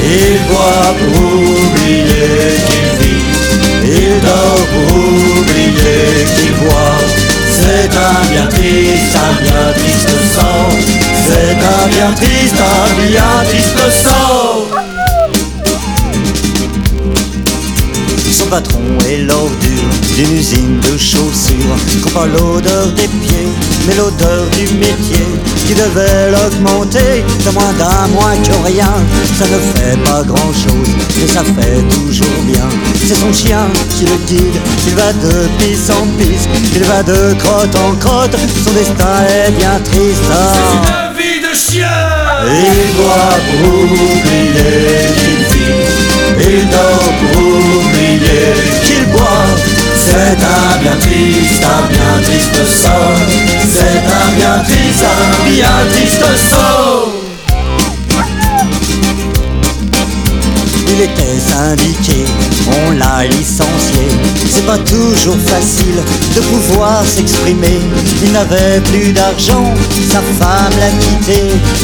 Il 0.05 0.37
boit 0.49 0.93
pour 0.99 1.33
oublier 1.33 2.72
un 8.23 8.29
bien 8.29 8.47
triste, 8.47 9.15
un 9.15 9.41
bien 9.41 9.73
triste 9.75 10.09
sort 10.35 10.71
C'est 11.25 11.57
un 11.57 11.87
bien 11.87 12.11
triste, 12.13 12.55
un 12.59 13.07
bien 13.07 13.43
triste 13.49 13.79
sort 14.03 14.67
Son 18.31 18.47
patron 18.47 18.81
est 19.09 19.17
l'ordure 19.19 19.72
d'une 20.15 20.37
usine 20.37 20.79
de 20.79 20.97
chaussures 20.97 21.75
Qu'on 22.03 22.09
pas 22.09 22.25
l'odeur 22.25 22.87
des 22.95 23.07
pieds, 23.07 23.47
mais 23.87 23.95
l'odeur 23.95 24.45
du 24.51 24.73
métier 24.75 25.25
Qui 25.65 25.73
devait 25.73 26.31
l'augmenter. 26.31 27.23
De 27.45 27.51
moins 27.51 27.73
d'un 27.73 28.07
moins 28.13 28.35
que 28.43 28.65
rien 28.65 28.93
Ça 29.37 29.45
ne 29.45 29.59
fait 29.73 29.97
pas 30.03 30.23
grand 30.23 30.53
chose, 30.53 30.93
mais 31.19 31.27
ça 31.27 31.43
fait 31.43 31.81
toujours 31.89 32.39
bien. 32.45 32.67
C'est 33.07 33.15
son 33.15 33.33
chien 33.33 33.65
qui 33.89 34.05
le 34.05 34.17
guide, 34.27 34.59
il 34.87 34.95
va 34.95 35.13
de 35.13 35.47
pisse 35.59 35.89
en 35.89 36.05
pisse 36.17 36.47
Il 36.75 36.83
va 36.83 37.03
de 37.03 37.33
crotte 37.39 37.75
en 37.75 37.95
crotte, 37.95 38.35
son 38.65 38.71
destin 38.71 39.25
est 39.29 39.51
bien 39.51 39.79
triste. 39.83 40.23
Une 40.31 41.17
vie 41.17 41.41
de 41.41 41.55
chien. 41.55 41.87
Il 42.45 42.97
doit 42.97 43.37
pour 43.61 43.83
oublier 43.83 45.07
qu'il 45.17 45.43
vit, 45.51 46.57
il 46.57 46.69
dort 46.69 47.13
pour 47.31 47.41
oublier 47.41 48.53
qu'il 48.85 49.05
boit. 49.11 49.62
C'est 50.05 50.37
un 50.43 50.81
bien 50.81 50.97
triste, 50.99 51.63
un 51.63 51.87
bien 51.87 52.21
triste 52.21 52.65
sort. 52.65 53.15
C'est 53.65 54.03
un 54.03 54.35
bien 54.35 54.63
triste, 54.63 55.05
un 55.05 55.49
bien 55.49 55.67
triste 55.91 56.25
sort. 56.49 57.12
Il 60.95 61.01
était 61.01 61.39
syndiqué, 61.39 62.23
on 62.67 62.91
l'a 62.91 63.25
licencié. 63.25 64.07
C'est 64.47 64.63
pas 64.67 64.77
toujours 64.77 65.39
facile 65.39 65.95
de 66.35 66.39
pouvoir 66.39 67.03
s'exprimer. 67.03 67.79
Il 68.23 68.31
n'avait 68.31 68.79
plus 68.81 69.11
d'argent, 69.11 69.73
sa 70.11 70.21
femme 70.37 70.71
l'a 70.79 70.91
quitté. 71.03 71.39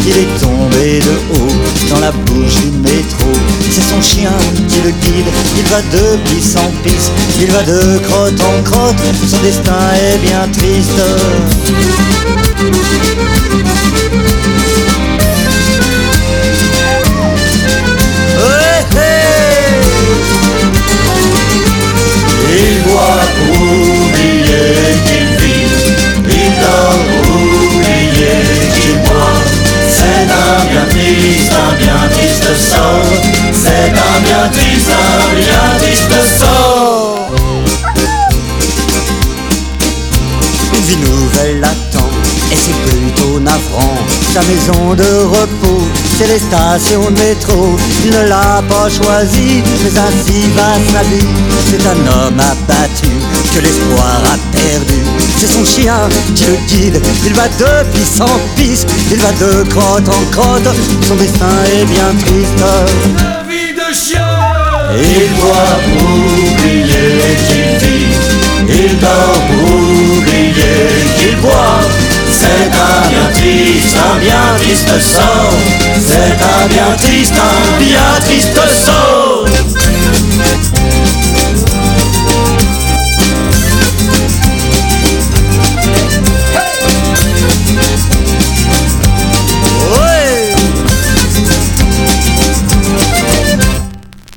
Il 0.06 0.16
est 0.16 0.40
tombé 0.40 1.00
de 1.00 1.14
haut 1.34 1.56
dans 1.90 2.00
la 2.02 2.12
bouche 2.12 2.62
du 2.62 2.70
métro. 2.78 3.32
C'est 3.72 3.82
son 3.82 4.00
chien 4.00 4.32
qui 4.68 4.80
le 4.82 4.92
guide, 4.92 5.30
il 5.58 5.64
va 5.64 5.82
de 5.82 6.18
pisse 6.30 6.56
en 6.56 6.70
pisse, 6.84 7.10
il 7.42 7.52
va 7.52 7.64
de 7.64 7.98
crotte 8.08 8.40
en 8.42 8.62
crotte. 8.62 9.02
Son 9.28 9.40
destin 9.40 9.74
est 9.96 10.20
bien 10.20 10.48
triste. 10.54 11.02
Pour 23.00 23.62
oublier 23.62 24.76
qu'il 25.06 25.30
vit 25.40 25.70
Il 26.26 26.52
pour 26.60 27.36
oublier 27.76 28.40
qu'il 28.74 28.98
boit 29.00 29.40
C'est 29.88 30.28
un 30.30 30.66
bien 30.70 30.86
triste, 30.90 31.54
un 31.54 31.76
bien 31.76 32.02
triste 32.12 32.50
sort 32.58 33.06
C'est 33.54 33.92
un 33.92 34.20
bien 34.22 34.50
triste, 34.52 34.90
un 34.90 35.36
bien 35.36 35.68
triste 35.80 36.14
Une 40.74 40.86
vie 40.86 40.98
nouvelle 40.98 41.64
attend 41.64 42.10
et 42.52 42.56
c'est 42.56 42.76
plutôt 42.90 43.40
navrant. 43.40 43.96
Sa 44.34 44.42
maison 44.42 44.96
de 44.96 45.24
repos, 45.26 45.84
c'est 46.20 46.28
les 46.28 46.40
stations 46.40 47.10
de 47.12 47.20
métro. 47.22 47.78
Il 48.04 48.12
ne 48.12 48.28
l'a 48.28 48.62
pas 48.68 48.90
choisi, 48.90 49.64
mais 49.84 49.98
ainsi 49.98 50.50
va 50.56 50.74
sa 50.92 51.04
vie. 51.04 51.26
C'est 51.70 51.86
un 51.88 52.00
homme 52.12 52.40
abattu, 52.40 53.08
que 53.54 53.62
l'espoir 53.62 54.22
a 54.26 54.38
perdu. 54.52 55.02
C'est 55.40 55.48
son 55.48 55.64
chien 55.64 56.10
qui 56.36 56.46
le 56.46 56.58
guide, 56.68 57.02
il 57.26 57.34
va 57.34 57.48
de 57.48 57.90
pisse 57.94 58.20
en 58.20 58.40
pisse 58.58 58.86
Il 59.10 59.20
va 59.20 59.32
de 59.32 59.64
crotte 59.70 60.10
en 60.10 60.32
crotte, 60.32 60.76
son 61.08 61.16
destin 61.16 61.56
est 61.78 61.86
bien 61.86 62.14
triste. 62.26 62.60
La 62.60 63.44
vie 63.50 63.74
de 63.74 63.94
chien. 63.96 64.28
Il 64.92 65.30
doit 65.40 65.80
oublier 66.02 67.38
qu'il 67.48 67.88
vit, 67.88 68.16
il 68.68 69.00
dort 69.00 69.59
triste 74.58 75.00
sort. 75.00 75.54
C'est 76.00 76.38
un 76.42 76.68
bien 76.68 76.96
triste, 76.98 77.34
un 77.38 77.80
bien 77.80 78.20
triste 78.22 78.60
sort. 78.70 79.46
Ouais. 89.92 90.54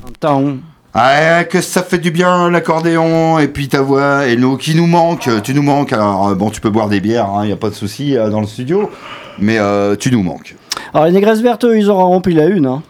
Attends. 0.08 0.58
Ah, 0.94 1.44
que 1.44 1.62
ça 1.62 1.82
fait 1.82 1.98
du 1.98 2.10
bien 2.10 2.50
l'accordéon 2.50 3.38
et 3.38 3.48
puis 3.48 3.68
ta 3.68 3.80
voix 3.80 4.26
et 4.26 4.36
nous 4.36 4.58
qui 4.58 4.74
nous 4.74 4.86
manque, 4.86 5.28
tu 5.42 5.54
nous 5.54 5.62
manques. 5.62 5.92
Alors 5.94 6.28
euh, 6.28 6.34
bon, 6.34 6.50
tu 6.50 6.60
peux 6.60 6.68
boire 6.68 6.88
des 6.88 7.00
bières, 7.00 7.30
il 7.44 7.48
y 7.48 7.52
a 7.52 7.56
pas 7.56 7.70
de 7.70 7.74
souci 7.74 8.16
euh, 8.16 8.28
dans 8.28 8.40
le 8.40 8.46
studio, 8.46 8.90
mais 9.42 9.58
euh, 9.58 9.96
tu 9.96 10.10
nous 10.10 10.22
manques. 10.22 10.56
Alors 10.94 11.06
les 11.06 11.12
négresses 11.12 11.40
vertes, 11.40 11.66
ils 11.74 11.90
auront 11.90 12.06
rempli 12.06 12.34
la 12.34 12.46
une. 12.46 12.66
Hein. 12.66 12.82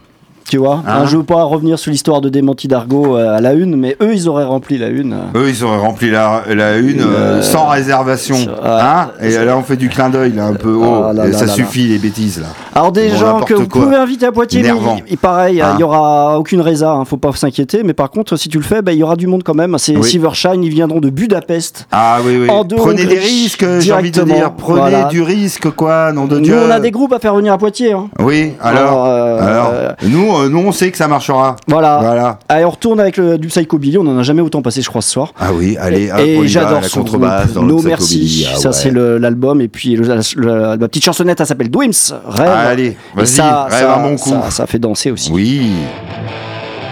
Tu 0.53 0.59
vois 0.59 0.83
Hein 0.87 0.93
Hein, 1.01 1.07
Je 1.07 1.17
veux 1.17 1.23
pas 1.23 1.45
revenir 1.45 1.79
sur 1.79 1.91
l'histoire 1.91 2.21
de 2.21 2.29
démenti 2.29 2.69
d'Argo 2.69 3.17
euh, 3.17 3.39
à 3.39 3.41
la 3.41 3.55
une, 3.55 3.75
mais 3.75 3.97
eux, 4.03 4.11
ils 4.13 4.29
auraient 4.29 4.45
rempli 4.45 4.77
la 4.77 4.89
une. 4.89 5.15
euh. 5.15 5.39
Eux, 5.39 5.49
ils 5.49 5.65
auraient 5.65 5.79
rempli 5.79 6.11
la, 6.11 6.43
la 6.55 6.77
une 6.77 7.01
euh, 7.01 7.39
Euh, 7.39 7.43
sans 7.43 7.69
réservation, 7.69 8.35
ça- 8.37 8.51
hein 8.63 9.11
Et 9.23 9.31
là, 9.31 9.57
on 9.57 9.63
fait 9.63 9.79
du 9.79 9.89
clin 9.89 10.11
d'œil 10.11 10.33
là 10.35 10.45
un 10.45 10.53
peu. 10.53 10.75
Oh, 10.79 11.05
Ah 11.09 11.15
là 11.15 11.27
là 11.29 11.33
ça 11.33 11.47
suffit 11.47 11.85
les 11.89 11.97
bêtises 11.97 12.39
là. 12.39 12.49
Alors 12.75 12.93
des 12.93 13.09
Bon, 13.09 13.17
gens 13.17 13.41
que 13.41 13.55
vous 13.55 13.67
quoi. 13.67 13.85
pouvez 13.85 13.97
inviter 13.97 14.27
à 14.27 14.33
Poitiers, 14.33 14.61
mais 14.61 14.69
Énervant. 14.69 14.97
il- 15.07 15.13
il- 15.13 15.17
pareil, 15.17 15.57
il 15.57 15.63
Hein. 15.63 15.77
y 15.79 15.83
aura 15.83 16.39
aucune 16.39 16.61
résa, 16.61 16.91
hein, 16.93 17.07
faut 17.07 17.17
pas 17.17 17.33
s'inquiéter. 17.33 17.83
Mais 17.83 17.95
par 17.95 18.11
contre, 18.11 18.37
si 18.37 18.51
tu 18.51 18.59
le 18.59 18.65
fais, 18.65 18.83
bah, 18.83 18.93
il 18.93 18.99
y 18.99 19.03
aura 19.03 19.17
du 19.17 19.27
monde 19.29 19.45
quand 19.45 19.55
même. 19.55 19.77
C'est 19.79 19.97
Oui. 19.97 20.05
Silvershine, 20.05 20.63
ils 20.63 20.69
viendront 20.69 21.01
de 21.01 21.09
Budapest. 21.09 21.87
Ah 21.93 22.19
oui 22.27 22.37
oui. 22.43 22.51
En 22.51 22.63
Prenez 22.67 23.07
des 23.07 23.19
risques, 23.19 23.65
j'ai 23.81 23.95
envie 23.95 24.11
de 24.11 24.21
dire. 24.23 24.53
Prenez 24.53 24.81
Voilà. 24.81 25.05
du 25.05 25.23
risque 25.23 25.71
quoi, 25.71 26.13
nom 26.13 26.27
de 26.27 26.37
Nous, 26.37 26.43
Dieu. 26.45 26.59
on 26.67 26.71
a 26.71 26.79
des 26.79 26.91
groupes 26.91 27.15
à 27.15 27.19
faire 27.21 27.35
venir 27.35 27.55
à 27.55 27.59
Poitiers. 27.59 27.93
hein. 27.95 28.09
Oui, 28.21 28.53
alors, 28.61 28.83
Alors, 28.83 29.07
euh, 29.07 29.49
alors, 29.49 29.71
euh, 29.73 29.89
nous, 30.03 30.42
euh, 30.43 30.49
nous, 30.49 30.59
on 30.61 30.73
sait 30.73 30.91
que 30.91 30.97
ça 30.99 31.09
marchera. 31.09 31.57
Voilà. 31.67 31.99
Voilà. 32.03 32.39
Allez, 32.49 32.65
on 32.65 32.71
retourne 32.71 33.01
avec 33.01 33.17
le, 33.17 33.39
du 33.39 33.49
Psychobilly. 33.49 33.99
On 33.99 34.07
en 34.07 34.19
a 34.19 34.23
jamais 34.23 34.43
autant 34.43 34.63
passé, 34.63 34.83
je 34.83 34.89
crois, 34.89 35.03
ce 35.03 35.11
soir. 35.11 35.33
Ah 35.41 35.53
oui, 35.53 35.77
allez, 35.81 36.11
hop, 36.11 36.19
et 36.21 36.37
va, 36.41 36.47
j'adore 36.47 36.81
la 36.81 36.89
son 36.89 37.01
contrebasse 37.01 37.45
groupe. 37.45 37.55
dans 37.55 37.63
le 37.63 37.69
No. 37.69 37.83
Merci. 37.83 38.47
Ah 38.53 38.57
ça, 38.57 38.69
ouais. 38.71 38.75
c'est 38.75 38.91
le- 38.91 39.19
l'album. 39.19 39.61
Et 39.61 39.69
puis 39.69 39.97
le- 39.97 40.07
la, 40.07 40.21
la- 40.37 40.77
la 40.77 40.89
petite 40.89 41.05
chansonnette, 41.05 41.41
elle 41.41 41.47
s'appelle 41.47 41.71
Dreams. 41.71 41.93
Rêve. 42.27 42.51
Ah, 42.53 42.69
allez, 42.69 42.85
Et 42.87 42.97
vas-y, 43.15 43.27
ça, 43.27 43.65
rêve 43.65 43.81
ça, 43.81 43.97
un 43.97 44.03
bon 44.03 44.17
coup. 44.17 44.31
Ça, 44.31 44.51
ça 44.51 44.67
fait 44.67 44.79
danser 44.79 45.11
aussi. 45.11 45.31
Oui. 45.33 45.71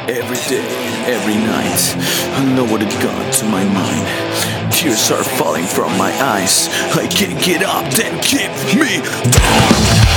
Every 0.09 0.39
day, 0.49 0.61
every 1.09 1.35
night, 1.37 1.97
I 2.39 2.43
know 2.55 2.65
what 2.65 2.81
it 2.83 2.91
got 3.01 3.39
to 3.39 3.45
my 3.47 3.65
mind. 3.65 4.05
Tears 4.71 5.11
are 5.13 5.23
falling 5.23 5.65
from 5.65 5.91
my 5.99 6.11
eyes. 6.21 6.69
I 6.95 7.07
can't 7.09 7.39
get 7.41 7.63
up, 7.63 7.89
then 7.95 8.19
keep 8.23 8.51
me 8.75 9.01
down. 9.31 10.10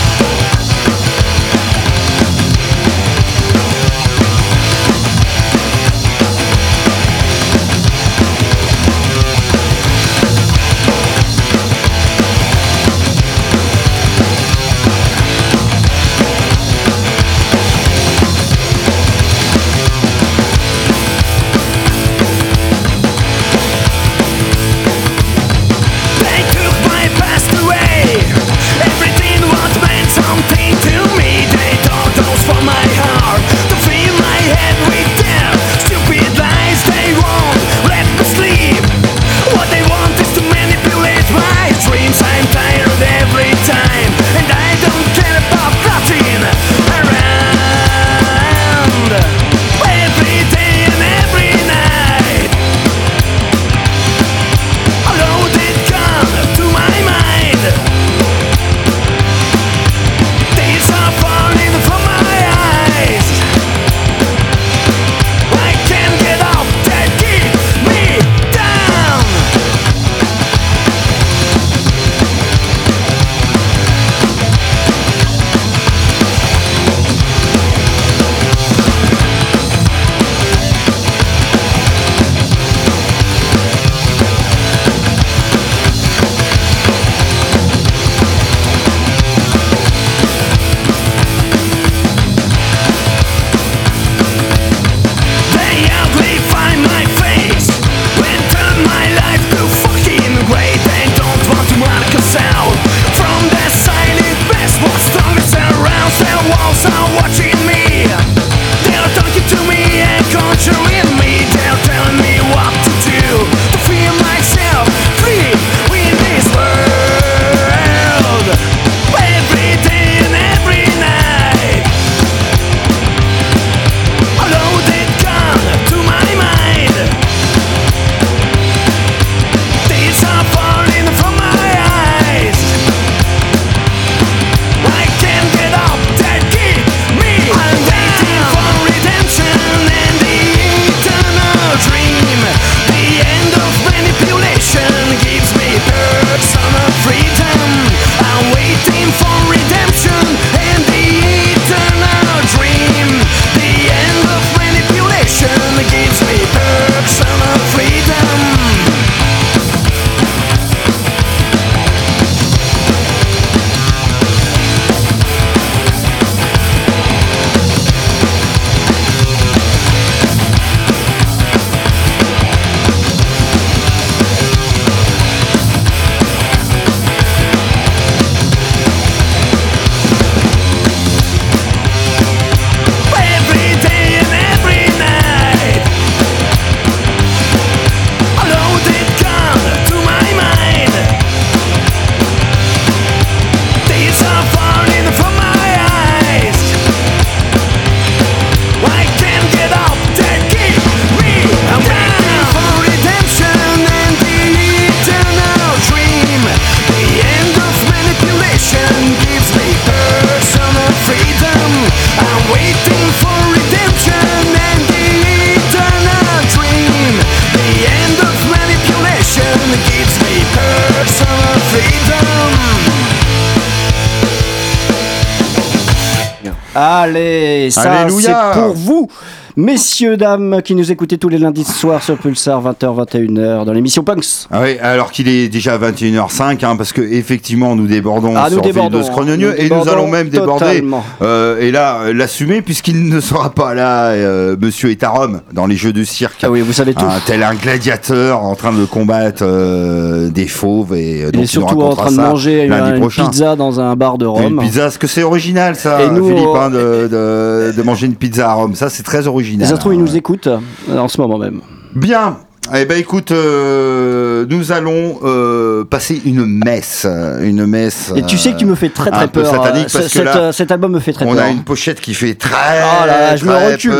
Allez, 227.03 227.69
ça 227.71 228.07
c'est 228.09 228.33
pour 228.53 228.73
vous. 228.73 229.07
Messieurs, 229.55 230.17
dames, 230.17 230.61
qui 230.63 230.73
nous 230.73 230.91
écoutez 230.91 231.19
tous 231.19 231.29
les 231.29 231.37
lundis 231.37 231.63
soirs 231.63 232.01
sur 232.01 232.17
Pulsar, 232.17 232.59
20h, 232.63 233.05
21h, 233.05 233.65
dans 233.65 233.71
l'émission 233.73 234.03
Punks. 234.03 234.47
Ah 234.49 234.61
oui, 234.63 234.79
alors 234.81 235.11
qu'il 235.11 235.27
est 235.27 235.47
déjà 235.47 235.77
21h05, 235.77 236.65
hein, 236.65 236.75
parce 236.75 236.91
que 236.91 237.01
effectivement 237.01 237.75
nous 237.75 237.85
débordons 237.85 238.33
Ah, 238.35 238.45
nous 238.49 238.53
sur 238.55 238.61
débordons, 238.63 239.01
Chronogneux, 239.03 239.53
nous 239.55 239.63
et 239.63 239.69
nous 239.69 239.87
allons 239.87 240.07
même 240.07 240.29
déborder, 240.29 240.83
euh, 241.21 241.59
et 241.59 241.69
là, 241.69 241.99
euh, 242.01 242.13
l'assumer, 242.15 242.63
puisqu'il 242.63 243.07
ne 243.07 243.19
sera 243.19 243.51
pas 243.51 243.75
là, 243.75 244.07
euh, 244.07 244.55
monsieur 244.59 244.89
Etarom, 244.89 245.41
dans 245.51 245.67
les 245.67 245.75
jeux 245.75 245.93
de 245.93 246.03
cirque. 246.03 246.39
Ah 246.43 246.49
oui, 246.49 246.61
vous 246.61 246.73
savez 246.73 246.95
tout. 246.95 247.05
Un 247.05 247.19
tel 247.23 247.43
un 247.43 247.53
gladiateur 247.53 248.41
en 248.43 248.55
train 248.55 248.73
de 248.73 248.85
combattre 248.85 249.43
euh, 249.45 250.29
des 250.31 250.47
fauves, 250.47 250.95
et 250.95 251.25
euh, 251.25 251.27
Il 251.27 251.31
donc 251.33 251.43
est 251.43 251.45
surtout 251.47 251.79
en 251.83 251.95
train 251.95 252.09
de 252.11 252.15
manger 252.17 252.63
une, 252.63 252.73
une 252.73 252.99
prochain. 252.99 253.25
pizza 253.29 253.55
dans 253.55 253.79
un 253.79 253.95
bar 253.95 254.17
de 254.17 254.25
Une 254.25 254.31
Rome. 254.31 254.59
pizza, 254.63 254.87
est-ce 254.87 254.97
que 254.97 255.05
c'est 255.05 255.21
original 255.21 255.75
ça, 255.75 256.01
Et 256.01 256.09
nous, 256.09 256.27
Philippe, 256.27 256.47
hein, 256.55 256.71
de, 256.71 257.07
de- 257.07 257.73
de 257.77 257.83
manger 257.83 258.07
une 258.07 258.15
pizza 258.15 258.49
à 258.49 258.53
Rome? 258.53 258.73
Ça, 258.73 258.89
c'est 258.89 259.03
très 259.03 259.27
original. 259.27 259.42
Ça 259.59 259.75
se 259.75 259.79
trouve, 259.79 259.93
il 259.93 259.99
hein. 259.99 260.03
nous 260.03 260.15
écoute 260.15 260.47
euh, 260.47 260.97
en 260.97 261.07
ce 261.07 261.19
moment 261.21 261.37
même. 261.37 261.61
Bien. 261.95 262.37
Eh 262.71 262.85
ben 262.85 262.97
écoute, 262.97 263.31
euh, 263.31 264.45
nous 264.49 264.71
allons 264.71 265.19
euh, 265.23 265.83
passer 265.83 266.21
une 266.25 266.45
messe, 266.45 267.05
une 267.41 267.65
messe. 267.67 268.11
Et 268.15 268.23
tu 268.23 268.37
sais 268.37 268.53
que 268.53 268.57
tu 268.57 268.65
me 268.65 268.73
fais 268.75 268.89
très 268.89 269.11
très 269.11 269.27
peu 269.27 269.41
peur. 269.43 269.51
satanique 269.51 269.87
euh, 269.89 269.89
parce 269.91 270.05
ce- 270.07 270.09
que 270.09 270.09
cet, 270.09 270.23
là, 270.25 270.37
euh, 270.37 270.51
cet 270.53 270.71
album 270.71 270.93
me 270.93 270.99
fait 270.99 271.11
très 271.13 271.25
On 271.25 271.35
peur. 271.35 271.43
a 271.43 271.49
une 271.49 271.63
pochette 271.63 271.99
qui 271.99 272.13
fait 272.13 272.33
très, 272.35 272.51
Oh 272.81 273.05
là 273.05 273.19
là, 273.19 273.35
je 273.35 273.45
me 273.45 273.51
très 273.51 273.73
recule. 273.73 273.93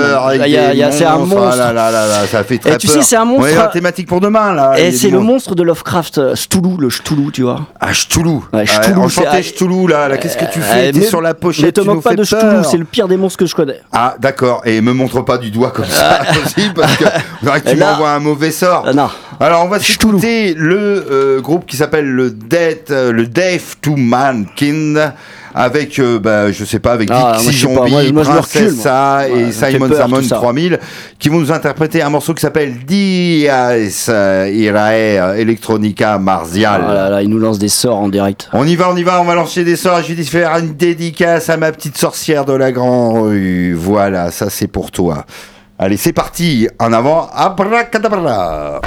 c'est 0.91 1.05
un 1.05 1.18
monstre. 1.18 1.49
Ah 1.51 1.55
là 1.57 1.74
là 1.74 1.91
là 1.91 2.07
là, 2.07 2.26
ça 2.26 2.43
fait 2.45 2.57
très 2.57 2.74
Et 2.74 2.78
tu 2.78 2.88
peur. 2.88 2.95
sais, 2.95 3.01
c'est 3.03 3.16
un 3.18 3.26
monstre- 3.26 3.43
Ouais, 3.43 3.55
la 3.55 3.68
thématique 3.68 4.07
pour 4.07 4.22
demain 4.22 4.53
là. 4.53 4.80
Et 4.80 4.91
c'est 4.93 5.09
le 5.09 5.20
monstre 5.20 5.55
de 5.55 5.61
Lovecraft, 5.64 6.18
euh, 6.20 6.34
Cthulhu, 6.36 6.78
le 6.80 6.88
Cthulhu, 6.88 7.32
tu 7.32 7.43
vois. 7.43 7.68
Ah, 7.82 7.91
Cthulhu. 7.91 8.39
Ouais, 8.53 8.64
Cthulhu, 8.64 8.97
enchanté 8.97 9.41
Cthulhu 9.41 9.88
là. 9.89 10.07
là, 10.07 10.18
Qu'est-ce 10.18 10.38
que 10.38 10.45
tu 10.51 10.59
Euh, 10.59 10.64
fais? 10.64 10.91
T'es 10.93 11.01
sur 11.01 11.22
la 11.22 11.34
pochette. 11.34 11.66
Ne 11.66 11.72
te 11.72 11.82
moque 11.82 12.01
pas 12.01 12.16
de 12.16 12.24
Cthulhu, 12.24 12.64
c'est 12.64 12.78
le 12.78 12.86
pire 12.86 13.07
des 13.09 13.18
monstres 13.18 13.38
que 13.39 13.45
je 13.45 13.53
connais. 13.55 13.82
Ah 13.91 14.16
d'accord, 14.20 14.61
et 14.66 14.80
me 14.82 14.93
montre 14.93 15.22
pas 15.22 15.38
du 15.38 15.51
doigt 15.51 15.72
comme 15.72 15.86
ça 15.86 16.20
parce 16.76 16.95
que 16.95 17.03
on 17.45 17.59
tu 17.70 17.76
m'envoies 17.76 18.09
un 18.11 18.20
mauvais 18.20 18.51
sort. 18.53 18.85
Ah, 18.87 18.93
non. 18.93 19.09
Alors 19.39 19.65
on 19.65 19.67
va 19.67 19.79
s'écouter 19.79 20.53
le 20.53 21.05
euh, 21.11 21.41
groupe 21.41 21.65
qui 21.65 21.75
s'appelle 21.75 22.09
le 22.09 22.31
Death, 22.31 22.91
euh, 22.91 23.11
le 23.11 23.27
Death 23.27 23.77
to 23.81 23.95
Mankind 23.97 25.13
avec 25.55 25.99
euh, 25.99 26.19
bah, 26.19 26.51
je 26.51 26.65
sais 26.65 26.79
pas 26.79 26.93
avec 26.93 27.09
Ah, 27.11 27.35
Dixie. 27.37 27.59
Zombie. 27.59 27.93
Ouais, 27.93 28.07
et 28.07 29.51
ça 29.51 29.67
fait 29.67 29.73
Simon 29.73 29.87
peur, 29.89 29.97
Samon 29.97 30.17
tout 30.17 30.23
ça. 30.23 30.35
3000 30.37 30.79
qui 31.19 31.29
vont 31.29 31.39
nous 31.39 31.51
interpréter 31.51 32.01
un 32.01 32.09
morceau 32.09 32.33
qui 32.33 32.41
s'appelle 32.41 32.73
euh, 32.89 34.49
Irae 34.51 35.37
Electronica 35.39 36.17
Martial. 36.17 36.83
Ah 36.87 36.93
là 36.93 37.09
là, 37.09 37.21
il 37.21 37.29
nous 37.29 37.39
lance 37.39 37.59
des 37.59 37.69
sorts 37.69 37.99
en 37.99 38.09
direct. 38.09 38.49
On 38.53 38.65
y 38.65 38.75
va, 38.75 38.89
on 38.91 38.95
y 38.95 39.03
va, 39.03 39.21
on 39.21 39.25
va 39.25 39.35
lancer 39.35 39.63
des 39.63 39.75
sorts. 39.75 40.01
Je 40.01 40.13
vais 40.13 40.23
faire 40.23 40.57
une 40.57 40.73
dédicace 40.73 41.49
à 41.49 41.57
ma 41.57 41.71
petite 41.71 41.97
sorcière 41.97 42.45
de 42.45 42.53
la 42.53 42.71
grande 42.71 43.27
rue. 43.27 43.73
Voilà, 43.73 44.31
ça 44.31 44.49
c'est 44.49 44.67
pour 44.67 44.91
toi. 44.91 45.25
Allez, 45.80 45.97
c'est 45.97 46.13
parti. 46.13 46.67
En 46.80 46.93
avant, 46.93 47.30
abracadabra. 47.34 48.80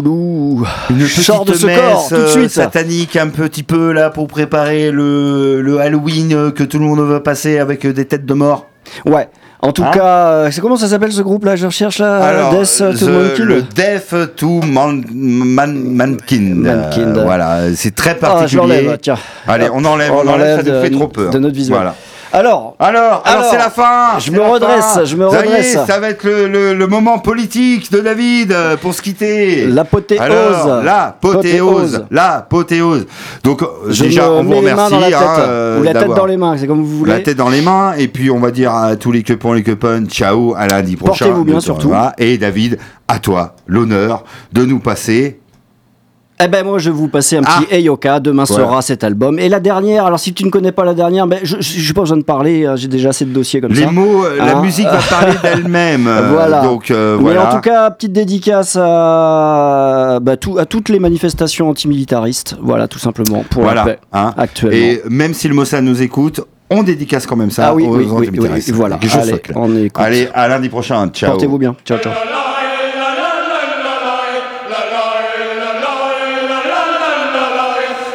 Cthulhu. 0.00 0.64
Une 0.90 0.98
Je 1.00 1.20
sors 1.20 1.44
de 1.44 1.52
ce 1.54 1.66
corps 1.66 2.00
messe, 2.00 2.08
tout 2.08 2.14
de 2.16 2.20
euh, 2.20 2.28
suite. 2.28 2.50
satanique 2.50 3.16
un 3.16 3.28
petit 3.28 3.62
peu 3.62 3.92
là 3.92 4.10
pour 4.10 4.26
préparer 4.28 4.90
le, 4.90 5.60
le 5.60 5.78
Halloween 5.80 6.32
euh, 6.32 6.50
que 6.50 6.64
tout 6.64 6.78
le 6.78 6.84
monde 6.84 7.00
veut 7.00 7.22
passer 7.22 7.58
avec 7.58 7.84
euh, 7.84 7.92
des 7.92 8.04
têtes 8.06 8.26
de 8.26 8.34
mort. 8.34 8.66
Ouais. 9.06 9.28
En 9.64 9.70
tout 9.70 9.84
Hein 9.84 9.90
cas, 9.94 10.04
euh, 10.32 10.48
c'est 10.50 10.60
comment 10.60 10.76
ça 10.76 10.88
s'appelle 10.88 11.12
ce 11.12 11.22
groupe 11.22 11.44
là 11.44 11.54
Je 11.54 11.66
recherche 11.66 11.98
là. 12.00 12.16
Alors, 12.18 12.52
Death 12.52 12.78
to 12.78 12.92
the- 12.94 13.02
Mankind. 13.08 13.38
le 13.46 13.62
Death 13.62 14.34
to 14.36 14.60
Man, 14.62 15.04
Man- 15.12 15.94
Mankind. 15.94 16.66
Euh, 16.66 17.22
voilà, 17.24 17.58
c'est 17.76 17.94
très 17.94 18.10
Ah, 18.10 18.14
je 18.14 18.20
particulier. 18.56 18.56
l'enlève, 18.82 18.98
tiens. 19.00 19.18
Allez, 19.46 19.68
on 19.72 19.84
enlève, 19.84 20.10
on, 20.12 20.26
enlève, 20.26 20.64
ça 20.64 20.68
nous 20.72 20.82
fait 20.82 20.90
trop 20.90 21.06
peur. 21.06 21.30
de 21.30 21.38
notre 21.38 21.54
visuel. 21.54 21.76
Voilà. 21.76 21.94
Alors, 22.34 22.76
Alors, 22.78 23.02
alors, 23.04 23.22
Alors, 23.26 23.44
c'est 23.50 23.58
la 23.58 23.68
fin. 23.70 24.18
je 24.18 24.30
me 24.32 24.40
redresse, 24.40 24.84
fin. 24.94 25.04
je 25.04 25.16
me 25.16 25.28
Ça 25.28 25.36
y 25.36 25.38
est, 25.40 25.46
redresse. 25.48 25.78
ça 25.86 26.00
va 26.00 26.08
être 26.10 26.24
le, 26.24 26.48
le- 26.48 26.72
le 26.74 26.86
moment 26.86 27.18
politique 27.18 27.92
de 27.92 28.00
David 28.00 28.52
euh, 28.52 28.76
pour 28.78 28.94
se 28.94 29.02
quitter. 29.02 29.66
L'apothéose. 29.66 30.20
L'apothéose, 30.82 31.94
Apothéose. 31.94 32.04
l'apothéose. 32.10 33.06
Donc 33.44 33.62
euh, 33.62 33.66
je 33.90 34.04
déjà, 34.04 34.30
on 34.30 34.42
vous 34.44 34.56
remercie. 34.56 34.94
la 34.98 35.06
tête. 35.08 35.14
hein, 35.14 35.36
euh, 35.40 35.80
Ou 35.80 35.82
la 35.82 35.92
tête 35.92 36.08
dans 36.14 36.26
les 36.26 36.36
mains, 36.38 36.56
c'est 36.56 36.66
comme 36.66 36.82
vous 36.82 36.98
voulez. 36.98 37.12
La 37.12 37.20
tête 37.20 37.36
dans 37.36 37.50
les 37.50 37.60
mains, 37.60 37.92
et 37.98 38.08
puis 38.08 38.30
on 38.30 38.38
va 38.40 38.50
dire 38.50 38.74
à 38.74 38.96
tous 38.96 39.12
les 39.12 39.22
copains, 39.22 39.54
les 39.54 39.62
copains, 39.62 40.02
ciao, 40.06 40.54
à 40.56 40.66
lundi 40.66 40.96
prochain. 40.96 41.26
Portez-vous 41.26 41.44
bien, 41.44 41.60
surtout. 41.60 41.92
Et 42.18 42.38
David, 42.38 42.78
à 43.08 43.18
toi 43.18 43.54
l'honneur 43.66 44.24
de 44.52 44.64
nous 44.64 44.78
passer. 44.78 45.38
Eh 46.44 46.48
ben 46.48 46.64
moi 46.64 46.78
je 46.78 46.90
vais 46.90 46.96
vous 46.96 47.08
passer 47.08 47.36
un 47.36 47.42
Ah. 47.46 47.60
petit 47.60 47.74
Eyoka, 47.74 48.18
demain 48.18 48.44
Voilà. 48.44 48.64
sera 48.64 48.82
cet 48.82 49.04
album. 49.04 49.38
Et 49.38 49.48
la 49.48 49.60
dernière, 49.60 50.06
alors 50.06 50.18
si 50.18 50.32
tu 50.34 50.44
ne 50.44 50.50
connais 50.50 50.72
pas 50.72 50.84
la 50.84 50.94
dernière, 50.94 51.26
ben, 51.26 51.38
je 51.42 51.56
n'ai 51.56 51.92
pas 51.94 52.00
besoin 52.00 52.16
de 52.16 52.22
parler, 52.24 52.66
hein, 52.66 52.74
j'ai 52.76 52.88
déjà 52.88 53.10
assez 53.10 53.24
de 53.24 53.32
dossiers 53.32 53.60
comme 53.60 53.72
Les 53.72 53.82
ça. 53.84 53.90
mots, 53.92 54.24
euh, 54.24 54.36
la 54.38 54.56
Hein 54.56 54.62
musique 54.62 54.86
va 54.86 54.98
parler 55.08 55.34
d'elle-même. 55.42 56.06
euh, 56.08 56.30
Voilà. 56.32 56.62
Donc 56.62 56.90
euh, 56.90 57.16
Mais 57.18 57.22
voilà. 57.22 57.48
en 57.48 57.54
tout 57.54 57.60
cas, 57.60 57.90
petite 57.90 58.12
dédicace 58.12 58.76
à, 58.80 60.18
bah, 60.20 60.36
tout- 60.36 60.58
à 60.58 60.64
toutes 60.66 60.88
les 60.88 60.98
manifestations 60.98 61.68
antimilitaristes, 61.68 62.56
voilà 62.60 62.88
tout 62.88 62.98
simplement, 62.98 63.44
pour 63.48 63.62
voilà. 63.62 63.84
la 63.84 63.92
paix 63.92 63.98
hein. 64.12 64.32
actuellement. 64.36 64.76
Et 64.76 65.00
même 65.08 65.34
si 65.34 65.46
le 65.48 65.54
Mossad 65.54 65.84
nous 65.84 66.02
écoute, 66.02 66.40
on 66.70 66.82
dédicace 66.82 67.26
quand 67.26 67.36
même 67.36 67.50
ça 67.50 67.68
ah 67.68 67.74
oui, 67.74 67.84
aux 67.84 67.96
oui, 67.96 68.06
oui, 68.10 68.28
oui, 68.32 68.62
voilà. 68.72 68.98
Allez, 69.20 69.34
on 69.54 69.76
écoute. 69.76 70.02
Allez, 70.02 70.28
à 70.34 70.48
lundi 70.48 70.68
prochain. 70.70 71.06
Ciao. 71.12 71.30
Portez-vous 71.32 71.58
bien. 71.58 71.76
Ciao, 71.84 71.98
ciao. 71.98 72.12